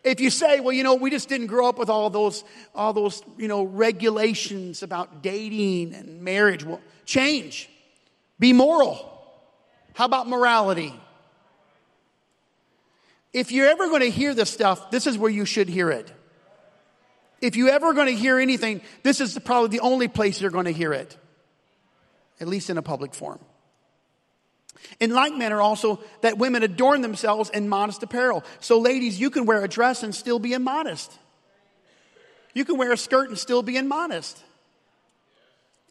If 0.03 0.21
you 0.21 0.31
say, 0.31 0.61
well, 0.61 0.73
you 0.73 0.83
know, 0.83 0.95
we 0.95 1.11
just 1.11 1.29
didn't 1.29 1.49
grow 1.49 1.69
up 1.69 1.79
with 1.79 1.91
all 1.91 2.09
those, 2.09 2.43
all 2.75 2.93
those, 2.93 3.23
you 3.37 3.49
know, 3.49 3.65
regulations 3.65 4.83
about 4.83 5.23
dating 5.23 5.95
and 5.95 6.23
marriage, 6.23 6.65
well, 6.65 6.81
change. 7.05 7.69
Be 8.39 8.53
moral. 8.53 9.07
How 9.95 10.07
about 10.07 10.27
morality? 10.27 10.99
If 13.33 13.53
you're 13.53 13.69
ever 13.69 13.89
going 13.89 14.01
to 14.01 14.11
hear 14.11 14.35
this 14.35 14.51
stuff, 14.51 14.91
this 14.91 15.07
is 15.07 15.19
where 15.19 15.31
you 15.31 15.45
should 15.45 15.69
hear 15.69 15.91
it. 15.91 16.11
If 17.43 17.57
you're 17.57 17.71
ever 17.71 17.93
going 17.93 18.09
to 18.09 18.17
hear 18.17 18.39
anything, 18.39 18.81
this 19.03 19.21
is 19.21 19.39
probably 19.39 19.69
the 19.69 19.81
only 19.81 20.09
place 20.09 20.41
you're 20.41 20.51
going 20.51 20.67
to 20.67 20.73
hear 20.73 20.93
it 20.93 21.17
at 22.41 22.49
least 22.49 22.71
in 22.71 22.79
a 22.79 22.83
public 22.83 23.15
forum. 23.15 23.41
In 24.99 25.11
like 25.11 25.35
manner, 25.35 25.61
also, 25.61 26.01
that 26.20 26.39
women 26.39 26.62
adorn 26.62 27.03
themselves 27.03 27.51
in 27.51 27.68
modest 27.68 28.03
apparel. 28.03 28.45
So, 28.61 28.78
ladies, 28.78 29.18
you 29.18 29.31
can 29.31 29.47
wear 29.47 29.64
a 29.64 29.68
dress 29.68 30.03
and 30.03 30.14
still 30.14 30.39
be 30.39 30.53
immodest. 30.53 31.11
You 32.55 32.64
can 32.64 32.76
wear 32.76 32.93
a 32.93 32.97
skirt 32.97 33.28
and 33.28 33.39
still 33.39 33.62
be 33.62 33.76
immodest. 33.76 34.43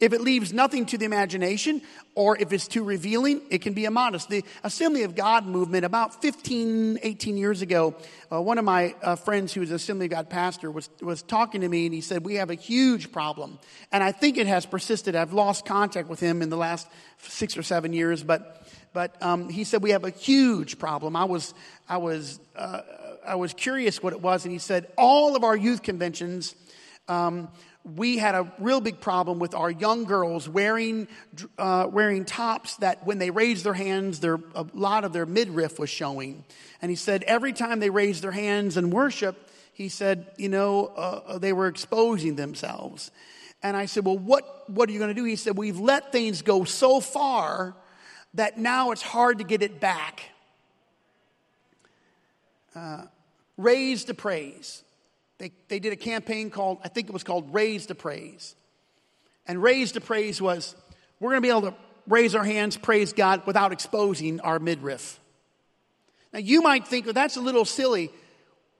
If 0.00 0.14
it 0.14 0.22
leaves 0.22 0.50
nothing 0.54 0.86
to 0.86 0.98
the 0.98 1.04
imagination 1.04 1.82
or 2.14 2.34
if 2.38 2.54
it's 2.54 2.66
too 2.66 2.82
revealing, 2.82 3.42
it 3.50 3.60
can 3.60 3.74
be 3.74 3.84
immodest. 3.84 4.30
The 4.30 4.42
Assembly 4.64 5.02
of 5.02 5.14
God 5.14 5.44
movement, 5.44 5.84
about 5.84 6.22
15, 6.22 7.00
18 7.02 7.36
years 7.36 7.60
ago, 7.60 7.94
uh, 8.32 8.40
one 8.40 8.56
of 8.56 8.64
my 8.64 8.94
uh, 9.02 9.16
friends 9.16 9.52
who 9.52 9.60
was 9.60 9.70
Assembly 9.70 10.06
of 10.06 10.12
God 10.12 10.30
pastor 10.30 10.70
was, 10.70 10.88
was 11.02 11.20
talking 11.20 11.60
to 11.60 11.68
me 11.68 11.84
and 11.84 11.94
he 11.94 12.00
said, 12.00 12.24
We 12.24 12.36
have 12.36 12.48
a 12.48 12.54
huge 12.54 13.12
problem. 13.12 13.58
And 13.92 14.02
I 14.02 14.10
think 14.10 14.38
it 14.38 14.46
has 14.46 14.64
persisted. 14.64 15.14
I've 15.14 15.34
lost 15.34 15.66
contact 15.66 16.08
with 16.08 16.18
him 16.18 16.40
in 16.40 16.48
the 16.48 16.56
last 16.56 16.88
six 17.18 17.58
or 17.58 17.62
seven 17.62 17.92
years, 17.92 18.22
but, 18.22 18.66
but 18.92 19.20
um, 19.22 19.48
he 19.48 19.64
said, 19.64 19.82
We 19.82 19.90
have 19.90 20.04
a 20.04 20.10
huge 20.10 20.78
problem. 20.78 21.16
I 21.16 21.24
was, 21.24 21.54
I, 21.88 21.98
was, 21.98 22.40
uh, 22.56 22.82
I 23.26 23.36
was 23.36 23.52
curious 23.54 24.02
what 24.02 24.12
it 24.12 24.20
was, 24.20 24.44
and 24.44 24.52
he 24.52 24.58
said, 24.58 24.90
All 24.96 25.36
of 25.36 25.44
our 25.44 25.56
youth 25.56 25.82
conventions 25.82 26.54
um, 27.08 27.48
we 27.82 28.18
had 28.18 28.34
a 28.34 28.52
real 28.58 28.80
big 28.80 29.00
problem 29.00 29.38
with 29.38 29.54
our 29.54 29.70
young 29.70 30.04
girls 30.04 30.48
wearing 30.48 31.08
uh, 31.58 31.88
wearing 31.90 32.24
tops 32.24 32.76
that 32.76 33.04
when 33.06 33.18
they 33.18 33.30
raised 33.30 33.64
their 33.64 33.74
hands, 33.74 34.20
their 34.20 34.38
a 34.54 34.66
lot 34.74 35.04
of 35.04 35.12
their 35.12 35.26
midriff 35.26 35.78
was 35.78 35.90
showing. 35.90 36.44
And 36.82 36.90
he 36.90 36.96
said 36.96 37.22
every 37.24 37.52
time 37.52 37.80
they 37.80 37.90
raised 37.90 38.22
their 38.22 38.32
hands 38.32 38.76
in 38.76 38.90
worship, 38.90 39.50
he 39.72 39.88
said, 39.88 40.30
you 40.36 40.48
know, 40.48 40.86
uh, 40.86 41.38
they 41.38 41.52
were 41.52 41.66
exposing 41.68 42.36
themselves. 42.36 43.10
And 43.62 43.76
I 43.76 43.86
said, 43.86 44.04
well, 44.04 44.18
what 44.18 44.70
what 44.70 44.88
are 44.88 44.92
you 44.92 44.98
going 44.98 45.14
to 45.14 45.20
do? 45.20 45.24
He 45.24 45.36
said, 45.36 45.56
we've 45.56 45.80
let 45.80 46.12
things 46.12 46.42
go 46.42 46.64
so 46.64 47.00
far 47.00 47.74
that 48.34 48.58
now 48.58 48.90
it's 48.90 49.02
hard 49.02 49.38
to 49.38 49.44
get 49.44 49.62
it 49.62 49.80
back. 49.80 50.22
Uh, 52.74 53.02
raise 53.56 54.04
to 54.04 54.14
praise. 54.14 54.82
They, 55.38 55.52
they 55.68 55.78
did 55.80 55.92
a 55.92 55.96
campaign 55.96 56.50
called, 56.50 56.78
I 56.84 56.88
think 56.88 57.08
it 57.08 57.12
was 57.12 57.24
called 57.24 57.52
Raise 57.52 57.86
to 57.86 57.94
Praise. 57.94 58.54
And 59.46 59.62
Raise 59.62 59.92
to 59.92 60.00
Praise 60.00 60.40
was, 60.40 60.76
we're 61.18 61.30
going 61.30 61.42
to 61.42 61.46
be 61.46 61.50
able 61.50 61.70
to 61.70 61.74
raise 62.06 62.34
our 62.34 62.44
hands, 62.44 62.76
praise 62.76 63.12
God, 63.12 63.46
without 63.46 63.72
exposing 63.72 64.40
our 64.40 64.58
midriff. 64.58 65.18
Now, 66.32 66.38
you 66.38 66.62
might 66.62 66.86
think, 66.86 67.06
well, 67.06 67.14
that's 67.14 67.36
a 67.36 67.40
little 67.40 67.64
silly. 67.64 68.10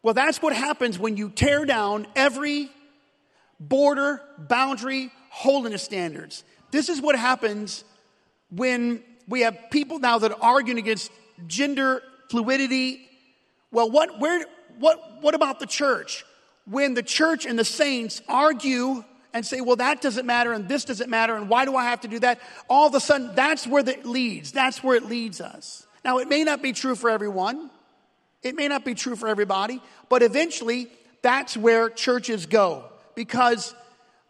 Well, 0.02 0.14
that's 0.14 0.40
what 0.40 0.54
happens 0.54 0.98
when 0.98 1.16
you 1.16 1.30
tear 1.30 1.64
down 1.64 2.06
every 2.14 2.70
border, 3.58 4.22
boundary, 4.38 5.10
holiness 5.30 5.82
standards. 5.82 6.44
This 6.70 6.88
is 6.88 7.00
what 7.00 7.16
happens 7.16 7.84
when 8.50 9.02
we 9.30 9.40
have 9.40 9.56
people 9.70 9.98
now 9.98 10.18
that 10.18 10.32
are 10.32 10.42
arguing 10.42 10.78
against 10.78 11.10
gender 11.46 12.02
fluidity. 12.28 13.08
Well, 13.72 13.90
what, 13.90 14.20
where, 14.20 14.44
what, 14.78 15.22
what 15.22 15.34
about 15.34 15.60
the 15.60 15.66
church? 15.66 16.24
when 16.70 16.94
the 16.94 17.02
church 17.02 17.46
and 17.46 17.58
the 17.58 17.64
saints 17.64 18.22
argue 18.28 19.04
and 19.32 19.44
say, 19.44 19.60
well, 19.60 19.76
that 19.76 20.00
doesn't 20.00 20.26
matter 20.26 20.52
and 20.52 20.68
this 20.68 20.84
doesn't 20.84 21.10
matter 21.10 21.34
and 21.34 21.48
why 21.48 21.64
do 21.64 21.76
I 21.76 21.84
have 21.84 22.00
to 22.02 22.08
do 22.08 22.18
that? 22.20 22.40
All 22.68 22.86
of 22.86 22.94
a 22.94 23.00
sudden, 23.00 23.34
that's 23.34 23.66
where 23.66 23.86
it 23.88 24.06
leads. 24.06 24.52
That's 24.52 24.82
where 24.82 24.96
it 24.96 25.04
leads 25.04 25.40
us. 25.40 25.86
Now, 26.04 26.18
it 26.18 26.28
may 26.28 26.44
not 26.44 26.62
be 26.62 26.72
true 26.72 26.94
for 26.94 27.10
everyone. 27.10 27.70
It 28.42 28.54
may 28.54 28.68
not 28.68 28.84
be 28.84 28.94
true 28.94 29.16
for 29.16 29.28
everybody, 29.28 29.82
but 30.08 30.22
eventually 30.22 30.88
that's 31.22 31.56
where 31.56 31.90
churches 31.90 32.46
go 32.46 32.84
because 33.14 33.74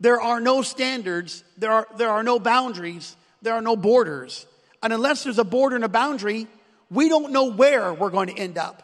there 0.00 0.20
are 0.20 0.40
no 0.40 0.62
standards, 0.62 1.44
there 1.56 1.70
are, 1.70 1.86
there 1.96 2.10
are 2.10 2.22
no 2.22 2.38
boundaries, 2.38 3.16
there 3.42 3.54
are 3.54 3.62
no 3.62 3.76
borders. 3.76 4.46
And 4.82 4.92
unless 4.92 5.24
there's 5.24 5.38
a 5.38 5.44
border 5.44 5.76
and 5.76 5.84
a 5.84 5.88
boundary, 5.88 6.46
we 6.90 7.08
don't 7.08 7.32
know 7.32 7.50
where 7.50 7.92
we're 7.92 8.10
going 8.10 8.28
to 8.28 8.36
end 8.36 8.58
up. 8.58 8.82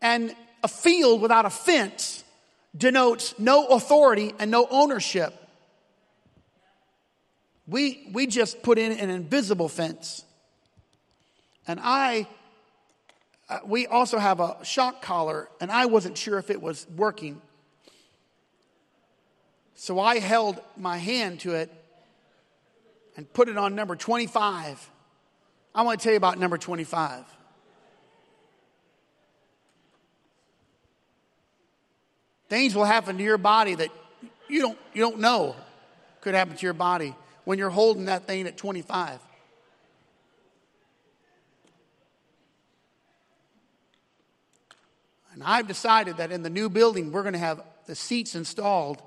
And 0.00 0.34
a 0.62 0.68
field 0.68 1.20
without 1.20 1.44
a 1.44 1.50
fence 1.50 2.24
denotes 2.76 3.38
no 3.38 3.66
authority 3.66 4.32
and 4.38 4.50
no 4.50 4.66
ownership. 4.70 5.34
We, 7.66 8.08
we 8.12 8.26
just 8.26 8.62
put 8.62 8.78
in 8.78 8.92
an 8.92 9.10
invisible 9.10 9.68
fence. 9.68 10.24
And 11.66 11.78
I, 11.82 12.26
uh, 13.48 13.58
we 13.66 13.86
also 13.86 14.18
have 14.18 14.40
a 14.40 14.56
shock 14.64 15.02
collar, 15.02 15.48
and 15.60 15.70
I 15.70 15.86
wasn't 15.86 16.16
sure 16.16 16.38
if 16.38 16.48
it 16.48 16.62
was 16.62 16.86
working. 16.96 17.42
So 19.74 20.00
I 20.00 20.18
held 20.18 20.60
my 20.76 20.96
hand 20.96 21.40
to 21.40 21.54
it 21.54 21.70
and 23.18 23.30
put 23.32 23.48
it 23.48 23.58
on 23.58 23.74
number 23.74 23.96
25. 23.96 24.90
I 25.74 25.82
want 25.82 25.98
to 25.98 26.04
tell 26.04 26.12
you 26.12 26.16
about 26.18 26.38
number 26.38 26.56
25. 26.56 27.24
Things 32.48 32.76
will 32.76 32.84
happen 32.84 33.18
to 33.18 33.24
your 33.24 33.36
body 33.36 33.74
that 33.74 33.90
you 34.48 34.60
don't, 34.60 34.78
you 34.94 35.02
don't 35.02 35.18
know 35.18 35.56
could 36.20 36.34
happen 36.34 36.56
to 36.56 36.62
your 36.64 36.74
body 36.74 37.12
when 37.42 37.58
you're 37.58 37.70
holding 37.70 38.04
that 38.04 38.28
thing 38.28 38.46
at 38.46 38.56
25. 38.56 39.18
And 45.32 45.42
I've 45.42 45.66
decided 45.66 46.18
that 46.18 46.30
in 46.30 46.44
the 46.44 46.50
new 46.50 46.68
building, 46.68 47.10
we're 47.10 47.22
going 47.22 47.32
to 47.32 47.40
have 47.40 47.64
the 47.86 47.96
seats 47.96 48.36
installed. 48.36 49.02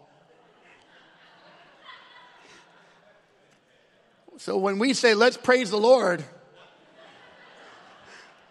So 4.41 4.57
when 4.57 4.79
we 4.79 4.95
say, 4.95 5.13
let's 5.13 5.37
praise 5.37 5.69
the 5.69 5.77
Lord, 5.77 6.23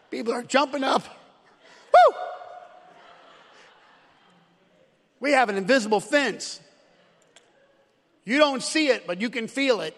people 0.09 0.33
are 0.33 0.45
jumping 0.45 0.85
up. 0.85 1.03
Woo! 1.03 2.15
We 5.19 5.33
have 5.33 5.49
an 5.49 5.57
invisible 5.57 5.99
fence. 5.99 6.61
You 8.25 8.39
don't 8.39 8.63
see 8.63 8.87
it, 8.87 9.05
but 9.05 9.21
you 9.21 9.31
can 9.31 9.49
feel 9.49 9.81
it. 9.81 9.97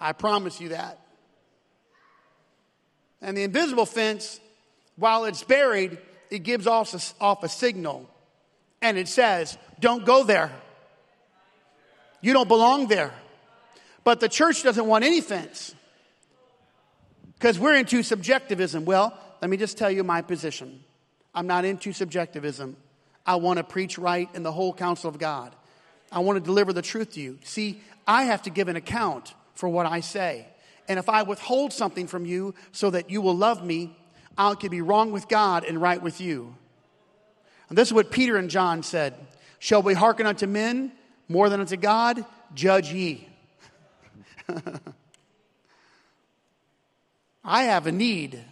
I 0.00 0.14
promise 0.14 0.60
you 0.60 0.70
that. 0.70 0.98
And 3.20 3.36
the 3.36 3.44
invisible 3.44 3.86
fence, 3.86 4.40
while 4.96 5.26
it's 5.26 5.44
buried, 5.44 5.96
it 6.28 6.40
gives 6.40 6.66
off 6.66 6.92
a, 6.92 7.22
off 7.22 7.44
a 7.44 7.48
signal. 7.48 8.10
And 8.80 8.98
it 8.98 9.06
says, 9.06 9.56
don't 9.78 10.04
go 10.04 10.24
there. 10.24 10.50
You 12.20 12.32
don't 12.32 12.48
belong 12.48 12.88
there. 12.88 13.14
But 14.04 14.20
the 14.20 14.28
church 14.28 14.62
doesn't 14.62 14.86
want 14.86 15.04
any 15.04 15.20
fence 15.20 15.74
because 17.34 17.58
we're 17.58 17.76
into 17.76 18.02
subjectivism. 18.02 18.84
Well, 18.84 19.16
let 19.40 19.50
me 19.50 19.56
just 19.56 19.78
tell 19.78 19.90
you 19.90 20.04
my 20.04 20.22
position. 20.22 20.82
I'm 21.34 21.46
not 21.46 21.64
into 21.64 21.92
subjectivism. 21.92 22.76
I 23.24 23.36
want 23.36 23.58
to 23.58 23.64
preach 23.64 23.98
right 23.98 24.28
in 24.34 24.42
the 24.42 24.52
whole 24.52 24.72
counsel 24.72 25.08
of 25.08 25.18
God. 25.18 25.54
I 26.10 26.18
want 26.20 26.36
to 26.36 26.44
deliver 26.44 26.72
the 26.72 26.82
truth 26.82 27.12
to 27.14 27.20
you. 27.20 27.38
See, 27.44 27.80
I 28.06 28.24
have 28.24 28.42
to 28.42 28.50
give 28.50 28.68
an 28.68 28.76
account 28.76 29.34
for 29.54 29.68
what 29.68 29.86
I 29.86 30.00
say. 30.00 30.46
And 30.88 30.98
if 30.98 31.08
I 31.08 31.22
withhold 31.22 31.72
something 31.72 32.06
from 32.06 32.26
you 32.26 32.54
so 32.72 32.90
that 32.90 33.10
you 33.10 33.20
will 33.20 33.36
love 33.36 33.64
me, 33.64 33.96
I 34.36 34.54
could 34.54 34.70
be 34.70 34.80
wrong 34.80 35.12
with 35.12 35.28
God 35.28 35.64
and 35.64 35.80
right 35.80 36.02
with 36.02 36.20
you. 36.20 36.54
And 37.68 37.78
this 37.78 37.88
is 37.88 37.94
what 37.94 38.10
Peter 38.10 38.36
and 38.36 38.50
John 38.50 38.82
said 38.82 39.14
Shall 39.58 39.82
we 39.82 39.94
hearken 39.94 40.26
unto 40.26 40.46
men 40.46 40.92
more 41.28 41.48
than 41.48 41.60
unto 41.60 41.76
God? 41.76 42.24
Judge 42.54 42.92
ye. 42.92 43.28
I 47.44 47.64
have 47.64 47.86
a 47.86 47.92
need. 47.92 48.42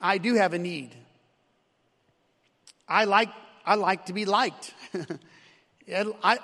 I 0.00 0.18
do 0.18 0.34
have 0.34 0.52
a 0.54 0.58
need. 0.58 0.94
I 2.88 3.04
like, 3.04 3.30
I 3.64 3.76
like 3.76 4.06
to 4.06 4.12
be 4.12 4.24
liked. 4.24 4.74
I, 5.92 6.38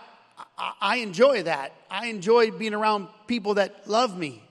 I 0.80 0.96
enjoy 0.96 1.44
that. 1.44 1.72
I 1.90 2.06
enjoy 2.06 2.50
being 2.50 2.74
around 2.74 3.08
people 3.26 3.54
that 3.54 3.88
love 3.88 4.16
me. 4.16 4.42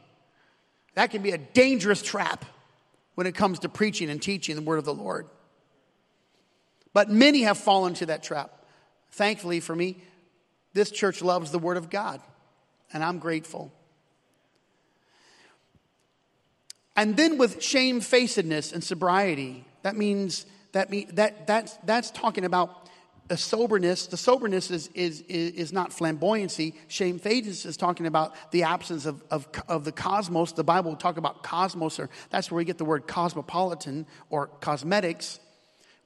That 0.95 1.11
can 1.11 1.21
be 1.21 1.31
a 1.31 1.37
dangerous 1.37 2.01
trap 2.01 2.45
when 3.15 3.27
it 3.27 3.35
comes 3.35 3.59
to 3.59 3.69
preaching 3.69 4.09
and 4.09 4.21
teaching 4.21 4.55
the 4.55 4.61
word 4.61 4.77
of 4.77 4.85
the 4.85 4.93
Lord. 4.93 5.27
But 6.93 7.09
many 7.09 7.41
have 7.41 7.57
fallen 7.57 7.93
to 7.95 8.07
that 8.07 8.23
trap. 8.23 8.51
Thankfully 9.11 9.59
for 9.59 9.75
me, 9.75 9.97
this 10.73 10.91
church 10.91 11.21
loves 11.21 11.51
the 11.51 11.59
word 11.59 11.77
of 11.77 11.89
God, 11.89 12.21
and 12.93 13.03
I'm 13.03 13.19
grateful. 13.19 13.71
And 16.95 17.15
then 17.15 17.37
with 17.37 17.61
shamefacedness 17.61 18.73
and 18.73 18.83
sobriety, 18.83 19.65
that 19.83 19.95
means 19.95 20.45
that, 20.73 20.89
mean, 20.89 21.09
that 21.13 21.47
that's, 21.47 21.75
that's 21.85 22.11
talking 22.11 22.45
about 22.45 22.89
a 23.29 23.37
soberness. 23.37 24.07
The 24.07 24.17
soberness 24.17 24.71
is, 24.71 24.89
is, 24.93 25.21
is 25.21 25.71
not 25.71 25.91
flamboyancy. 25.91 26.73
Shamefacedness 26.87 27.65
is 27.65 27.77
talking 27.77 28.05
about 28.05 28.35
the 28.51 28.63
absence 28.63 29.05
of, 29.05 29.23
of, 29.31 29.47
of 29.67 29.85
the 29.85 29.91
cosmos. 29.91 30.51
The 30.51 30.63
Bible 30.63 30.91
will 30.91 30.97
talk 30.97 31.17
about 31.17 31.43
cosmos, 31.43 31.99
or 31.99 32.09
that's 32.31 32.51
where 32.51 32.57
we 32.57 32.65
get 32.65 32.77
the 32.77 32.85
word 32.85 33.07
cosmopolitan 33.07 34.07
or 34.29 34.47
cosmetics, 34.47 35.39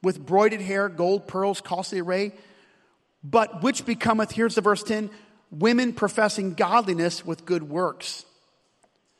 with 0.02 0.24
broided 0.24 0.60
hair, 0.60 0.88
gold, 0.88 1.26
pearls, 1.26 1.60
costly 1.60 2.00
array. 2.00 2.32
But 3.22 3.62
which 3.62 3.86
becometh, 3.86 4.30
here's 4.30 4.54
the 4.54 4.60
verse 4.60 4.82
10, 4.82 5.10
women 5.58 5.92
professing 5.92 6.54
godliness 6.54 7.24
with 7.24 7.44
good 7.44 7.62
works. 7.62 8.24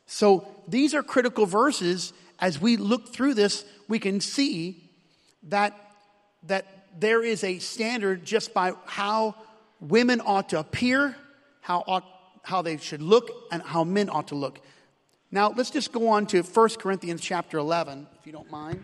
So 0.05 0.47
these 0.67 0.93
are 0.93 1.03
critical 1.03 1.45
verses. 1.45 2.13
As 2.39 2.59
we 2.59 2.77
look 2.77 3.13
through 3.13 3.33
this, 3.33 3.65
we 3.87 3.99
can 3.99 4.19
see 4.19 4.89
that, 5.43 5.73
that 6.43 6.65
there 6.97 7.23
is 7.23 7.43
a 7.43 7.59
standard 7.59 8.25
just 8.25 8.53
by 8.53 8.73
how 8.85 9.35
women 9.79 10.21
ought 10.21 10.49
to 10.49 10.59
appear, 10.59 11.15
how, 11.61 11.83
ought, 11.87 12.05
how 12.43 12.61
they 12.61 12.77
should 12.77 13.01
look, 13.01 13.31
and 13.51 13.61
how 13.61 13.83
men 13.83 14.09
ought 14.09 14.29
to 14.29 14.35
look. 14.35 14.59
Now, 15.31 15.53
let's 15.55 15.71
just 15.71 15.91
go 15.91 16.09
on 16.09 16.27
to 16.27 16.41
1 16.41 16.69
Corinthians 16.79 17.21
chapter 17.21 17.57
11, 17.57 18.07
if 18.19 18.25
you 18.25 18.31
don't 18.31 18.49
mind. 18.51 18.83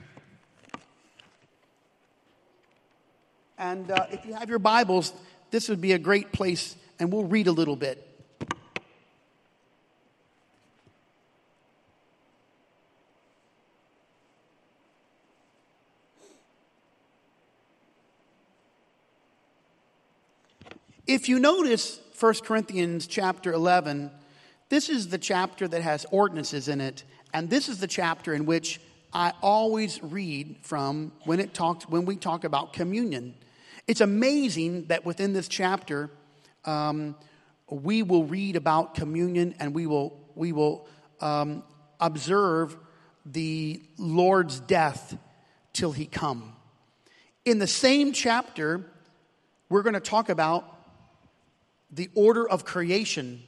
And 3.58 3.92
uh, 3.92 4.08
if 4.12 4.26
you 4.26 4.34
have 4.34 4.50
your 4.50 4.60
Bibles, 4.60 5.14
this 5.52 5.70
would 5.70 5.82
be 5.82 5.92
a 5.92 6.00
great 6.00 6.32
place, 6.32 6.76
and 7.02 7.12
we'll 7.12 7.24
read 7.24 7.48
a 7.48 7.52
little 7.52 7.76
bit. 7.76 8.08
If 21.08 21.28
you 21.28 21.40
notice 21.40 22.00
1 22.20 22.36
Corinthians 22.44 23.08
chapter 23.08 23.52
11, 23.52 24.12
this 24.70 24.88
is 24.88 25.10
the 25.10 25.18
chapter 25.18 25.68
that 25.68 25.82
has 25.82 26.06
ordinances 26.12 26.68
in 26.68 26.80
it, 26.80 27.04
and 27.34 27.50
this 27.50 27.68
is 27.68 27.80
the 27.80 27.88
chapter 27.88 28.36
in 28.36 28.46
which 28.46 28.80
I 29.12 29.34
always 29.42 30.02
read 30.04 30.58
from 30.62 31.14
when 31.26 31.40
it 31.40 31.56
talks 31.56 31.90
when 31.90 32.06
we 32.06 32.16
talk 32.16 32.44
about 32.44 32.74
communion. 32.74 33.34
It's 33.88 34.02
amazing 34.02 34.86
that 34.86 35.04
within 35.04 35.34
this 35.34 35.48
chapter, 35.48 36.12
um, 36.66 37.16
we 37.70 38.04
will 38.04 38.26
read 38.26 38.56
about 38.56 38.96
communion 38.96 39.56
and 39.60 39.74
we 39.74 39.88
will 39.88 40.20
we 40.36 40.52
will 40.52 40.88
um, 41.20 41.64
observe 42.00 42.78
the 43.26 43.82
Lord's 43.98 44.60
death 44.60 45.18
till 45.74 45.92
He 45.92 46.06
come. 46.06 46.54
In 47.46 47.60
the 47.60 47.68
same 47.68 48.14
chapter, 48.14 48.82
we're 49.70 49.84
going 49.84 49.94
to 49.94 50.00
talk 50.00 50.30
about 50.30 50.66
the 51.92 52.10
order 52.16 52.48
of 52.48 52.66
creation. 52.66 53.42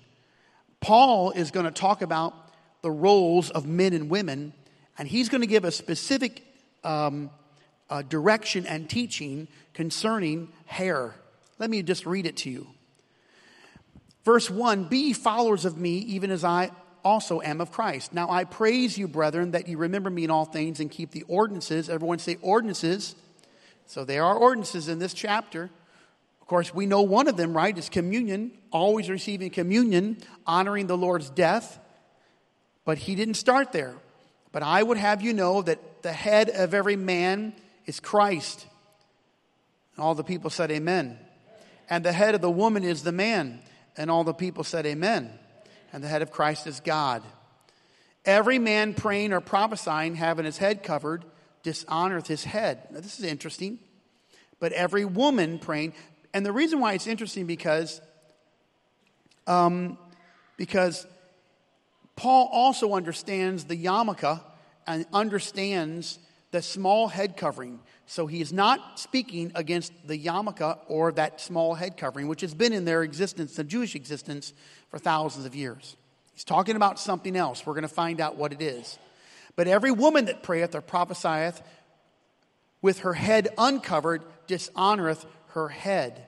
Paul 0.82 1.32
is 1.32 1.52
going 1.52 1.66
to 1.66 1.72
talk 1.72 2.02
about 2.02 2.34
the 2.82 2.92
roles 2.92 3.50
of 3.50 3.66
men 3.66 3.94
and 3.94 4.10
women 4.10 4.54
and 4.98 5.08
he's 5.08 5.30
going 5.30 5.42
to 5.42 5.48
give 5.48 5.66
a 5.66 5.72
specific 5.72 6.44
um, 6.84 7.30
uh, 7.90 8.02
direction 8.04 8.66
and 8.66 8.90
teaching 8.90 9.48
concerning 9.74 10.50
hair. 10.66 11.16
Let 11.60 11.70
me 11.70 11.82
just 11.84 12.06
read 12.06 12.26
it 12.26 12.38
to 12.38 12.50
you. 12.50 12.68
Verse 14.24 14.50
1 14.50 14.86
Be 14.86 15.14
followers 15.14 15.66
of 15.66 15.78
me, 15.78 15.98
even 16.00 16.32
as 16.32 16.44
I 16.44 16.72
also 17.04 17.42
am 17.42 17.62
of 17.62 17.72
Christ. 17.72 18.14
Now 18.14 18.30
I 18.30 18.46
praise 18.46 18.98
you, 18.98 19.08
brethren, 19.08 19.52
that 19.52 19.68
you 19.68 19.78
remember 19.78 20.10
me 20.10 20.24
in 20.24 20.32
all 20.32 20.46
things 20.46 20.80
and 20.80 20.90
keep 20.90 21.12
the 21.12 21.24
ordinances. 21.28 21.90
Everyone 21.90 22.20
say 22.20 22.38
ordinances. 22.42 23.16
So 23.86 24.06
there 24.06 24.24
are 24.24 24.36
ordinances 24.36 24.88
in 24.88 25.00
this 25.00 25.14
chapter. 25.14 25.70
Of 26.42 26.48
course, 26.48 26.74
we 26.74 26.86
know 26.86 27.02
one 27.02 27.28
of 27.28 27.38
them, 27.38 27.56
right? 27.56 27.78
Is 27.78 27.90
communion, 27.90 28.52
always 28.72 29.10
receiving 29.10 29.50
communion, 29.50 30.18
honoring 30.48 30.88
the 30.88 30.98
Lord's 30.98 31.30
death. 31.30 31.80
But 32.86 32.98
he 32.98 33.16
didn't 33.16 33.36
start 33.36 33.72
there. 33.72 33.96
But 34.52 34.64
I 34.64 34.84
would 34.84 34.98
have 34.98 35.22
you 35.22 35.34
know 35.34 35.62
that 35.62 36.04
the 36.04 36.14
head 36.14 36.50
of 36.50 36.74
every 36.74 36.96
man 36.96 37.54
is 37.86 38.00
Christ. 38.00 38.66
And 39.96 40.04
all 40.04 40.16
the 40.16 40.24
people 40.24 40.50
said, 40.50 40.72
Amen. 40.72 41.18
And 41.90 42.04
the 42.04 42.14
head 42.14 42.36
of 42.36 42.42
the 42.42 42.52
woman 42.52 42.84
is 42.84 43.04
the 43.04 43.12
man. 43.12 43.60
And 43.98 44.10
all 44.10 44.24
the 44.24 44.34
people 44.34 44.64
said, 44.64 44.86
Amen. 44.86 45.32
And 45.92 46.04
the 46.04 46.08
head 46.08 46.22
of 46.22 46.32
Christ 46.32 46.66
is 46.68 46.80
God. 46.80 47.24
Every 48.26 48.58
man 48.58 48.94
praying 48.94 49.34
or 49.34 49.42
prophesying, 49.42 50.16
having 50.16 50.46
his 50.46 50.58
head 50.58 50.82
covered, 50.82 51.26
dishonoreth 51.64 52.28
his 52.28 52.44
head. 52.44 52.88
Now, 52.92 53.00
this 53.00 53.20
is 53.20 53.26
interesting. 53.26 53.80
But 54.60 54.72
every 54.72 55.06
woman 55.06 55.60
praying, 55.60 55.94
and 56.34 56.46
the 56.46 56.52
reason 56.52 56.80
why 56.80 56.94
it's 56.94 57.08
interesting 57.08 57.46
because, 57.46 58.02
um, 59.46 59.98
because 60.58 61.06
Paul 62.16 62.50
also 62.52 62.94
understands 62.94 63.66
the 63.66 63.76
yarmulke 63.76 64.42
and 64.88 65.06
understands 65.12 66.20
the 66.52 66.62
small 66.62 67.08
head 67.08 67.36
covering. 67.36 67.80
So 68.14 68.28
he 68.28 68.42
is 68.42 68.54
not 68.54 69.00
speaking 69.00 69.52
against 69.56 69.92
the 70.06 70.16
yarmulke 70.16 70.78
or 70.88 71.12
that 71.14 71.42
small 71.42 71.74
head 71.74 71.98
covering, 71.98 72.28
which 72.28 72.42
has 72.42 72.54
been 72.54 72.72
in 72.72 72.86
their 72.86 73.02
existence, 73.02 73.56
the 73.56 73.64
Jewish 73.64 73.96
existence, 73.96 74.54
for 74.92 75.00
thousands 75.00 75.48
of 75.48 75.56
years. 75.56 75.98
He's 76.36 76.44
talking 76.44 76.76
about 76.76 77.00
something 77.00 77.36
else. 77.36 77.66
We're 77.66 77.74
going 77.74 77.82
to 77.82 77.88
find 77.88 78.22
out 78.22 78.36
what 78.36 78.54
it 78.54 78.62
is. 78.62 79.00
But 79.56 79.68
every 79.68 79.90
woman 79.90 80.26
that 80.26 80.44
prayeth 80.44 80.76
or 80.76 80.82
prophesieth 80.82 81.64
with 82.84 83.00
her 83.00 83.16
head 83.16 83.48
uncovered 83.58 84.22
dishonoreth 84.48 85.26
her 85.48 85.70
head. 85.70 86.28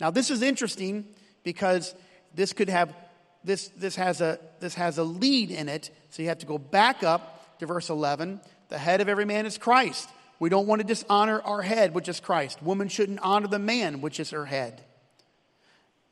Now, 0.00 0.10
this 0.10 0.30
is 0.30 0.40
interesting 0.40 1.06
because 1.42 1.94
this 2.34 2.54
could 2.54 2.70
have 2.70 2.96
this, 3.44 3.68
this, 3.76 3.96
has 3.96 4.22
a, 4.22 4.38
this 4.60 4.74
has 4.76 4.96
a 4.96 5.04
lead 5.04 5.50
in 5.50 5.68
it. 5.68 5.90
So 6.08 6.22
you 6.22 6.30
have 6.30 6.38
to 6.38 6.46
go 6.46 6.56
back 6.56 7.02
up 7.02 7.58
to 7.58 7.66
verse 7.66 7.90
11. 7.90 8.40
The 8.70 8.78
head 8.78 9.02
of 9.02 9.08
every 9.10 9.26
man 9.26 9.44
is 9.44 9.58
Christ. 9.58 10.08
We 10.40 10.48
don't 10.48 10.66
want 10.66 10.80
to 10.80 10.86
dishonor 10.86 11.40
our 11.42 11.60
head, 11.60 11.94
which 11.94 12.08
is 12.08 12.18
Christ. 12.18 12.62
Woman 12.62 12.88
shouldn't 12.88 13.20
honor 13.20 13.46
the 13.46 13.58
man, 13.58 14.00
which 14.00 14.18
is 14.18 14.30
her 14.30 14.46
head. 14.46 14.82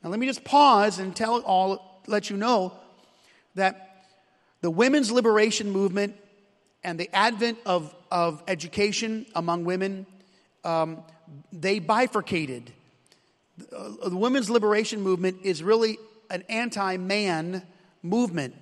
Now, 0.03 0.11
let 0.11 0.19
me 0.19 0.27
just 0.27 0.43
pause 0.43 0.99
and 0.99 1.15
tell 1.15 1.41
all, 1.41 2.01
let 2.07 2.29
you 2.29 2.37
know 2.37 2.73
that 3.55 4.05
the 4.61 4.69
women's 4.69 5.11
liberation 5.11 5.71
movement 5.71 6.15
and 6.83 6.99
the 6.99 7.13
advent 7.13 7.57
of, 7.65 7.93
of 8.11 8.43
education 8.47 9.25
among 9.35 9.65
women, 9.65 10.05
um, 10.63 10.99
they 11.51 11.79
bifurcated. 11.79 12.71
The, 13.57 14.09
the 14.09 14.15
women's 14.15 14.49
liberation 14.49 15.01
movement 15.01 15.37
is 15.43 15.63
really 15.63 15.97
an 16.29 16.43
anti 16.49 16.97
man 16.97 17.63
movement. 18.03 18.55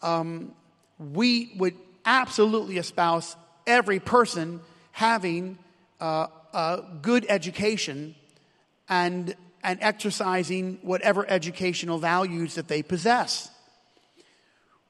Um, 0.00 0.52
we 0.98 1.52
would 1.58 1.74
absolutely 2.06 2.78
espouse 2.78 3.36
every 3.66 4.00
person 4.00 4.60
having 4.92 5.58
uh, 6.00 6.26
a 6.52 6.82
good 7.02 7.26
education 7.28 8.14
and, 8.88 9.34
and 9.62 9.78
exercising 9.82 10.78
whatever 10.82 11.28
educational 11.28 11.98
values 11.98 12.54
that 12.54 12.68
they 12.68 12.82
possess. 12.82 13.50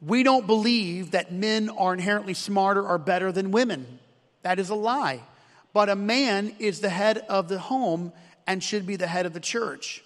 We 0.00 0.22
don't 0.22 0.46
believe 0.46 1.12
that 1.12 1.32
men 1.32 1.70
are 1.70 1.94
inherently 1.94 2.34
smarter 2.34 2.82
or 2.86 2.98
better 2.98 3.32
than 3.32 3.50
women. 3.50 3.98
That 4.42 4.58
is 4.58 4.68
a 4.68 4.74
lie. 4.74 5.20
But 5.72 5.88
a 5.88 5.96
man 5.96 6.54
is 6.58 6.80
the 6.80 6.90
head 6.90 7.18
of 7.28 7.48
the 7.48 7.58
home 7.58 8.12
and 8.46 8.62
should 8.62 8.86
be 8.86 8.96
the 8.96 9.06
head 9.06 9.26
of 9.26 9.32
the 9.32 9.40
church. 9.40 10.04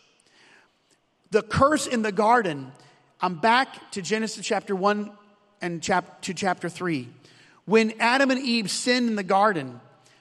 The 1.30 1.42
curse 1.42 1.86
in 1.86 2.02
the 2.02 2.12
garden, 2.12 2.72
I'm 3.20 3.40
back 3.40 3.90
to 3.92 4.02
Genesis 4.02 4.46
chapter 4.46 4.76
1 4.76 5.10
and 5.60 5.82
chap- 5.82 6.22
to 6.22 6.34
chapter 6.34 6.68
3. 6.68 7.08
When 7.68 7.92
Adam 8.00 8.30
and 8.30 8.40
Eve 8.40 8.70
sinned 8.70 9.10
in 9.10 9.16
the 9.16 9.22
garden, 9.22 9.78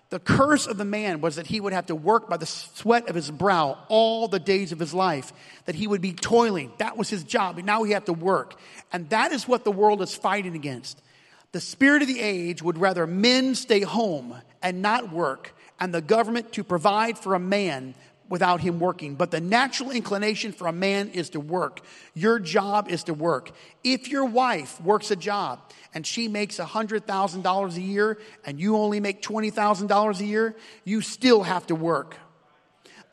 the 0.09 0.19
curse 0.19 0.67
of 0.67 0.75
the 0.75 0.83
man 0.83 1.21
was 1.21 1.37
that 1.37 1.47
he 1.47 1.61
would 1.61 1.71
have 1.71 1.85
to 1.85 1.95
work 1.95 2.27
by 2.27 2.35
the 2.35 2.45
sweat 2.45 3.07
of 3.07 3.15
his 3.15 3.31
brow 3.31 3.77
all 3.87 4.27
the 4.27 4.37
days 4.37 4.73
of 4.73 4.79
his 4.79 4.93
life, 4.93 5.31
that 5.63 5.73
he 5.73 5.87
would 5.87 6.01
be 6.01 6.11
toiling. 6.11 6.73
That 6.79 6.97
was 6.97 7.09
his 7.09 7.23
job. 7.23 7.57
And 7.57 7.65
now 7.65 7.83
he 7.83 7.93
had 7.93 8.05
to 8.07 8.13
work. 8.13 8.59
And 8.91 9.09
that 9.11 9.31
is 9.31 9.47
what 9.47 9.63
the 9.63 9.71
world 9.71 10.01
is 10.01 10.13
fighting 10.13 10.55
against. 10.55 11.01
The 11.53 11.61
spirit 11.61 12.01
of 12.01 12.09
the 12.09 12.19
age 12.19 12.61
would 12.61 12.77
rather 12.77 13.07
men 13.07 13.55
stay 13.55 13.79
home 13.79 14.35
and 14.61 14.81
not 14.81 15.13
work, 15.13 15.55
and 15.79 15.93
the 15.93 16.01
government 16.01 16.51
to 16.51 16.65
provide 16.65 17.17
for 17.17 17.33
a 17.33 17.39
man 17.39 17.95
without 18.29 18.61
him 18.61 18.79
working. 18.79 19.15
But 19.15 19.31
the 19.31 19.41
natural 19.41 19.91
inclination 19.91 20.51
for 20.51 20.67
a 20.67 20.71
man 20.71 21.09
is 21.09 21.29
to 21.31 21.39
work. 21.39 21.81
Your 22.13 22.39
job 22.39 22.89
is 22.89 23.03
to 23.05 23.13
work. 23.13 23.51
If 23.83 24.07
your 24.09 24.25
wife 24.25 24.79
works 24.81 25.11
a 25.11 25.15
job 25.15 25.59
and 25.93 26.05
she 26.05 26.27
makes 26.27 26.57
$100,000 26.57 27.75
a 27.75 27.81
year 27.81 28.17
and 28.45 28.59
you 28.59 28.77
only 28.77 28.99
make 28.99 29.21
$20,000 29.21 30.19
a 30.19 30.25
year, 30.25 30.55
you 30.83 31.01
still 31.01 31.43
have 31.43 31.67
to 31.67 31.75
work. 31.75 32.17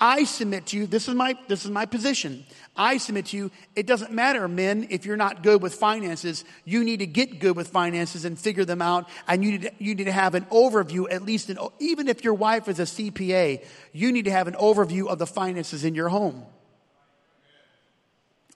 I 0.01 0.25
submit 0.25 0.67
to 0.67 0.77
you, 0.77 0.87
this 0.87 1.09
is 1.09 1.15
my, 1.15 1.39
this 1.49 1.65
is 1.65 1.71
my 1.71 1.87
position. 1.87 2.45
I 2.77 2.97
submit 2.97 3.27
to 3.27 3.37
you, 3.37 3.51
it 3.77 3.87
doesn't 3.87 4.11
matter, 4.11 4.49
men, 4.49 4.89
if 4.91 5.07
you're 5.07 5.17
not 5.17 5.45
good 5.45 5.63
with 5.63 5.75
finances. 5.75 6.45
You 6.65 6.83
need 6.83 6.99
to 6.99 7.07
get 7.07 7.39
good 7.39 7.55
with 7.55 7.69
finances 7.69 8.25
and 8.25 8.37
figure 8.37 8.65
them 8.65 8.83
out. 8.83 9.09
And 9.29 9.45
you 9.45 9.53
need 9.53 9.63
to, 9.63 9.73
you 9.79 9.95
need 9.95 10.05
to 10.05 10.13
have 10.13 10.35
an 10.35 10.45
overview, 10.47 11.07
at 11.09 11.23
least, 11.23 11.51
an, 11.51 11.59
even 11.79 12.09
if 12.09 12.25
your 12.25 12.35
wife 12.35 12.69
is 12.69 12.81
a 12.81 12.85
CPA, 12.85 13.65
you 13.93 14.11
need 14.11 14.25
to 14.25 14.33
have 14.33 14.49
an 14.49 14.55
overview 14.55 15.07
of 15.07 15.19
the 15.19 15.27
finances 15.27 15.85
in 15.85 15.95
your 15.95 16.09
home. 16.09 16.45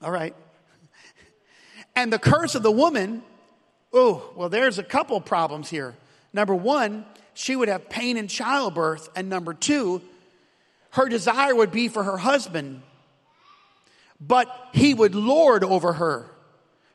All 0.01 0.11
right. 0.11 0.35
And 1.95 2.11
the 2.11 2.19
curse 2.19 2.55
of 2.55 2.63
the 2.63 2.71
woman, 2.71 3.23
oh, 3.93 4.31
well, 4.35 4.49
there's 4.49 4.79
a 4.79 4.83
couple 4.83 5.19
problems 5.21 5.69
here. 5.69 5.95
Number 6.33 6.55
one, 6.55 7.05
she 7.33 7.55
would 7.55 7.69
have 7.69 7.89
pain 7.89 8.17
in 8.17 8.27
childbirth. 8.27 9.09
And 9.15 9.29
number 9.29 9.53
two, 9.53 10.01
her 10.91 11.07
desire 11.07 11.55
would 11.55 11.71
be 11.71 11.87
for 11.87 12.03
her 12.03 12.17
husband 12.17 12.81
but 14.19 14.47
he 14.73 14.93
would 14.93 15.15
lord 15.15 15.63
over 15.63 15.93
her. 15.93 16.29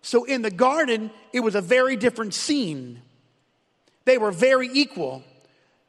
So 0.02 0.24
in 0.24 0.42
the 0.42 0.50
garden, 0.50 1.10
it 1.32 1.40
was 1.40 1.54
a 1.54 1.60
very 1.60 1.96
different 1.96 2.34
scene. 2.34 3.00
They 4.04 4.18
were 4.18 4.30
very 4.30 4.68
equal. 4.72 5.24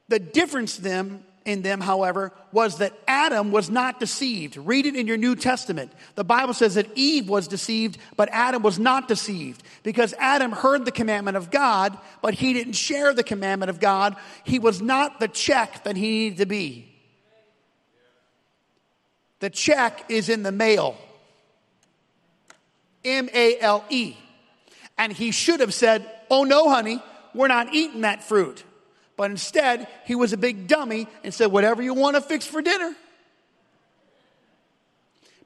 The 0.07 0.19
difference 0.19 0.77
them 0.77 1.23
in 1.43 1.61
them, 1.61 1.79
however, 1.79 2.31
was 2.51 2.79
that 2.79 2.93
Adam 3.07 3.51
was 3.51 3.69
not 3.69 3.99
deceived. 3.99 4.57
Read 4.57 4.86
it 4.88 4.95
in 4.95 5.05
your 5.05 5.17
New 5.17 5.36
Testament. 5.36 5.91
The 6.15 6.23
Bible 6.23 6.53
says 6.53 6.75
that 6.75 6.89
Eve 6.95 7.29
was 7.29 7.47
deceived, 7.47 7.99
but 8.15 8.29
Adam 8.31 8.63
was 8.63 8.79
not 8.79 9.07
deceived 9.07 9.61
because 9.83 10.13
Adam 10.17 10.51
heard 10.51 10.86
the 10.86 10.91
commandment 10.91 11.38
of 11.38 11.51
God, 11.51 11.95
but 12.21 12.33
he 12.33 12.53
didn't 12.53 12.73
share 12.73 13.13
the 13.13 13.23
commandment 13.23 13.69
of 13.69 13.79
God. 13.79 14.15
He 14.43 14.57
was 14.57 14.81
not 14.81 15.19
the 15.19 15.27
check 15.27 15.83
that 15.83 15.95
he 15.95 16.07
needed 16.07 16.38
to 16.39 16.45
be. 16.47 16.91
The 19.39 19.49
check 19.51 20.05
is 20.09 20.29
in 20.29 20.41
the 20.41 20.51
mail. 20.51 20.97
M 23.06 23.30
A 23.34 23.60
L 23.60 23.86
E. 23.89 24.18
And 24.97 25.14
he 25.14 25.32
should 25.32 25.60
have 25.60 25.74
said, 25.74 26.10
Oh 26.30 26.43
no, 26.43 26.70
honey, 26.70 27.01
we're 27.34 27.47
not 27.47 27.74
eating 27.74 28.01
that 28.01 28.24
fruit. 28.24 28.64
But 29.18 29.32
instead, 29.32 29.88
he 30.06 30.16
was 30.16 30.34
a 30.34 30.38
big 30.38 30.68
dummy 30.68 31.08
and 31.24 31.34
said, 31.34 31.47
Whatever 31.47 31.82
you 31.82 31.93
want 31.93 32.16
to 32.16 32.22
fix 32.22 32.45
for 32.45 32.62
dinner. 32.62 32.95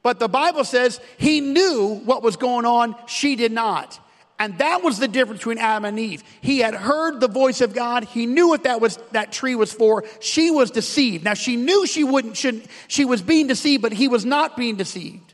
But 0.02 0.20
the 0.20 0.30
Bible 0.30 0.64
says 0.64 1.00
he 1.18 1.42
knew 1.42 2.02
what 2.06 2.24
was 2.24 2.38
going 2.38 2.66
on, 2.66 2.96
she 3.06 3.36
did 3.36 3.52
not. 3.52 4.00
And 4.42 4.58
that 4.60 4.82
was 4.82 4.98
the 4.98 5.10
difference 5.10 5.40
between 5.40 5.58
Adam 5.58 5.84
and 5.84 6.00
Eve. 6.00 6.24
He 6.40 6.60
had 6.60 6.74
heard 6.74 7.20
the 7.20 7.28
voice 7.28 7.60
of 7.60 7.74
God. 7.74 8.06
He 8.06 8.26
knew 8.26 8.48
what 8.48 8.64
that 8.64 8.80
was, 8.80 8.98
that 9.12 9.34
tree 9.34 9.56
was 9.56 9.74
for. 9.74 10.06
She 10.22 10.50
was 10.50 10.72
deceived. 10.72 11.26
Now 11.26 11.34
she 11.34 11.58
knew 11.58 11.86
she 11.86 12.06
wouldn't, 12.06 12.38
shouldn't, 12.38 12.66
she 12.88 13.04
was 13.04 13.22
being 13.22 13.48
deceived, 13.48 13.82
but 13.82 13.92
he 13.92 14.08
was 14.08 14.24
not 14.24 14.56
being 14.56 14.78
deceived. 14.78 15.34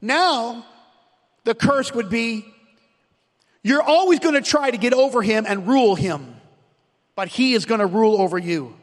Now, 0.00 0.64
the 1.44 1.54
curse 1.54 1.92
would 1.94 2.08
be, 2.08 2.44
you're 3.62 3.82
always 3.82 4.20
going 4.20 4.34
to 4.34 4.40
try 4.40 4.70
to 4.70 4.78
get 4.78 4.94
over 4.94 5.22
him 5.22 5.44
and 5.46 5.66
rule 5.66 5.94
him, 5.94 6.36
but 7.14 7.28
he 7.28 7.54
is 7.54 7.66
going 7.66 7.80
to 7.80 7.86
rule 7.86 8.20
over 8.20 8.38
you. 8.38 8.74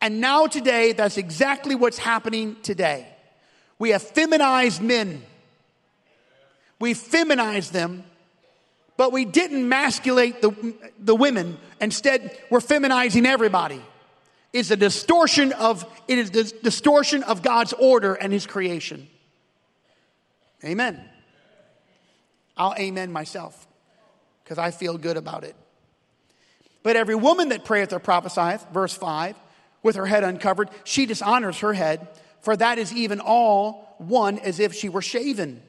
And 0.00 0.20
now 0.20 0.46
today, 0.46 0.92
that's 0.92 1.16
exactly 1.16 1.74
what's 1.74 1.98
happening 1.98 2.56
today. 2.62 3.08
We 3.78 3.90
have 3.90 4.02
feminized 4.02 4.80
men. 4.80 5.22
We 6.80 6.94
feminized 6.94 7.72
them, 7.72 8.04
but 8.96 9.12
we 9.12 9.24
didn't 9.24 9.68
masculate 9.68 10.40
the, 10.40 10.74
the 11.00 11.16
women. 11.16 11.58
Instead, 11.80 12.38
we're 12.50 12.60
feminizing 12.60 13.26
everybody. 13.26 13.82
It's 14.52 14.70
a 14.70 14.76
distortion 14.76 15.52
of, 15.52 15.84
it 16.06 16.18
is 16.18 16.30
the 16.30 16.44
distortion 16.62 17.24
of 17.24 17.42
God's 17.42 17.72
order 17.72 18.14
and 18.14 18.32
his 18.32 18.46
creation. 18.46 19.08
Amen. 20.64 21.00
I'll 22.56 22.74
amen 22.74 23.12
myself 23.12 23.66
because 24.42 24.58
I 24.58 24.70
feel 24.70 24.98
good 24.98 25.16
about 25.16 25.44
it. 25.44 25.54
But 26.82 26.96
every 26.96 27.14
woman 27.14 27.50
that 27.50 27.64
prayeth 27.64 27.92
or 27.92 27.98
prophesieth, 27.98 28.66
verse 28.72 28.94
5, 28.94 29.36
with 29.82 29.96
her 29.96 30.06
head 30.06 30.24
uncovered, 30.24 30.70
she 30.84 31.06
dishonors 31.06 31.58
her 31.60 31.72
head, 31.72 32.08
for 32.40 32.56
that 32.56 32.78
is 32.78 32.92
even 32.92 33.20
all 33.20 33.94
one 33.98 34.38
as 34.38 34.58
if 34.58 34.74
she 34.74 34.88
were 34.88 35.02
shaven. 35.02 35.62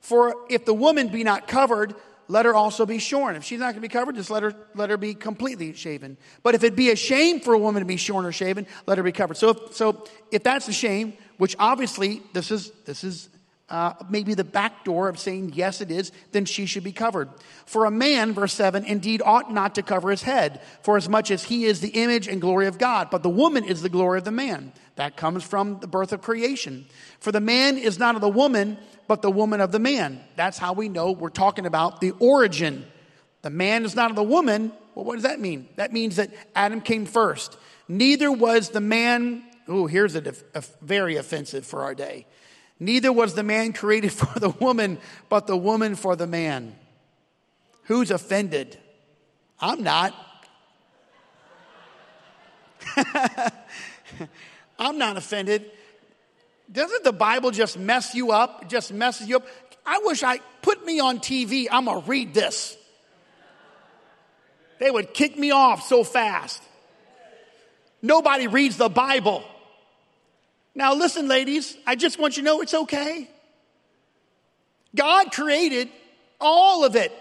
For 0.00 0.34
if 0.50 0.64
the 0.64 0.74
woman 0.74 1.08
be 1.08 1.24
not 1.24 1.46
covered, 1.48 1.94
let 2.28 2.46
her 2.46 2.54
also 2.54 2.86
be 2.86 2.98
shorn. 2.98 3.36
If 3.36 3.44
she's 3.44 3.58
not 3.58 3.66
going 3.66 3.76
to 3.76 3.80
be 3.80 3.88
covered, 3.88 4.16
just 4.16 4.30
let 4.30 4.42
her, 4.42 4.54
let 4.74 4.90
her 4.90 4.96
be 4.96 5.14
completely 5.14 5.74
shaven. 5.74 6.16
But 6.42 6.54
if 6.54 6.64
it 6.64 6.74
be 6.74 6.90
a 6.90 6.96
shame 6.96 7.40
for 7.40 7.54
a 7.54 7.58
woman 7.58 7.80
to 7.80 7.86
be 7.86 7.96
shorn 7.96 8.24
or 8.24 8.32
shaven, 8.32 8.66
let 8.86 8.98
her 8.98 9.04
be 9.04 9.12
covered. 9.12 9.36
So 9.36 9.50
if, 9.50 9.74
so 9.74 10.04
if 10.30 10.42
that's 10.42 10.66
a 10.68 10.72
shame, 10.72 11.14
which 11.36 11.56
obviously 11.58 12.22
this 12.32 12.50
is, 12.50 12.70
this 12.86 13.04
is 13.04 13.28
uh, 13.70 13.94
maybe 14.10 14.34
the 14.34 14.44
back 14.44 14.84
door 14.84 15.08
of 15.08 15.18
saying, 15.18 15.52
yes, 15.54 15.80
it 15.80 15.90
is, 15.90 16.12
then 16.32 16.44
she 16.44 16.66
should 16.66 16.84
be 16.84 16.92
covered. 16.92 17.30
For 17.64 17.86
a 17.86 17.90
man, 17.90 18.34
verse 18.34 18.52
7, 18.52 18.84
indeed 18.84 19.22
ought 19.24 19.52
not 19.52 19.74
to 19.76 19.82
cover 19.82 20.10
his 20.10 20.22
head, 20.22 20.60
for 20.82 20.96
as 20.96 21.08
much 21.08 21.30
as 21.30 21.44
he 21.44 21.64
is 21.64 21.80
the 21.80 21.88
image 21.88 22.28
and 22.28 22.40
glory 22.40 22.66
of 22.66 22.78
God. 22.78 23.08
But 23.10 23.22
the 23.22 23.30
woman 23.30 23.64
is 23.64 23.80
the 23.80 23.88
glory 23.88 24.18
of 24.18 24.24
the 24.24 24.30
man. 24.30 24.72
That 24.96 25.16
comes 25.16 25.44
from 25.44 25.80
the 25.80 25.86
birth 25.86 26.12
of 26.12 26.20
creation. 26.20 26.86
For 27.20 27.32
the 27.32 27.40
man 27.40 27.78
is 27.78 27.98
not 27.98 28.14
of 28.14 28.20
the 28.20 28.28
woman, 28.28 28.76
but 29.08 29.22
the 29.22 29.30
woman 29.30 29.60
of 29.60 29.72
the 29.72 29.78
man. 29.78 30.20
That's 30.36 30.58
how 30.58 30.74
we 30.74 30.90
know 30.90 31.12
we're 31.12 31.30
talking 31.30 31.64
about 31.64 32.00
the 32.00 32.10
origin. 32.12 32.84
The 33.42 33.50
man 33.50 33.84
is 33.84 33.96
not 33.96 34.10
of 34.10 34.16
the 34.16 34.22
woman. 34.22 34.72
Well, 34.94 35.06
what 35.06 35.14
does 35.14 35.24
that 35.24 35.40
mean? 35.40 35.68
That 35.76 35.92
means 35.92 36.16
that 36.16 36.30
Adam 36.54 36.82
came 36.82 37.06
first. 37.06 37.56
Neither 37.88 38.30
was 38.30 38.70
the 38.70 38.80
man, 38.80 39.42
oh, 39.68 39.86
here's 39.86 40.14
a, 40.16 40.34
a 40.54 40.62
very 40.82 41.16
offensive 41.16 41.66
for 41.66 41.82
our 41.82 41.94
day. 41.94 42.26
Neither 42.80 43.12
was 43.12 43.34
the 43.34 43.42
man 43.42 43.72
created 43.72 44.12
for 44.20 44.38
the 44.38 44.50
woman, 44.50 44.98
but 45.28 45.46
the 45.46 45.56
woman 45.56 45.94
for 45.94 46.16
the 46.16 46.26
man. 46.26 46.74
Who's 47.84 48.10
offended? 48.10 48.78
I'm 49.60 49.82
not. 49.82 50.14
I'm 54.78 54.98
not 54.98 55.16
offended. 55.16 55.70
Doesn't 56.70 57.04
the 57.04 57.12
Bible 57.12 57.50
just 57.50 57.78
mess 57.78 58.14
you 58.14 58.32
up? 58.32 58.68
Just 58.68 58.92
messes 58.92 59.28
you 59.28 59.36
up. 59.36 59.46
I 59.86 60.00
wish 60.04 60.22
I 60.22 60.38
put 60.62 60.84
me 60.84 60.98
on 61.00 61.18
TV. 61.18 61.66
I'm 61.70 61.84
going 61.84 62.02
to 62.02 62.08
read 62.08 62.32
this. 62.32 62.76
They 64.80 64.90
would 64.90 65.14
kick 65.14 65.38
me 65.38 65.50
off 65.50 65.86
so 65.86 66.04
fast. 66.04 66.62
Nobody 68.02 68.48
reads 68.48 68.76
the 68.76 68.88
Bible. 68.88 69.44
Now, 70.74 70.94
listen, 70.94 71.28
ladies, 71.28 71.76
I 71.86 71.94
just 71.94 72.18
want 72.18 72.36
you 72.36 72.42
to 72.42 72.46
know 72.46 72.60
it's 72.60 72.74
okay. 72.74 73.28
God 74.94 75.30
created 75.32 75.88
all 76.40 76.84
of 76.84 76.96
it 76.96 77.12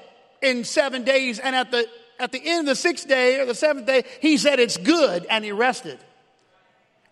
in 0.42 0.64
seven 0.64 1.04
days, 1.04 1.40
and 1.40 1.56
at 1.56 1.72
the, 1.72 1.88
at 2.20 2.32
the 2.32 2.42
end 2.44 2.62
of 2.62 2.66
the 2.66 2.76
sixth 2.76 3.08
day 3.08 3.40
or 3.40 3.46
the 3.46 3.56
seventh 3.56 3.86
day, 3.86 4.04
He 4.22 4.38
said 4.38 4.60
it's 4.60 4.78
good, 4.78 5.26
and 5.30 5.46
He 5.46 5.52
rested. 5.52 6.00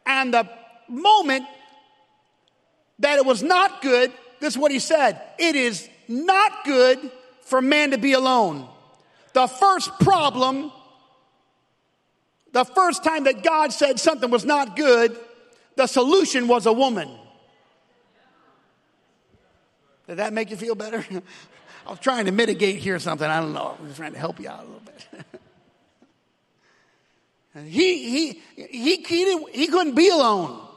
And 0.05 0.33
the 0.33 0.49
moment 0.87 1.45
that 2.99 3.17
it 3.17 3.25
was 3.25 3.43
not 3.43 3.81
good, 3.81 4.11
this 4.39 4.55
is 4.55 4.57
what 4.57 4.71
He 4.71 4.79
said 4.79 5.21
it 5.37 5.55
is 5.55 5.87
not 6.07 6.65
good 6.65 7.11
for 7.41 7.61
man 7.61 7.91
to 7.91 7.97
be 7.97 8.13
alone. 8.13 8.67
The 9.33 9.47
first 9.47 9.91
problem, 9.99 10.71
the 12.51 12.65
first 12.65 13.03
time 13.03 13.25
that 13.25 13.43
God 13.43 13.71
said 13.71 13.99
something 13.99 14.29
was 14.29 14.43
not 14.43 14.75
good, 14.75 15.17
the 15.75 15.87
solution 15.87 16.47
was 16.47 16.65
a 16.65 16.73
woman. 16.73 17.09
Did 20.07 20.17
that 20.17 20.33
make 20.33 20.49
you 20.49 20.57
feel 20.57 20.75
better? 20.75 21.05
I 21.87 21.89
was 21.89 21.99
trying 21.99 22.25
to 22.25 22.31
mitigate 22.31 22.77
here 22.77 22.99
something. 22.99 23.27
I 23.27 23.39
don't 23.39 23.53
know. 23.53 23.77
I 23.79 23.83
was 23.83 23.95
trying 23.95 24.13
to 24.13 24.19
help 24.19 24.39
you 24.39 24.49
out 24.49 24.59
a 24.59 24.63
little 24.63 24.81
bit. 24.85 25.25
he, 27.65 28.09
he, 28.09 28.41
he, 28.55 28.95
he, 28.97 29.45
he 29.51 29.67
couldn't 29.67 29.95
be 29.95 30.09
alone. 30.09 30.67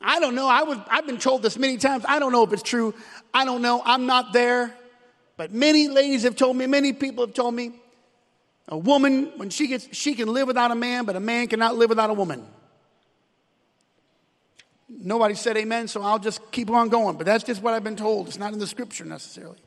I 0.00 0.20
don't 0.20 0.34
know. 0.34 0.48
I 0.48 0.64
was, 0.64 0.78
I've 0.90 1.06
been 1.06 1.18
told 1.18 1.42
this 1.42 1.56
many 1.56 1.76
times. 1.76 2.04
I 2.06 2.18
don't 2.18 2.32
know 2.32 2.42
if 2.42 2.52
it's 2.52 2.62
true. 2.62 2.94
I 3.32 3.44
don't 3.44 3.62
know. 3.62 3.80
I'm 3.84 4.06
not 4.06 4.32
there. 4.32 4.76
But 5.36 5.52
many 5.52 5.88
ladies 5.88 6.24
have 6.24 6.36
told 6.36 6.56
me, 6.56 6.66
many 6.66 6.92
people 6.92 7.24
have 7.24 7.34
told 7.34 7.54
me, 7.54 7.72
a 8.68 8.76
woman, 8.76 9.32
when 9.36 9.50
she 9.50 9.66
gets, 9.66 9.88
she 9.92 10.14
can 10.14 10.28
live 10.28 10.46
without 10.46 10.70
a 10.70 10.74
man, 10.74 11.04
but 11.04 11.16
a 11.16 11.20
man 11.20 11.48
cannot 11.48 11.76
live 11.76 11.88
without 11.88 12.10
a 12.10 12.14
woman. 12.14 12.46
Nobody 15.00 15.34
said 15.34 15.56
amen, 15.56 15.88
so 15.88 16.02
I'll 16.02 16.18
just 16.18 16.40
keep 16.50 16.70
on 16.70 16.88
going. 16.88 17.16
But 17.16 17.26
that's 17.26 17.44
just 17.44 17.62
what 17.62 17.74
I've 17.74 17.84
been 17.84 17.96
told. 17.96 18.28
It's 18.28 18.38
not 18.38 18.52
in 18.52 18.58
the 18.58 18.66
scripture 18.66 19.04
necessarily. 19.04 19.58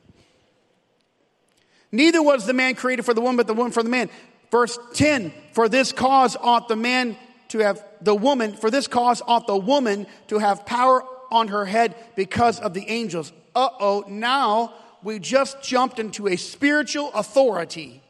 Neither 1.91 2.21
was 2.21 2.45
the 2.45 2.53
man 2.53 2.75
created 2.75 3.05
for 3.05 3.13
the 3.13 3.21
woman, 3.21 3.37
but 3.37 3.47
the 3.47 3.53
woman 3.53 3.71
for 3.71 3.81
the 3.81 3.89
man. 3.89 4.09
Verse 4.51 4.77
10 4.93 5.33
For 5.53 5.67
this 5.67 5.91
cause 5.91 6.37
ought 6.39 6.67
the 6.67 6.75
man 6.75 7.17
to 7.49 7.59
have 7.59 7.83
the 8.01 8.15
woman, 8.15 8.53
for 8.53 8.69
this 8.69 8.87
cause 8.87 9.21
ought 9.25 9.47
the 9.47 9.57
woman 9.57 10.07
to 10.27 10.39
have 10.39 10.65
power 10.65 11.03
on 11.31 11.47
her 11.47 11.65
head 11.65 11.95
because 12.15 12.59
of 12.59 12.73
the 12.73 12.87
angels. 12.87 13.31
Uh 13.55 13.69
oh, 13.79 14.05
now 14.07 14.73
we 15.03 15.19
just 15.19 15.61
jumped 15.63 15.99
into 15.99 16.27
a 16.27 16.35
spiritual 16.35 17.11
authority. 17.13 18.01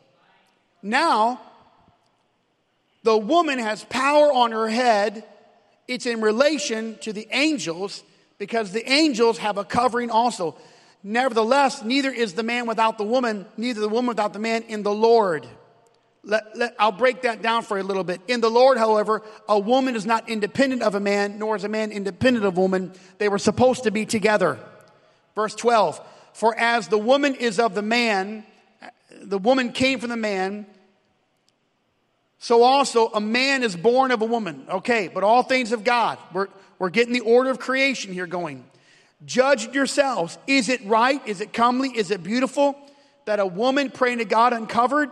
Now, 0.82 1.42
the 3.04 3.18
woman 3.18 3.60
has 3.60 3.84
power 3.86 4.32
on 4.32 4.52
her 4.52 4.68
head 4.68 5.24
it's 5.88 6.06
in 6.06 6.22
relation 6.22 6.98
to 7.02 7.14
the 7.14 7.28
angels 7.32 8.04
because 8.38 8.72
the 8.72 8.90
angels 8.90 9.38
have 9.38 9.58
a 9.58 9.64
covering 9.64 10.10
also. 10.10 10.56
Nevertheless, 11.04 11.84
neither 11.84 12.12
is 12.12 12.34
the 12.34 12.44
man 12.44 12.66
without 12.66 12.98
the 12.98 13.04
woman, 13.04 13.46
neither 13.58 13.82
the 13.82 13.90
woman 13.90 14.08
without 14.08 14.34
the 14.34 14.40
man 14.40 14.64
in 14.64 14.84
the 14.84 14.94
Lord. 14.94 15.48
Let, 16.24 16.58
let, 16.58 16.76
I'll 16.80 16.92
break 16.92 17.22
that 17.22 17.44
down 17.44 17.62
for 17.62 17.78
a 17.78 17.84
little 17.84 18.04
bit. 18.04 18.20
In 18.28 18.42
the 18.42 18.50
Lord, 18.50 18.80
however, 18.80 19.22
a 19.48 19.60
woman 19.60 19.96
is 19.96 20.08
not 20.08 20.28
independent 20.28 20.82
of 20.82 20.96
a 20.96 21.00
man, 21.00 21.38
nor 21.38 21.56
is 21.56 21.64
a 21.64 21.70
man 21.70 21.92
independent 21.92 22.46
of 22.46 22.58
woman. 22.58 22.92
They 23.20 23.30
were 23.30 23.38
supposed 23.38 23.84
to 23.84 23.92
be 23.92 24.08
together. 24.08 24.58
Verse 25.36 25.54
12 25.54 26.02
For 26.34 26.58
as 26.58 26.88
the 26.88 26.98
woman 26.98 27.36
is 27.36 27.60
of 27.60 27.76
the 27.76 27.84
man, 27.84 28.44
the 29.22 29.38
woman 29.38 29.72
came 29.72 30.00
from 30.00 30.10
the 30.10 30.18
man, 30.18 30.66
so 32.46 32.62
also 32.62 33.08
a 33.08 33.20
man 33.20 33.64
is 33.64 33.76
born 33.76 34.12
of 34.12 34.22
a 34.22 34.26
woman. 34.26 34.68
Okay, 34.70 35.10
but 35.12 35.24
all 35.24 35.42
things 35.42 35.72
of 35.72 35.84
God. 35.84 36.20
We're, 36.32 36.48
we're 36.78 36.92
getting 36.92 37.12
the 37.12 37.22
order 37.22 37.50
of 37.50 37.58
creation 37.58 38.14
here 38.14 38.28
going. 38.28 38.64
Judge 39.26 39.74
yourselves. 39.74 40.38
Is 40.46 40.70
it 40.70 40.86
right? 40.86 41.28
Is 41.28 41.42
it 41.42 41.54
comely? 41.54 41.90
Is 41.90 42.12
it 42.12 42.22
beautiful 42.22 42.78
that 43.26 43.40
a 43.40 43.48
woman 43.48 43.90
praying 43.90 44.20
to 44.20 44.26
God 44.26 44.54
uncovered? 44.54 45.10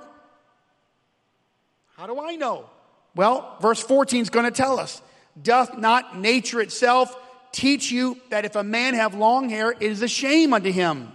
How 1.98 2.06
do 2.06 2.22
I 2.22 2.36
know? 2.36 2.70
Well, 3.16 3.58
verse 3.60 3.82
14 3.82 4.22
is 4.22 4.30
going 4.30 4.46
to 4.46 4.52
tell 4.52 4.80
us. 4.80 5.02
Doth 5.42 5.76
not 5.76 6.16
nature 6.16 6.62
itself 6.62 7.18
teach 7.52 7.90
you 7.90 8.16
that 8.30 8.46
if 8.46 8.56
a 8.56 8.64
man 8.64 8.94
have 8.94 9.16
long 9.16 9.50
hair, 9.50 9.72
it 9.72 9.82
is 9.82 10.04
a 10.04 10.08
shame 10.08 10.54
unto 10.54 10.72
him? 10.72 11.12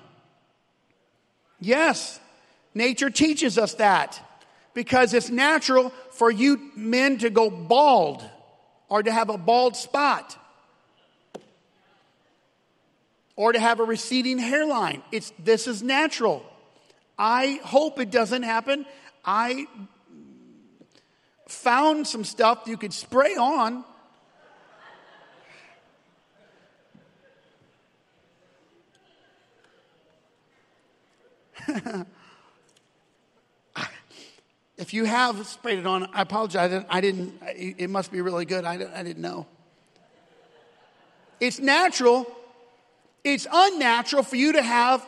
Yes, 1.61 2.19
nature 2.75 3.09
teaches 3.09 3.57
us 3.57 3.75
that 3.75 4.21
because 4.79 5.13
it's 5.13 5.29
natural 5.29 5.91
for 6.13 6.31
you 6.31 6.71
men 6.77 7.19
to 7.19 7.31
go 7.31 7.51
bald 7.51 8.25
or 8.89 9.03
to 9.03 9.11
have 9.11 9.29
a 9.29 9.37
bald 9.37 9.75
spot 9.75 10.39
or 13.35 13.53
to 13.53 13.59
have 13.59 13.81
a 13.81 13.83
receding 13.83 14.39
hairline. 14.39 15.03
It's, 15.11 15.33
this 15.37 15.67
is 15.67 15.83
natural. 15.83 16.47
I 17.19 17.59
hope 17.65 17.99
it 17.99 18.13
doesn't 18.13 18.45
happen. 18.45 18.87
I 19.25 19.67
found 21.49 22.07
some 22.07 22.23
stuff 22.23 22.63
you 22.67 22.77
could 22.77 22.93
spray 22.93 23.35
on. 23.35 23.85
if 34.79 34.95
you 34.95 35.05
have 35.05 35.45
sprayed 35.47 35.81
it 35.81 35.87
on, 35.87 36.09
I 36.15 36.23
apologize. 36.23 36.85
I 36.89 37.01
didn't, 37.01 37.35
it 37.43 37.91
must 37.91 38.13
be 38.13 38.21
really 38.21 38.45
good. 38.45 38.65
I, 38.65 38.75
I 38.75 39.03
didn't 39.03 39.21
know. 39.21 39.47
It's 41.41 41.59
natural. 41.59 42.27
It's 43.25 43.47
unnatural 43.53 44.23
for 44.23 44.37
you 44.37 44.53
to 44.53 44.63
have 44.63 45.05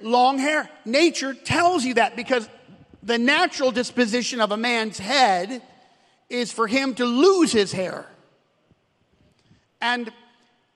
long 0.00 0.38
hair. 0.38 0.68
Nature 0.84 1.32
tells 1.32 1.84
you 1.84 1.94
that 1.94 2.16
because 2.16 2.48
the 3.02 3.18
natural 3.18 3.70
disposition 3.70 4.42
of 4.42 4.52
a 4.52 4.58
man's 4.58 4.98
head 4.98 5.62
is 6.28 6.52
for 6.52 6.66
him 6.66 6.94
to 6.96 7.06
lose 7.06 7.50
his 7.50 7.72
hair. 7.72 8.06
And, 9.80 10.12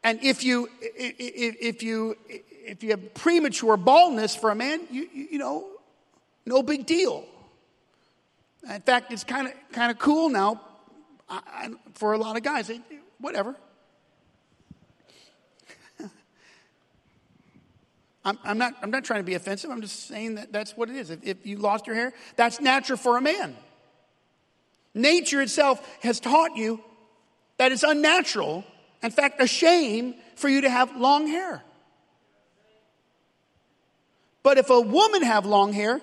and 0.02 0.18
if 0.22 0.42
you, 0.42 0.70
if 0.80 1.82
you, 1.82 2.16
if 2.28 2.82
you 2.82 2.90
have 2.90 3.12
premature 3.12 3.76
baldness 3.76 4.34
for 4.34 4.50
a 4.50 4.54
man, 4.54 4.80
you, 4.90 5.06
you 5.12 5.38
know, 5.38 5.66
no 6.46 6.62
big 6.62 6.86
deal. 6.86 7.26
In 8.68 8.80
fact, 8.82 9.12
it's 9.12 9.24
kind 9.24 9.48
of 9.48 9.54
kind 9.72 9.90
of 9.90 9.98
cool 9.98 10.28
now 10.28 10.60
I, 11.28 11.40
I, 11.46 11.68
for 11.94 12.12
a 12.12 12.18
lot 12.18 12.36
of 12.36 12.42
guys. 12.42 12.70
It, 12.70 12.80
whatever. 13.18 13.56
I'm, 18.24 18.38
I'm, 18.44 18.58
not, 18.58 18.74
I'm 18.82 18.90
not 18.90 19.04
trying 19.04 19.20
to 19.20 19.24
be 19.24 19.34
offensive. 19.34 19.70
I'm 19.70 19.80
just 19.80 20.06
saying 20.06 20.34
that 20.36 20.52
that's 20.52 20.76
what 20.76 20.90
it 20.90 20.96
is. 20.96 21.10
If, 21.10 21.24
if 21.24 21.46
you 21.46 21.56
lost 21.56 21.86
your 21.86 21.96
hair, 21.96 22.12
that's 22.36 22.60
natural 22.60 22.98
for 22.98 23.16
a 23.16 23.20
man. 23.20 23.56
Nature 24.94 25.40
itself 25.40 25.80
has 26.02 26.20
taught 26.20 26.56
you 26.56 26.80
that 27.56 27.72
it's 27.72 27.82
unnatural, 27.82 28.64
in 29.02 29.10
fact, 29.10 29.40
a 29.40 29.46
shame 29.46 30.14
for 30.36 30.48
you 30.48 30.60
to 30.62 30.70
have 30.70 30.94
long 30.96 31.26
hair. 31.26 31.62
But 34.42 34.58
if 34.58 34.70
a 34.70 34.80
woman 34.80 35.22
have 35.22 35.46
long 35.46 35.72
hair, 35.72 36.00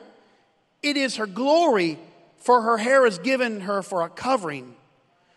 it 0.82 0.98
is 0.98 1.18
her 1.18 1.28
glory, 1.28 2.00
for 2.40 2.62
her 2.62 2.78
hair 2.78 3.06
is 3.06 3.18
given 3.20 3.62
her 3.62 3.82
for 3.82 4.02
a 4.02 4.10
covering. 4.10 4.76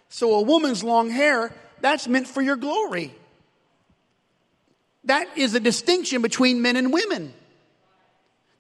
So 0.09 0.35
a 0.35 0.43
woman's 0.43 0.85
long 0.85 1.11
hair, 1.11 1.55
that's 1.81 2.07
meant 2.07 2.29
for 2.29 2.43
your 2.43 2.57
glory. 2.57 3.15
That 5.05 5.27
is 5.37 5.55
a 5.55 5.61
distinction 5.61 6.23
between 6.23 6.63
men 6.63 6.77
and 6.77 6.93
women. 6.93 7.33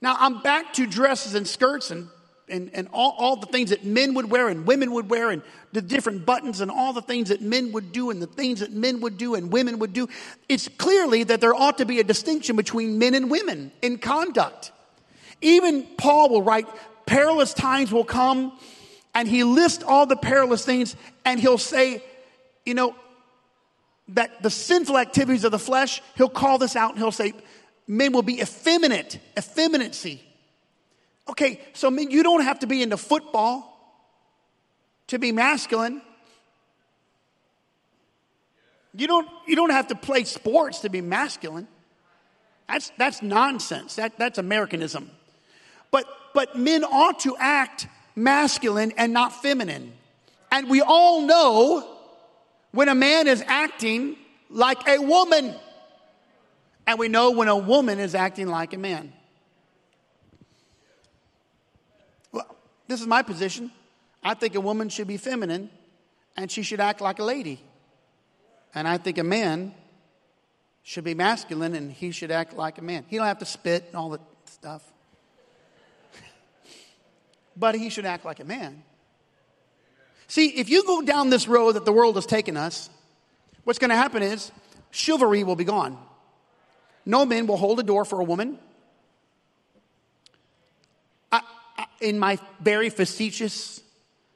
Now 0.00 0.16
I'm 0.18 0.42
back 0.42 0.72
to 0.74 0.86
dresses 0.86 1.34
and 1.34 1.46
skirts 1.46 1.90
and 1.90 2.08
and, 2.48 2.70
and 2.74 2.88
all, 2.92 3.14
all 3.18 3.36
the 3.36 3.46
things 3.46 3.70
that 3.70 3.84
men 3.84 4.14
would 4.14 4.30
wear 4.30 4.48
and 4.48 4.66
women 4.66 4.92
would 4.92 5.08
wear 5.08 5.30
and 5.30 5.42
the 5.72 5.80
different 5.80 6.26
buttons 6.26 6.60
and 6.60 6.70
all 6.70 6.92
the 6.92 7.02
things 7.02 7.30
that 7.30 7.40
men 7.40 7.72
would 7.72 7.92
do 7.92 8.10
and 8.10 8.20
the 8.20 8.26
things 8.26 8.60
that 8.60 8.72
men 8.72 9.00
would 9.00 9.16
do 9.16 9.34
and 9.34 9.50
women 9.50 9.78
would 9.78 9.92
do. 9.92 10.08
It's 10.48 10.68
clearly 10.68 11.24
that 11.24 11.40
there 11.40 11.54
ought 11.54 11.78
to 11.78 11.86
be 11.86 11.98
a 11.98 12.04
distinction 12.04 12.56
between 12.56 12.98
men 12.98 13.14
and 13.14 13.30
women 13.30 13.72
in 13.80 13.98
conduct. 13.98 14.72
Even 15.40 15.86
Paul 15.96 16.28
will 16.28 16.42
write, 16.42 16.66
perilous 17.06 17.54
times 17.54 17.92
will 17.92 18.04
come 18.04 18.58
and 19.14 19.28
he 19.28 19.44
lists 19.44 19.84
all 19.84 20.06
the 20.06 20.16
perilous 20.16 20.64
things 20.64 20.96
and 21.24 21.38
he'll 21.40 21.58
say, 21.58 22.02
you 22.64 22.74
know, 22.74 22.94
that 24.08 24.42
the 24.42 24.50
sinful 24.50 24.98
activities 24.98 25.44
of 25.44 25.52
the 25.52 25.58
flesh, 25.58 26.02
he'll 26.16 26.28
call 26.28 26.58
this 26.58 26.76
out 26.76 26.90
and 26.90 26.98
he'll 26.98 27.12
say, 27.12 27.32
men 27.86 28.12
will 28.12 28.22
be 28.22 28.40
effeminate, 28.40 29.18
effeminacy. 29.38 30.22
Okay, 31.28 31.60
so 31.72 31.90
men, 31.90 32.10
you 32.10 32.22
don't 32.22 32.42
have 32.42 32.60
to 32.60 32.66
be 32.66 32.82
into 32.82 32.96
football 32.96 33.68
to 35.08 35.18
be 35.18 35.32
masculine. 35.32 36.02
You 38.94 39.06
don't, 39.06 39.28
you 39.46 39.56
don't 39.56 39.70
have 39.70 39.88
to 39.88 39.94
play 39.94 40.24
sports 40.24 40.80
to 40.80 40.90
be 40.90 41.00
masculine. 41.00 41.68
That's, 42.68 42.92
that's 42.98 43.22
nonsense. 43.22 43.96
That, 43.96 44.18
that's 44.18 44.38
Americanism. 44.38 45.10
But, 45.92 46.06
but 46.34 46.56
men 46.56 46.82
ought 46.82 47.20
to 47.20 47.36
act 47.38 47.86
masculine 48.16 48.92
and 48.96 49.12
not 49.12 49.40
feminine. 49.40 49.92
And 50.50 50.68
we 50.68 50.80
all 50.80 51.22
know 51.22 51.88
when 52.72 52.88
a 52.88 52.94
man 52.94 53.28
is 53.28 53.44
acting 53.46 54.16
like 54.50 54.88
a 54.88 54.98
woman. 54.98 55.54
And 56.86 56.98
we 56.98 57.06
know 57.08 57.30
when 57.30 57.46
a 57.46 57.56
woman 57.56 58.00
is 58.00 58.16
acting 58.16 58.48
like 58.48 58.74
a 58.74 58.78
man. 58.78 59.12
Well, 62.32 62.56
this 62.88 63.00
is 63.00 63.06
my 63.06 63.22
position. 63.22 63.70
I 64.22 64.34
think 64.34 64.54
a 64.54 64.60
woman 64.60 64.88
should 64.88 65.06
be 65.06 65.16
feminine 65.16 65.70
and 66.36 66.50
she 66.50 66.62
should 66.62 66.80
act 66.80 67.00
like 67.00 67.18
a 67.18 67.24
lady. 67.24 67.62
And 68.74 68.88
I 68.88 68.98
think 68.98 69.18
a 69.18 69.24
man 69.24 69.74
should 70.82 71.04
be 71.04 71.14
masculine 71.14 71.74
and 71.74 71.92
he 71.92 72.10
should 72.10 72.30
act 72.30 72.54
like 72.56 72.78
a 72.78 72.82
man. 72.82 73.04
He 73.08 73.16
don't 73.16 73.26
have 73.26 73.38
to 73.38 73.44
spit 73.44 73.84
and 73.88 73.96
all 73.96 74.10
that 74.10 74.20
stuff. 74.46 74.91
But 77.56 77.74
he 77.74 77.90
should 77.90 78.06
act 78.06 78.24
like 78.24 78.40
a 78.40 78.44
man. 78.44 78.82
See, 80.26 80.48
if 80.48 80.68
you 80.68 80.84
go 80.84 81.02
down 81.02 81.30
this 81.30 81.46
road 81.46 81.72
that 81.72 81.84
the 81.84 81.92
world 81.92 82.14
has 82.14 82.26
taken 82.26 82.56
us, 82.56 82.88
what's 83.64 83.78
going 83.78 83.90
to 83.90 83.96
happen 83.96 84.22
is 84.22 84.50
chivalry 84.90 85.44
will 85.44 85.56
be 85.56 85.64
gone. 85.64 85.98
No 87.04 87.26
man 87.26 87.46
will 87.46 87.56
hold 87.56 87.80
a 87.80 87.82
door 87.82 88.04
for 88.04 88.20
a 88.20 88.24
woman. 88.24 88.58
I, 91.30 91.42
I, 91.76 91.86
in 92.00 92.18
my 92.18 92.38
very 92.60 92.88
facetious 92.88 93.80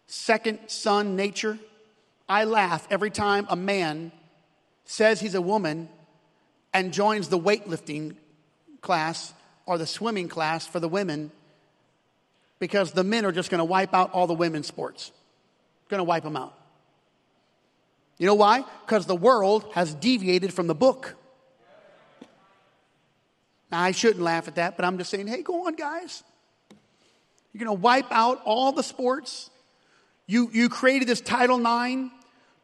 second 0.07 0.59
son 0.67 1.17
nature, 1.17 1.59
I 2.29 2.45
laugh 2.45 2.87
every 2.91 3.11
time 3.11 3.47
a 3.49 3.57
man 3.57 4.13
says 4.85 5.21
he's 5.21 5.35
a 5.35 5.43
woman 5.43 5.89
and 6.73 6.93
joins 6.93 7.29
the 7.29 7.39
weightlifting 7.39 8.17
class 8.81 9.33
or 9.65 9.79
the 9.79 9.87
swimming 9.87 10.29
class 10.29 10.67
for 10.67 10.81
the 10.81 10.89
women 10.89 11.31
because 12.59 12.93
the 12.93 13.05
men 13.05 13.25
are 13.25 13.33
just 13.33 13.51
going 13.51 13.59
to 13.59 13.65
wipe 13.65 13.95
out 13.95 14.13
all 14.13 14.27
the 14.27 14.35
women's 14.35 14.67
sports 14.67 15.13
going 15.89 15.99
to 15.99 16.05
wipe 16.05 16.25
them 16.25 16.37
out. 16.37 16.55
You 18.19 18.27
know 18.27 18.35
why? 18.35 18.65
Because 18.85 19.07
the 19.07 19.17
world 19.17 19.67
has 19.75 19.95
deviated 19.95 20.53
from 20.53 20.67
the 20.67 20.75
book. 20.75 21.15
Now, 23.71 23.83
I 23.83 23.91
shouldn't 23.91 24.23
laugh 24.23 24.49
at 24.49 24.55
that, 24.57 24.77
but 24.77 24.85
I'm 24.85 24.97
just 24.97 25.11
saying, 25.11 25.27
hey, 25.27 25.43
go 25.43 25.67
on, 25.67 25.75
guys. 25.75 26.23
You're 27.53 27.65
going 27.65 27.77
to 27.77 27.83
wipe 27.83 28.11
out 28.11 28.41
all 28.45 28.73
the 28.73 28.83
sports. 28.83 29.51
You, 30.27 30.51
you 30.53 30.69
created 30.69 31.09
this 31.09 31.21
Title 31.21 31.59
IX 31.59 32.11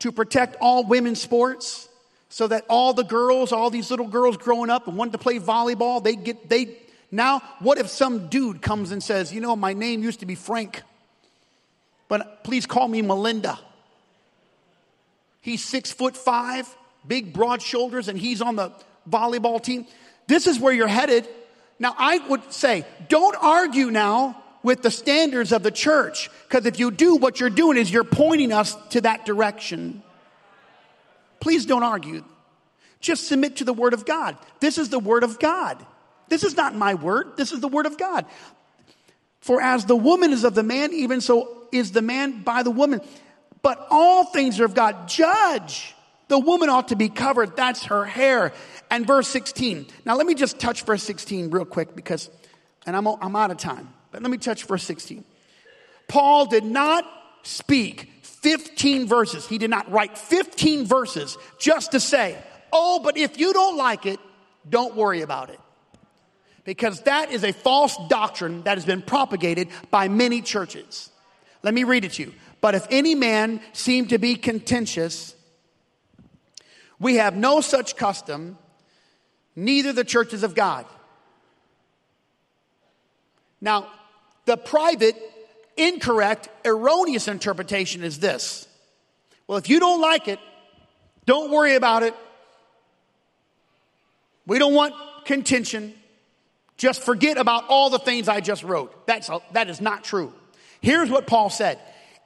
to 0.00 0.12
protect 0.12 0.56
all 0.60 0.84
women's 0.84 1.20
sports 1.20 1.88
so 2.28 2.46
that 2.48 2.64
all 2.68 2.94
the 2.94 3.04
girls, 3.04 3.52
all 3.52 3.68
these 3.68 3.90
little 3.90 4.08
girls 4.08 4.36
growing 4.36 4.70
up 4.70 4.88
and 4.88 4.96
wanted 4.96 5.12
to 5.12 5.18
play 5.18 5.38
volleyball, 5.38 6.02
they 6.02 6.16
get, 6.16 6.48
they, 6.48 6.78
now, 7.12 7.40
what 7.60 7.78
if 7.78 7.88
some 7.88 8.26
dude 8.26 8.60
comes 8.60 8.90
and 8.90 9.00
says, 9.00 9.32
you 9.32 9.40
know, 9.40 9.54
my 9.54 9.74
name 9.74 10.02
used 10.02 10.20
to 10.20 10.26
be 10.26 10.34
Frank 10.34 10.82
but 12.12 12.44
please 12.44 12.66
call 12.66 12.88
me 12.88 13.00
Melinda. 13.00 13.58
He's 15.40 15.64
six 15.64 15.90
foot 15.90 16.14
five, 16.14 16.68
big 17.08 17.32
broad 17.32 17.62
shoulders, 17.62 18.08
and 18.08 18.18
he's 18.18 18.42
on 18.42 18.54
the 18.54 18.70
volleyball 19.08 19.62
team. 19.62 19.86
This 20.26 20.46
is 20.46 20.58
where 20.58 20.74
you're 20.74 20.88
headed. 20.88 21.26
Now, 21.78 21.94
I 21.96 22.18
would 22.28 22.52
say, 22.52 22.84
don't 23.08 23.34
argue 23.40 23.90
now 23.90 24.42
with 24.62 24.82
the 24.82 24.90
standards 24.90 25.52
of 25.52 25.62
the 25.62 25.70
church, 25.70 26.28
because 26.46 26.66
if 26.66 26.78
you 26.78 26.90
do, 26.90 27.16
what 27.16 27.40
you're 27.40 27.48
doing 27.48 27.78
is 27.78 27.90
you're 27.90 28.04
pointing 28.04 28.52
us 28.52 28.76
to 28.90 29.00
that 29.00 29.24
direction. 29.24 30.02
Please 31.40 31.64
don't 31.64 31.82
argue. 31.82 32.24
Just 33.00 33.26
submit 33.26 33.56
to 33.56 33.64
the 33.64 33.72
Word 33.72 33.94
of 33.94 34.04
God. 34.04 34.36
This 34.60 34.76
is 34.76 34.90
the 34.90 34.98
Word 34.98 35.24
of 35.24 35.38
God. 35.38 35.82
This 36.32 36.44
is 36.44 36.56
not 36.56 36.74
my 36.74 36.94
word, 36.94 37.36
this 37.36 37.52
is 37.52 37.60
the 37.60 37.68
Word 37.68 37.84
of 37.84 37.98
God. 37.98 38.24
For 39.42 39.60
as 39.60 39.84
the 39.84 39.94
woman 39.94 40.32
is 40.32 40.44
of 40.44 40.54
the 40.54 40.62
man, 40.62 40.94
even 40.94 41.20
so 41.20 41.66
is 41.70 41.92
the 41.92 42.00
man 42.00 42.42
by 42.42 42.62
the 42.62 42.70
woman. 42.70 43.02
But 43.60 43.86
all 43.90 44.24
things 44.24 44.58
are 44.58 44.64
of 44.64 44.72
God. 44.72 45.08
Judge. 45.08 45.94
The 46.28 46.38
woman 46.38 46.70
ought 46.70 46.88
to 46.88 46.96
be 46.96 47.10
covered. 47.10 47.54
That's 47.54 47.84
her 47.84 48.06
hair. 48.06 48.54
And 48.90 49.06
verse 49.06 49.28
16. 49.28 49.88
Now 50.06 50.16
let 50.16 50.26
me 50.26 50.34
just 50.34 50.58
touch 50.58 50.84
verse 50.84 51.02
16 51.02 51.50
real 51.50 51.66
quick 51.66 51.94
because, 51.94 52.30
and 52.86 52.96
I'm, 52.96 53.06
I'm 53.06 53.36
out 53.36 53.50
of 53.50 53.58
time, 53.58 53.92
but 54.10 54.22
let 54.22 54.30
me 54.30 54.38
touch 54.38 54.64
verse 54.64 54.84
16. 54.84 55.24
Paul 56.08 56.46
did 56.46 56.64
not 56.64 57.04
speak 57.42 58.08
15 58.22 59.06
verses. 59.06 59.46
He 59.46 59.58
did 59.58 59.68
not 59.68 59.92
write 59.92 60.16
15 60.16 60.86
verses 60.86 61.36
just 61.58 61.92
to 61.92 62.00
say, 62.00 62.38
oh, 62.72 63.00
but 63.04 63.18
if 63.18 63.38
you 63.38 63.52
don't 63.52 63.76
like 63.76 64.06
it, 64.06 64.18
don't 64.70 64.96
worry 64.96 65.20
about 65.20 65.50
it. 65.50 65.60
Because 66.64 67.00
that 67.02 67.32
is 67.32 67.42
a 67.42 67.52
false 67.52 67.96
doctrine 68.08 68.62
that 68.62 68.76
has 68.76 68.84
been 68.84 69.02
propagated 69.02 69.68
by 69.90 70.08
many 70.08 70.40
churches. 70.42 71.10
Let 71.62 71.74
me 71.74 71.84
read 71.84 72.04
it 72.04 72.12
to 72.12 72.24
you. 72.24 72.32
But 72.60 72.74
if 72.76 72.86
any 72.90 73.14
man 73.14 73.60
seem 73.72 74.08
to 74.08 74.18
be 74.18 74.36
contentious, 74.36 75.34
we 77.00 77.16
have 77.16 77.36
no 77.36 77.60
such 77.60 77.96
custom, 77.96 78.56
neither 79.56 79.92
the 79.92 80.04
churches 80.04 80.44
of 80.44 80.54
God. 80.54 80.86
Now, 83.60 83.88
the 84.44 84.56
private, 84.56 85.16
incorrect, 85.76 86.48
erroneous 86.64 87.26
interpretation 87.26 88.04
is 88.04 88.20
this. 88.20 88.68
Well, 89.46 89.58
if 89.58 89.68
you 89.68 89.80
don't 89.80 90.00
like 90.00 90.28
it, 90.28 90.38
don't 91.26 91.50
worry 91.50 91.74
about 91.74 92.02
it. 92.02 92.14
We 94.46 94.58
don't 94.58 94.74
want 94.74 94.94
contention. 95.24 95.94
Just 96.82 97.04
forget 97.04 97.38
about 97.38 97.68
all 97.68 97.90
the 97.90 98.00
things 98.00 98.26
I 98.26 98.40
just 98.40 98.64
wrote. 98.64 99.06
That's, 99.06 99.30
that 99.52 99.70
is 99.70 99.80
not 99.80 100.02
true. 100.02 100.32
Here's 100.80 101.08
what 101.08 101.28
Paul 101.28 101.48
said. 101.48 101.78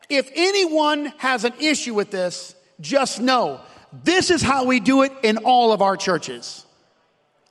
If 0.08 0.30
anyone 0.34 1.12
has 1.18 1.44
an 1.44 1.52
issue 1.60 1.92
with 1.92 2.10
this, 2.10 2.54
just 2.80 3.20
know 3.20 3.60
this 3.92 4.30
is 4.30 4.40
how 4.40 4.64
we 4.64 4.80
do 4.80 5.02
it 5.02 5.12
in 5.22 5.36
all 5.36 5.74
of 5.74 5.82
our 5.82 5.94
churches. 5.94 6.64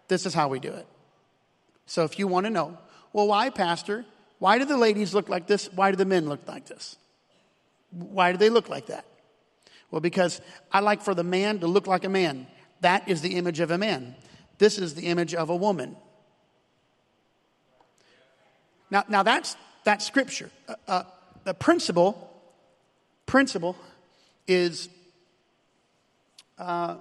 This 0.07 0.25
is 0.25 0.33
how 0.33 0.47
we 0.47 0.57
do 0.57 0.73
it. 0.73 0.87
So 1.85 2.05
if 2.05 2.17
you 2.17 2.25
want 2.25 2.47
to 2.47 2.49
know, 2.49 2.75
well, 3.13 3.27
why, 3.27 3.51
Pastor? 3.51 4.03
Why 4.39 4.57
do 4.57 4.65
the 4.65 4.75
ladies 4.75 5.13
look 5.13 5.29
like 5.29 5.45
this? 5.45 5.71
Why 5.73 5.91
do 5.91 5.97
the 5.97 6.05
men 6.05 6.27
look 6.27 6.47
like 6.47 6.65
this? 6.65 6.97
Why 7.91 8.31
do 8.31 8.39
they 8.39 8.49
look 8.49 8.67
like 8.67 8.87
that? 8.87 9.05
Well, 9.91 10.01
because 10.01 10.41
I 10.71 10.79
like 10.79 11.03
for 11.03 11.13
the 11.13 11.23
man 11.23 11.59
to 11.59 11.67
look 11.67 11.85
like 11.85 12.03
a 12.03 12.09
man. 12.09 12.47
That 12.81 13.07
is 13.07 13.21
the 13.21 13.35
image 13.35 13.59
of 13.59 13.69
a 13.69 13.77
man. 13.77 14.15
This 14.57 14.79
is 14.79 14.95
the 14.95 15.05
image 15.05 15.35
of 15.35 15.51
a 15.51 15.55
woman. 15.55 15.97
Now, 18.89 19.03
now 19.07 19.23
that's, 19.23 19.55
that's 19.83 20.05
scripture. 20.05 20.49
Uh, 20.67 20.75
uh, 20.87 21.03
the 21.43 21.53
principle, 21.53 22.29
principle 23.25 23.75
is 24.47 24.89
uh, 26.57 26.97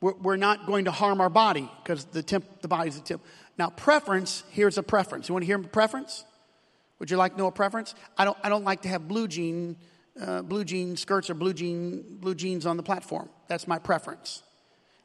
we're, 0.00 0.14
we're, 0.14 0.36
not 0.36 0.66
going 0.66 0.86
to 0.86 0.90
harm 0.90 1.20
our 1.20 1.30
body 1.30 1.70
because 1.82 2.04
the, 2.06 2.22
temp, 2.22 2.44
the 2.62 2.68
body's 2.68 2.96
a 2.96 3.00
temp. 3.00 3.22
Now, 3.58 3.70
preference, 3.70 4.42
here's 4.50 4.78
a 4.78 4.82
preference. 4.82 5.28
You 5.28 5.34
want 5.34 5.42
to 5.42 5.46
hear 5.46 5.56
a 5.56 5.62
preference? 5.62 6.24
Would 6.98 7.10
you 7.10 7.16
like 7.16 7.32
to 7.32 7.38
know 7.38 7.46
a 7.46 7.52
preference? 7.52 7.94
I 8.16 8.24
don't, 8.24 8.36
I 8.42 8.48
don't 8.48 8.64
like 8.64 8.82
to 8.82 8.88
have 8.88 9.08
blue 9.08 9.28
jean, 9.28 9.76
uh, 10.20 10.42
blue 10.42 10.64
jean 10.64 10.96
skirts 10.96 11.30
or 11.30 11.34
blue 11.34 11.52
jean, 11.52 12.04
blue 12.20 12.34
jeans 12.34 12.66
on 12.66 12.76
the 12.76 12.82
platform. 12.82 13.28
That's 13.48 13.66
my 13.66 13.78
preference. 13.78 14.42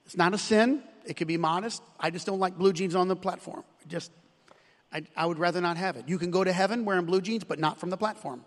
It's 0.05 0.17
not 0.17 0.33
a 0.33 0.37
sin. 0.37 0.83
It 1.05 1.15
could 1.15 1.27
be 1.27 1.37
modest. 1.37 1.81
I 1.99 2.09
just 2.09 2.25
don't 2.25 2.39
like 2.39 2.57
blue 2.57 2.73
jeans 2.73 2.95
on 2.95 3.07
the 3.07 3.15
platform. 3.15 3.63
Just, 3.87 4.11
I, 4.95 5.01
I 5.17 5.25
would 5.25 5.39
rather 5.39 5.59
not 5.59 5.75
have 5.75 5.97
it. 5.97 6.07
You 6.07 6.17
can 6.17 6.31
go 6.31 6.41
to 6.41 6.53
heaven 6.53 6.85
wearing 6.85 7.05
blue 7.05 7.19
jeans, 7.19 7.43
but 7.43 7.59
not 7.59 7.81
from 7.81 7.89
the 7.89 7.97
platform. 7.97 8.45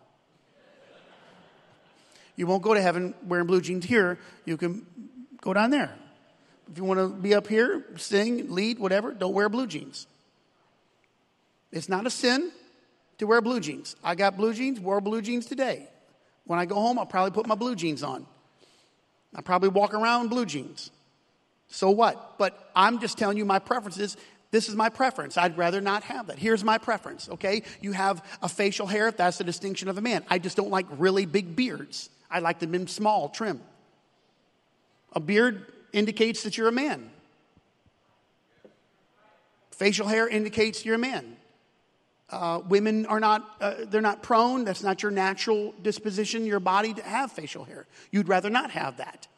You 2.36 2.46
won't 2.46 2.62
go 2.62 2.72
to 2.72 2.80
heaven 2.80 3.12
wearing 3.26 3.46
blue 3.46 3.60
jeans 3.60 3.84
here. 3.84 4.18
You 4.46 4.56
can 4.56 4.86
go 5.42 5.52
down 5.52 5.68
there. 5.68 5.94
If 6.70 6.78
you 6.78 6.84
want 6.84 7.00
to 7.00 7.08
be 7.08 7.34
up 7.34 7.48
here, 7.48 7.84
sing, 7.96 8.50
lead, 8.54 8.78
whatever, 8.78 9.12
don't 9.12 9.34
wear 9.34 9.50
blue 9.50 9.66
jeans. 9.66 10.06
It's 11.70 11.88
not 11.88 12.06
a 12.06 12.10
sin 12.10 12.50
to 13.18 13.26
wear 13.26 13.42
blue 13.42 13.60
jeans. 13.60 13.94
I 14.02 14.14
got 14.14 14.38
blue 14.38 14.54
jeans, 14.54 14.80
wore 14.80 15.02
blue 15.02 15.20
jeans 15.20 15.44
today. 15.44 15.86
When 16.44 16.58
I 16.58 16.64
go 16.64 16.76
home, 16.76 16.98
I'll 16.98 17.04
probably 17.04 17.32
put 17.32 17.46
my 17.46 17.56
blue 17.56 17.74
jeans 17.74 18.02
on. 18.02 18.26
I 19.34 19.42
probably 19.42 19.68
walk 19.68 19.92
around 19.92 20.22
in 20.22 20.28
blue 20.28 20.46
jeans. 20.46 20.90
So 21.68 21.90
what? 21.90 22.38
But 22.38 22.70
I'm 22.74 23.00
just 23.00 23.18
telling 23.18 23.36
you 23.36 23.44
my 23.44 23.58
preferences. 23.58 24.16
This 24.50 24.68
is 24.68 24.74
my 24.74 24.88
preference. 24.88 25.36
I'd 25.36 25.58
rather 25.58 25.80
not 25.80 26.04
have 26.04 26.28
that. 26.28 26.38
Here's 26.38 26.64
my 26.64 26.78
preference, 26.78 27.28
okay? 27.28 27.62
You 27.80 27.92
have 27.92 28.24
a 28.42 28.48
facial 28.48 28.86
hair, 28.86 29.08
if 29.08 29.16
that's 29.18 29.38
the 29.38 29.44
distinction 29.44 29.88
of 29.88 29.98
a 29.98 30.00
man. 30.00 30.24
I 30.28 30.38
just 30.38 30.56
don't 30.56 30.70
like 30.70 30.86
really 30.96 31.26
big 31.26 31.54
beards. 31.54 32.08
I 32.30 32.38
like 32.38 32.58
them 32.58 32.74
in 32.74 32.86
small, 32.86 33.28
trim. 33.28 33.60
A 35.12 35.20
beard 35.20 35.66
indicates 35.92 36.44
that 36.44 36.56
you're 36.56 36.68
a 36.68 36.72
man. 36.72 37.10
Facial 39.70 40.08
hair 40.08 40.26
indicates 40.28 40.84
you're 40.84 40.96
a 40.96 40.98
man. 40.98 41.36
Uh, 42.30 42.60
women 42.68 43.06
are 43.06 43.20
not, 43.20 43.48
uh, 43.60 43.74
they're 43.86 44.00
not 44.02 44.22
prone. 44.22 44.64
That's 44.64 44.82
not 44.82 45.02
your 45.02 45.12
natural 45.12 45.72
disposition, 45.82 46.44
your 46.44 46.60
body 46.60 46.92
to 46.94 47.02
have 47.02 47.32
facial 47.32 47.64
hair. 47.64 47.86
You'd 48.10 48.28
rather 48.28 48.50
not 48.50 48.70
have 48.72 48.98
that. 48.98 49.28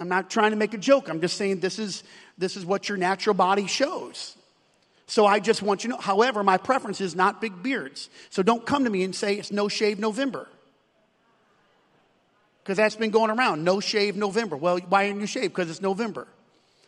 I'm 0.00 0.08
not 0.08 0.30
trying 0.30 0.52
to 0.52 0.56
make 0.56 0.72
a 0.72 0.78
joke. 0.78 1.10
I'm 1.10 1.20
just 1.20 1.36
saying 1.36 1.60
this 1.60 1.78
is, 1.78 2.02
this 2.38 2.56
is 2.56 2.64
what 2.64 2.88
your 2.88 2.96
natural 2.96 3.34
body 3.34 3.66
shows. 3.66 4.34
So 5.06 5.26
I 5.26 5.40
just 5.40 5.60
want 5.60 5.84
you 5.84 5.90
to 5.90 5.96
know. 5.96 6.00
However, 6.00 6.42
my 6.42 6.56
preference 6.56 7.02
is 7.02 7.14
not 7.14 7.40
big 7.40 7.62
beards. 7.62 8.08
So 8.30 8.42
don't 8.42 8.64
come 8.64 8.84
to 8.84 8.90
me 8.90 9.02
and 9.02 9.14
say 9.14 9.34
it's 9.34 9.52
no 9.52 9.68
shave 9.68 9.98
November. 9.98 10.48
Because 12.62 12.78
that's 12.78 12.96
been 12.96 13.10
going 13.10 13.30
around. 13.30 13.62
No 13.62 13.80
shave 13.80 14.16
November. 14.16 14.56
Well, 14.56 14.78
why 14.88 15.08
aren't 15.08 15.20
you 15.20 15.26
shave? 15.26 15.50
Because 15.50 15.68
it's 15.68 15.82
November. 15.82 16.26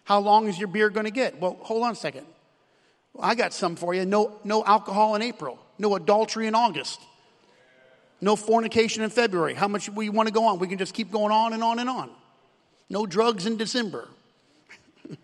How 0.05 0.19
long 0.19 0.49
is 0.49 0.59
your 0.59 0.69
beard 0.69 0.95
going 0.95 1.05
to 1.05 1.13
get? 1.13 1.39
Well, 1.39 1.59
hold 1.61 1.83
on 1.83 1.93
a 1.93 1.97
second. 1.97 2.27
I 3.21 3.35
got 3.35 3.53
some 3.53 3.77
for 3.77 3.93
you. 3.93 4.07
No, 4.07 4.39
no 4.43 4.65
alcohol 4.65 5.17
in 5.17 5.23
April. 5.23 5.59
No 5.79 5.97
adultery 5.97 6.47
in 6.47 6.55
August. 6.55 6.99
No 8.23 8.37
fornication 8.37 9.03
in 9.03 9.11
February. 9.11 9.53
How 9.53 9.69
much 9.69 9.91
we 9.91 10.09
want 10.09 10.29
to 10.29 10.33
go 10.33 10.47
on? 10.47 10.59
We 10.61 10.69
can 10.69 10.79
just 10.79 10.95
keep 10.95 11.11
going 11.11 11.33
on 11.33 11.53
and 11.53 11.63
on 11.63 11.79
and 11.79 11.91
on. 11.91 12.11
No 12.93 13.07
drugs 13.07 13.47
in 13.47 13.57
December. 13.57 14.07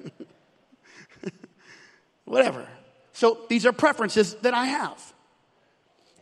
Whatever. 2.25 2.67
So 3.13 3.41
these 3.51 3.67
are 3.67 3.73
preferences 3.73 4.35
that 4.37 4.55
I 4.55 4.65
have. 4.65 5.13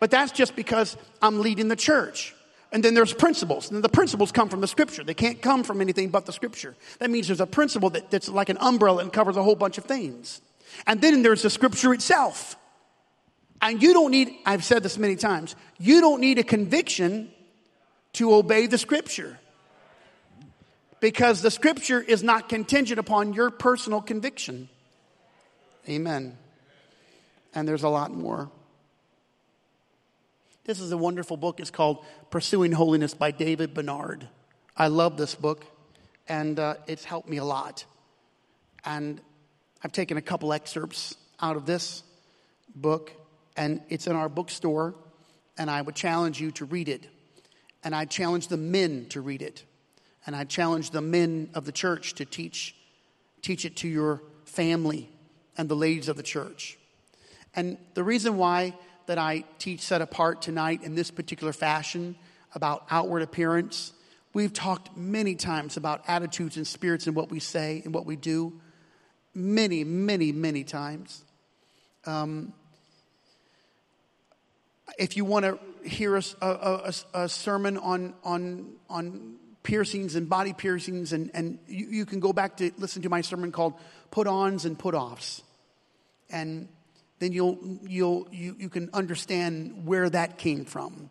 But 0.00 0.10
that's 0.10 0.32
just 0.32 0.56
because 0.56 0.96
I'm 1.22 1.40
leading 1.40 1.68
the 1.68 1.76
church. 1.76 2.34
And 2.72 2.82
then 2.84 2.94
there's 2.94 3.14
principles. 3.14 3.70
And 3.70 3.82
the 3.82 3.88
principles 3.88 4.32
come 4.32 4.48
from 4.48 4.60
the 4.60 4.66
scripture. 4.66 5.04
They 5.04 5.14
can't 5.14 5.40
come 5.40 5.62
from 5.62 5.80
anything 5.80 6.08
but 6.08 6.26
the 6.26 6.32
scripture. 6.32 6.74
That 6.98 7.10
means 7.10 7.28
there's 7.28 7.40
a 7.40 7.46
principle 7.46 7.90
that, 7.90 8.10
that's 8.10 8.28
like 8.28 8.48
an 8.48 8.58
umbrella 8.60 9.02
and 9.02 9.12
covers 9.12 9.36
a 9.36 9.42
whole 9.42 9.54
bunch 9.54 9.78
of 9.78 9.84
things. 9.84 10.40
And 10.84 11.00
then 11.00 11.22
there's 11.22 11.42
the 11.42 11.50
scripture 11.50 11.94
itself. 11.94 12.56
And 13.62 13.80
you 13.80 13.92
don't 13.92 14.10
need, 14.10 14.34
I've 14.44 14.64
said 14.64 14.82
this 14.82 14.98
many 14.98 15.14
times, 15.14 15.54
you 15.78 16.00
don't 16.00 16.20
need 16.20 16.40
a 16.40 16.44
conviction 16.44 17.30
to 18.14 18.34
obey 18.34 18.66
the 18.66 18.78
scripture. 18.78 19.38
Because 21.06 21.40
the 21.40 21.52
scripture 21.52 22.00
is 22.00 22.24
not 22.24 22.48
contingent 22.48 22.98
upon 22.98 23.32
your 23.32 23.48
personal 23.50 24.00
conviction. 24.00 24.68
Amen. 25.88 26.36
And 27.54 27.68
there's 27.68 27.84
a 27.84 27.88
lot 27.88 28.10
more. 28.10 28.50
This 30.64 30.80
is 30.80 30.90
a 30.90 30.96
wonderful 30.96 31.36
book. 31.36 31.60
It's 31.60 31.70
called 31.70 32.04
Pursuing 32.30 32.72
Holiness 32.72 33.14
by 33.14 33.30
David 33.30 33.72
Bernard. 33.72 34.26
I 34.76 34.88
love 34.88 35.16
this 35.16 35.36
book, 35.36 35.64
and 36.28 36.58
uh, 36.58 36.74
it's 36.88 37.04
helped 37.04 37.28
me 37.28 37.36
a 37.36 37.44
lot. 37.44 37.84
And 38.84 39.20
I've 39.84 39.92
taken 39.92 40.16
a 40.16 40.22
couple 40.22 40.52
excerpts 40.52 41.14
out 41.40 41.54
of 41.54 41.66
this 41.66 42.02
book, 42.74 43.12
and 43.56 43.80
it's 43.88 44.08
in 44.08 44.16
our 44.16 44.28
bookstore, 44.28 44.96
and 45.56 45.70
I 45.70 45.82
would 45.82 45.94
challenge 45.94 46.40
you 46.40 46.50
to 46.50 46.64
read 46.64 46.88
it. 46.88 47.06
And 47.84 47.94
I 47.94 48.06
challenge 48.06 48.48
the 48.48 48.56
men 48.56 49.06
to 49.10 49.20
read 49.20 49.42
it. 49.42 49.62
And 50.26 50.34
I 50.34 50.44
challenge 50.44 50.90
the 50.90 51.00
men 51.00 51.50
of 51.54 51.64
the 51.64 51.72
church 51.72 52.14
to 52.14 52.24
teach, 52.24 52.74
teach 53.42 53.64
it 53.64 53.76
to 53.76 53.88
your 53.88 54.22
family 54.44 55.08
and 55.56 55.68
the 55.68 55.76
ladies 55.76 56.08
of 56.08 56.16
the 56.16 56.22
church. 56.22 56.78
And 57.54 57.78
the 57.94 58.02
reason 58.02 58.36
why 58.36 58.74
that 59.06 59.18
I 59.18 59.44
teach 59.58 59.80
set 59.80 60.02
apart 60.02 60.42
tonight 60.42 60.82
in 60.82 60.94
this 60.94 61.10
particular 61.10 61.52
fashion 61.52 62.16
about 62.54 62.86
outward 62.90 63.22
appearance. 63.22 63.92
We've 64.32 64.52
talked 64.52 64.96
many 64.96 65.34
times 65.34 65.76
about 65.76 66.02
attitudes 66.08 66.56
and 66.56 66.66
spirits 66.66 67.06
and 67.06 67.16
what 67.16 67.30
we 67.30 67.40
say 67.40 67.82
and 67.84 67.94
what 67.94 68.04
we 68.04 68.16
do. 68.16 68.60
Many, 69.34 69.84
many, 69.84 70.32
many 70.32 70.64
times. 70.64 71.24
Um, 72.04 72.52
if 74.98 75.16
you 75.16 75.24
want 75.24 75.44
to 75.44 75.88
hear 75.88 76.16
a, 76.16 76.22
a, 76.40 76.46
a, 76.46 76.94
a, 77.14 77.28
sermon 77.28 77.76
on, 77.76 78.14
on, 78.24 78.72
on 78.88 79.36
piercings 79.66 80.14
and 80.14 80.28
body 80.28 80.52
piercings, 80.52 81.12
and, 81.12 81.28
and 81.34 81.58
you, 81.66 81.88
you 81.88 82.06
can 82.06 82.20
go 82.20 82.32
back 82.32 82.56
to 82.58 82.70
listen 82.78 83.02
to 83.02 83.08
my 83.08 83.20
sermon 83.20 83.50
called 83.50 83.74
Put 84.12 84.28
Ons 84.28 84.64
and 84.64 84.78
Put 84.78 84.94
Offs. 84.94 85.42
And 86.30 86.68
then 87.18 87.32
you'll, 87.32 87.58
you'll, 87.82 88.28
you, 88.30 88.54
you 88.60 88.68
can 88.68 88.88
understand 88.92 89.84
where 89.84 90.08
that 90.08 90.38
came 90.38 90.64
from. 90.64 91.10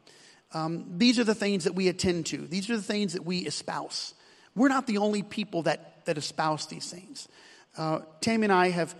Um, 0.53 0.86
these 0.97 1.20
are 1.20 1.26
the 1.26 1.36
things 1.36 1.66
that 1.66 1.76
we 1.76 1.89
attend 1.89 2.28
to, 2.28 2.47
these 2.47 2.70
are 2.70 2.78
the 2.78 2.82
things 2.82 3.12
that 3.12 3.26
we 3.26 3.39
espouse. 3.39 4.14
We're 4.56 4.70
not 4.70 4.88
the 4.88 4.99
only 4.99 5.22
people 5.22 5.64
that, 5.64 6.06
that 6.06 6.18
espouse 6.18 6.68
these 6.68 6.89
things. 6.89 7.28
Uh, 7.78 7.99
Tammy 8.22 8.45
and 8.45 8.53
I 8.53 8.70
have, 8.70 8.95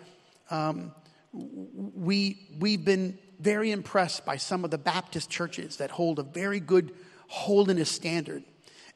um, 0.49 0.91
we, 1.32 2.45
we've 2.60 2.84
been 2.84 3.18
very 3.39 3.72
impressed 3.72 4.26
by 4.26 4.36
some 4.36 4.66
of 4.66 4.72
the 4.72 4.78
Baptist 4.78 5.30
churches 5.30 5.78
that 5.78 5.91
hold 5.91 6.20
a 6.20 6.24
very 6.24 6.60
good 6.60 6.91
holiness 7.28 7.89
standard. 7.89 8.43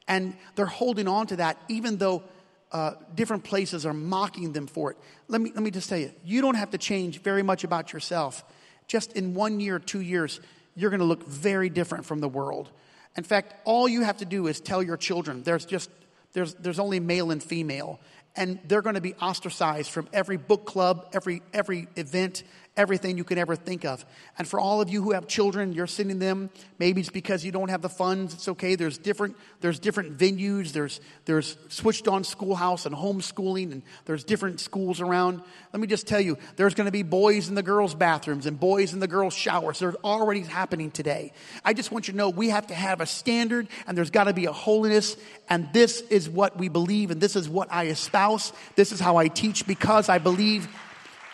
And 0.09 0.35
they're 0.55 0.65
holding 0.65 1.07
on 1.07 1.27
to 1.27 1.37
that 1.37 1.57
even 1.69 1.97
though 1.97 2.23
uh, 2.71 2.93
different 3.15 3.43
places 3.43 3.85
are 3.85 3.93
mocking 3.93 4.53
them 4.53 4.67
for 4.67 4.91
it. 4.91 4.97
Let 5.27 5.41
me, 5.41 5.51
let 5.53 5.63
me 5.63 5.71
just 5.71 5.89
tell 5.89 5.97
you, 5.97 6.11
you 6.23 6.41
don't 6.41 6.55
have 6.55 6.71
to 6.71 6.77
change 6.77 7.21
very 7.21 7.41
much 7.41 7.63
about 7.63 7.93
yourself. 7.93 8.43
Just 8.87 9.13
in 9.13 9.33
one 9.33 9.59
year, 9.59 9.79
two 9.79 10.01
years, 10.01 10.39
you're 10.75 10.89
going 10.89 10.99
to 10.99 11.05
look 11.05 11.25
very 11.25 11.69
different 11.69 12.05
from 12.05 12.19
the 12.19 12.29
world. 12.29 12.69
In 13.17 13.23
fact, 13.23 13.53
all 13.65 13.87
you 13.89 14.03
have 14.03 14.17
to 14.17 14.25
do 14.25 14.47
is 14.47 14.59
tell 14.59 14.83
your 14.83 14.97
children 14.97 15.43
there's 15.43 15.65
just 15.65 15.89
there's, 16.33 16.53
there's 16.55 16.79
only 16.79 16.99
male 16.99 17.31
and 17.31 17.41
female, 17.41 17.99
and 18.35 18.59
they're 18.67 18.83
going 18.83 18.95
to 18.95 19.01
be 19.01 19.15
ostracized 19.15 19.89
from 19.89 20.07
every 20.13 20.37
book 20.37 20.65
club, 20.65 21.09
every 21.13 21.41
every 21.53 21.87
event, 21.95 22.43
everything 22.79 23.17
you 23.17 23.25
could 23.25 23.37
ever 23.37 23.57
think 23.57 23.83
of. 23.83 24.05
And 24.37 24.47
for 24.47 24.57
all 24.57 24.79
of 24.79 24.89
you 24.89 25.03
who 25.03 25.11
have 25.11 25.27
children, 25.27 25.73
you're 25.73 25.85
sending 25.85 26.17
them. 26.17 26.49
Maybe 26.79 27.01
it's 27.01 27.09
because 27.09 27.43
you 27.43 27.51
don't 27.51 27.69
have 27.69 27.81
the 27.81 27.89
funds. 27.89 28.33
It's 28.33 28.47
okay. 28.47 28.75
There's 28.75 28.97
different, 28.97 29.35
there's 29.59 29.79
different 29.79 30.17
venues. 30.17 30.71
There's, 30.71 31.01
there's 31.25 31.57
switched 31.67 32.07
on 32.07 32.23
schoolhouse 32.23 32.85
and 32.85 32.95
homeschooling 32.95 33.73
and 33.73 33.83
there's 34.05 34.23
different 34.23 34.61
schools 34.61 35.01
around. 35.01 35.41
Let 35.73 35.81
me 35.81 35.87
just 35.87 36.07
tell 36.07 36.21
you, 36.21 36.37
there's 36.55 36.73
going 36.73 36.85
to 36.85 36.91
be 36.91 37.03
boys 37.03 37.49
in 37.49 37.55
the 37.55 37.61
girls' 37.61 37.93
bathrooms 37.93 38.45
and 38.45 38.57
boys 38.57 38.93
in 38.93 39.01
the 39.01 39.07
girls' 39.07 39.33
showers. 39.33 39.79
They're 39.79 39.95
already 40.01 40.41
happening 40.41 40.89
today. 40.89 41.33
I 41.65 41.73
just 41.73 41.91
want 41.91 42.07
you 42.07 42.13
to 42.13 42.17
know 42.17 42.29
we 42.29 42.47
have 42.47 42.67
to 42.67 42.73
have 42.73 43.01
a 43.01 43.05
standard 43.05 43.67
and 43.87 43.97
there's 43.97 44.09
got 44.09 44.23
to 44.23 44.33
be 44.33 44.45
a 44.45 44.53
holiness. 44.53 45.17
And 45.49 45.67
this 45.73 45.99
is 45.99 46.29
what 46.29 46.57
we 46.57 46.69
believe 46.69 47.11
and 47.11 47.19
this 47.19 47.35
is 47.35 47.49
what 47.49 47.67
I 47.73 47.87
espouse. 47.87 48.53
This 48.77 48.93
is 48.93 49.01
how 49.01 49.17
I 49.17 49.27
teach 49.27 49.67
because 49.67 50.07
I 50.07 50.19
believe 50.19 50.69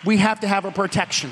we 0.05 0.17
have 0.17 0.41
to 0.41 0.47
have 0.47 0.65
a 0.65 0.71
protection. 0.71 1.31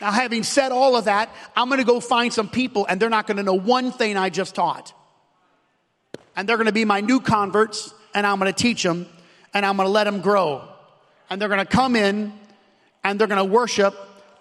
Now, 0.00 0.10
having 0.10 0.42
said 0.42 0.72
all 0.72 0.96
of 0.96 1.06
that, 1.06 1.30
I'm 1.56 1.68
going 1.68 1.80
to 1.80 1.86
go 1.86 2.00
find 2.00 2.32
some 2.32 2.48
people 2.48 2.86
and 2.86 3.00
they're 3.00 3.10
not 3.10 3.26
going 3.26 3.38
to 3.38 3.42
know 3.42 3.54
one 3.54 3.92
thing 3.92 4.16
I 4.16 4.28
just 4.28 4.54
taught. 4.54 4.92
And 6.36 6.48
they're 6.48 6.58
going 6.58 6.66
to 6.66 6.72
be 6.72 6.84
my 6.84 7.00
new 7.00 7.18
converts 7.18 7.94
and 8.14 8.26
I'm 8.26 8.38
going 8.38 8.52
to 8.52 8.58
teach 8.58 8.82
them 8.82 9.06
and 9.54 9.64
I'm 9.64 9.76
going 9.76 9.86
to 9.86 9.92
let 9.92 10.04
them 10.04 10.20
grow. 10.20 10.68
And 11.30 11.40
they're 11.40 11.48
going 11.48 11.64
to 11.64 11.64
come 11.64 11.96
in 11.96 12.32
and 13.02 13.18
they're 13.18 13.26
going 13.26 13.38
to 13.38 13.44
worship. 13.44 13.96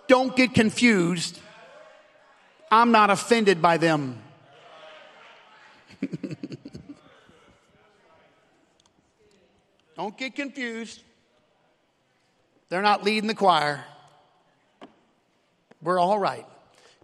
Don't 0.08 0.36
get 0.36 0.54
confused. 0.54 1.40
I'm 2.70 2.92
not 2.92 3.10
offended 3.10 3.62
by 3.62 3.78
them. 3.78 4.22
Don't 9.96 10.18
get 10.18 10.36
confused. 10.36 11.02
They're 12.70 12.82
not 12.82 13.04
leading 13.04 13.28
the 13.28 13.36
choir. 13.36 13.84
We're 15.82 16.00
all 16.00 16.20
right. 16.20 16.46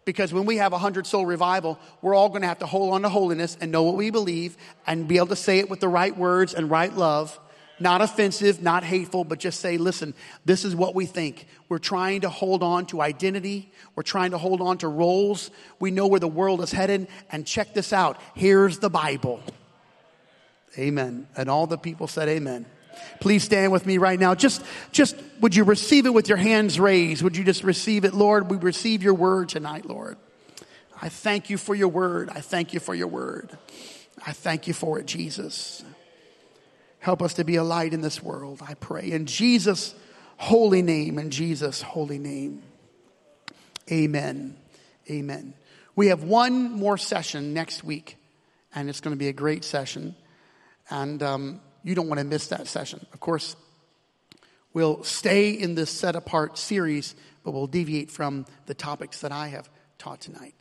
Because 0.04 0.34
when 0.34 0.46
we 0.46 0.58
have 0.58 0.74
a 0.74 0.78
hundred 0.78 1.06
soul 1.06 1.26
revival, 1.26 1.80
we're 2.02 2.16
all 2.16 2.30
going 2.30 2.42
to 2.42 2.48
have 2.48 2.60
to 2.60 2.66
hold 2.66 2.94
on 2.94 3.04
to 3.04 3.10
holiness 3.10 3.56
and 3.62 3.72
know 3.72 3.84
what 3.84 3.96
we 3.96 4.10
believe 4.10 4.58
and 4.88 5.08
be 5.08 5.18
able 5.18 5.28
to 5.28 5.36
say 5.36 5.60
it 5.60 5.70
with 5.70 5.80
the 5.80 5.88
right 5.88 6.16
words 6.18 6.54
and 6.54 6.72
right 6.72 6.94
love. 6.94 7.40
Not 7.80 8.02
offensive, 8.02 8.62
not 8.62 8.84
hateful, 8.84 9.24
but 9.24 9.40
just 9.40 9.60
say, 9.60 9.78
listen, 9.78 10.14
this 10.46 10.66
is 10.66 10.76
what 10.76 10.94
we 10.94 11.06
think. 11.06 11.48
We're 11.70 11.80
trying 11.80 12.22
to 12.22 12.30
hold 12.30 12.62
on 12.62 12.86
to 12.88 13.02
identity. 13.02 13.72
We're 13.96 14.04
trying 14.04 14.32
to 14.32 14.38
hold 14.38 14.62
on 14.62 14.80
to 14.80 14.88
roles. 14.88 15.50
We 15.80 15.92
know 15.92 16.08
where 16.08 16.20
the 16.20 16.28
world 16.28 16.62
is 16.62 16.72
headed. 16.72 17.08
And 17.32 17.46
check 17.46 17.74
this 17.74 17.94
out. 17.94 18.20
Here's 18.36 18.80
the 18.80 18.90
Bible. 18.90 19.42
Amen. 20.78 21.28
And 21.36 21.50
all 21.50 21.68
the 21.68 21.78
people 21.78 22.08
said, 22.08 22.28
Amen. 22.30 22.66
Please 23.20 23.44
stand 23.44 23.72
with 23.72 23.86
me 23.86 23.98
right 23.98 24.20
now. 24.20 24.36
Just, 24.36 24.64
just, 24.92 25.16
would 25.40 25.56
you 25.56 25.64
receive 25.64 26.06
it 26.06 26.14
with 26.14 26.28
your 26.28 26.38
hands 26.38 26.80
raised? 26.80 27.22
Would 27.22 27.38
you 27.38 27.44
just 27.44 27.64
receive 27.64 28.06
it? 28.06 28.14
Lord, 28.14 28.50
we 28.50 28.58
receive 28.58 29.04
your 29.04 29.14
word 29.14 29.50
tonight, 29.50 29.86
Lord. 29.86 30.18
I 31.02 31.10
thank 31.10 31.50
you 31.50 31.58
for 31.58 31.76
your 31.76 31.88
word. 31.88 32.30
I 32.30 32.42
thank 32.42 32.74
you 32.74 32.80
for 32.80 32.94
your 32.94 33.08
word. 33.08 33.58
I 34.26 34.34
thank 34.34 34.68
you 34.68 34.74
for 34.74 35.00
it, 35.00 35.06
Jesus. 35.08 35.84
Help 37.00 37.22
us 37.22 37.34
to 37.36 37.44
be 37.44 37.56
a 37.56 37.64
light 37.64 37.94
in 37.94 38.02
this 38.02 38.22
world, 38.22 38.62
I 38.68 38.76
pray. 38.76 39.12
In 39.12 39.26
Jesus' 39.26 39.96
holy 40.38 40.84
name, 40.84 41.18
in 41.18 41.32
Jesus' 41.32 41.82
holy 41.82 42.20
name. 42.20 42.62
Amen. 43.92 44.56
Amen. 45.10 45.54
We 45.96 46.08
have 46.08 46.24
one 46.24 46.72
more 46.72 46.98
session 46.98 47.54
next 47.54 47.84
week, 47.84 48.18
and 48.74 48.90
it's 48.90 49.02
going 49.02 49.16
to 49.16 49.20
be 49.20 49.28
a 49.28 49.34
great 49.34 49.64
session. 49.64 50.16
And 50.90 51.22
um, 51.24 51.62
you 51.84 51.96
don't 51.96 52.08
want 52.08 52.20
to 52.20 52.26
miss 52.26 52.48
that 52.48 52.68
session. 52.68 53.06
Of 53.14 53.20
course, 53.20 53.56
we'll 54.74 55.04
stay 55.04 55.52
in 55.52 55.76
this 55.76 55.90
set 55.90 56.16
apart 56.16 56.58
series, 56.58 57.16
but 57.44 57.52
we'll 57.52 57.68
deviate 57.68 58.12
from 58.12 58.46
the 58.66 58.74
topics 58.74 59.22
that 59.22 59.32
I 59.32 59.48
have 59.48 59.70
taught 59.98 60.22
tonight. 60.22 60.56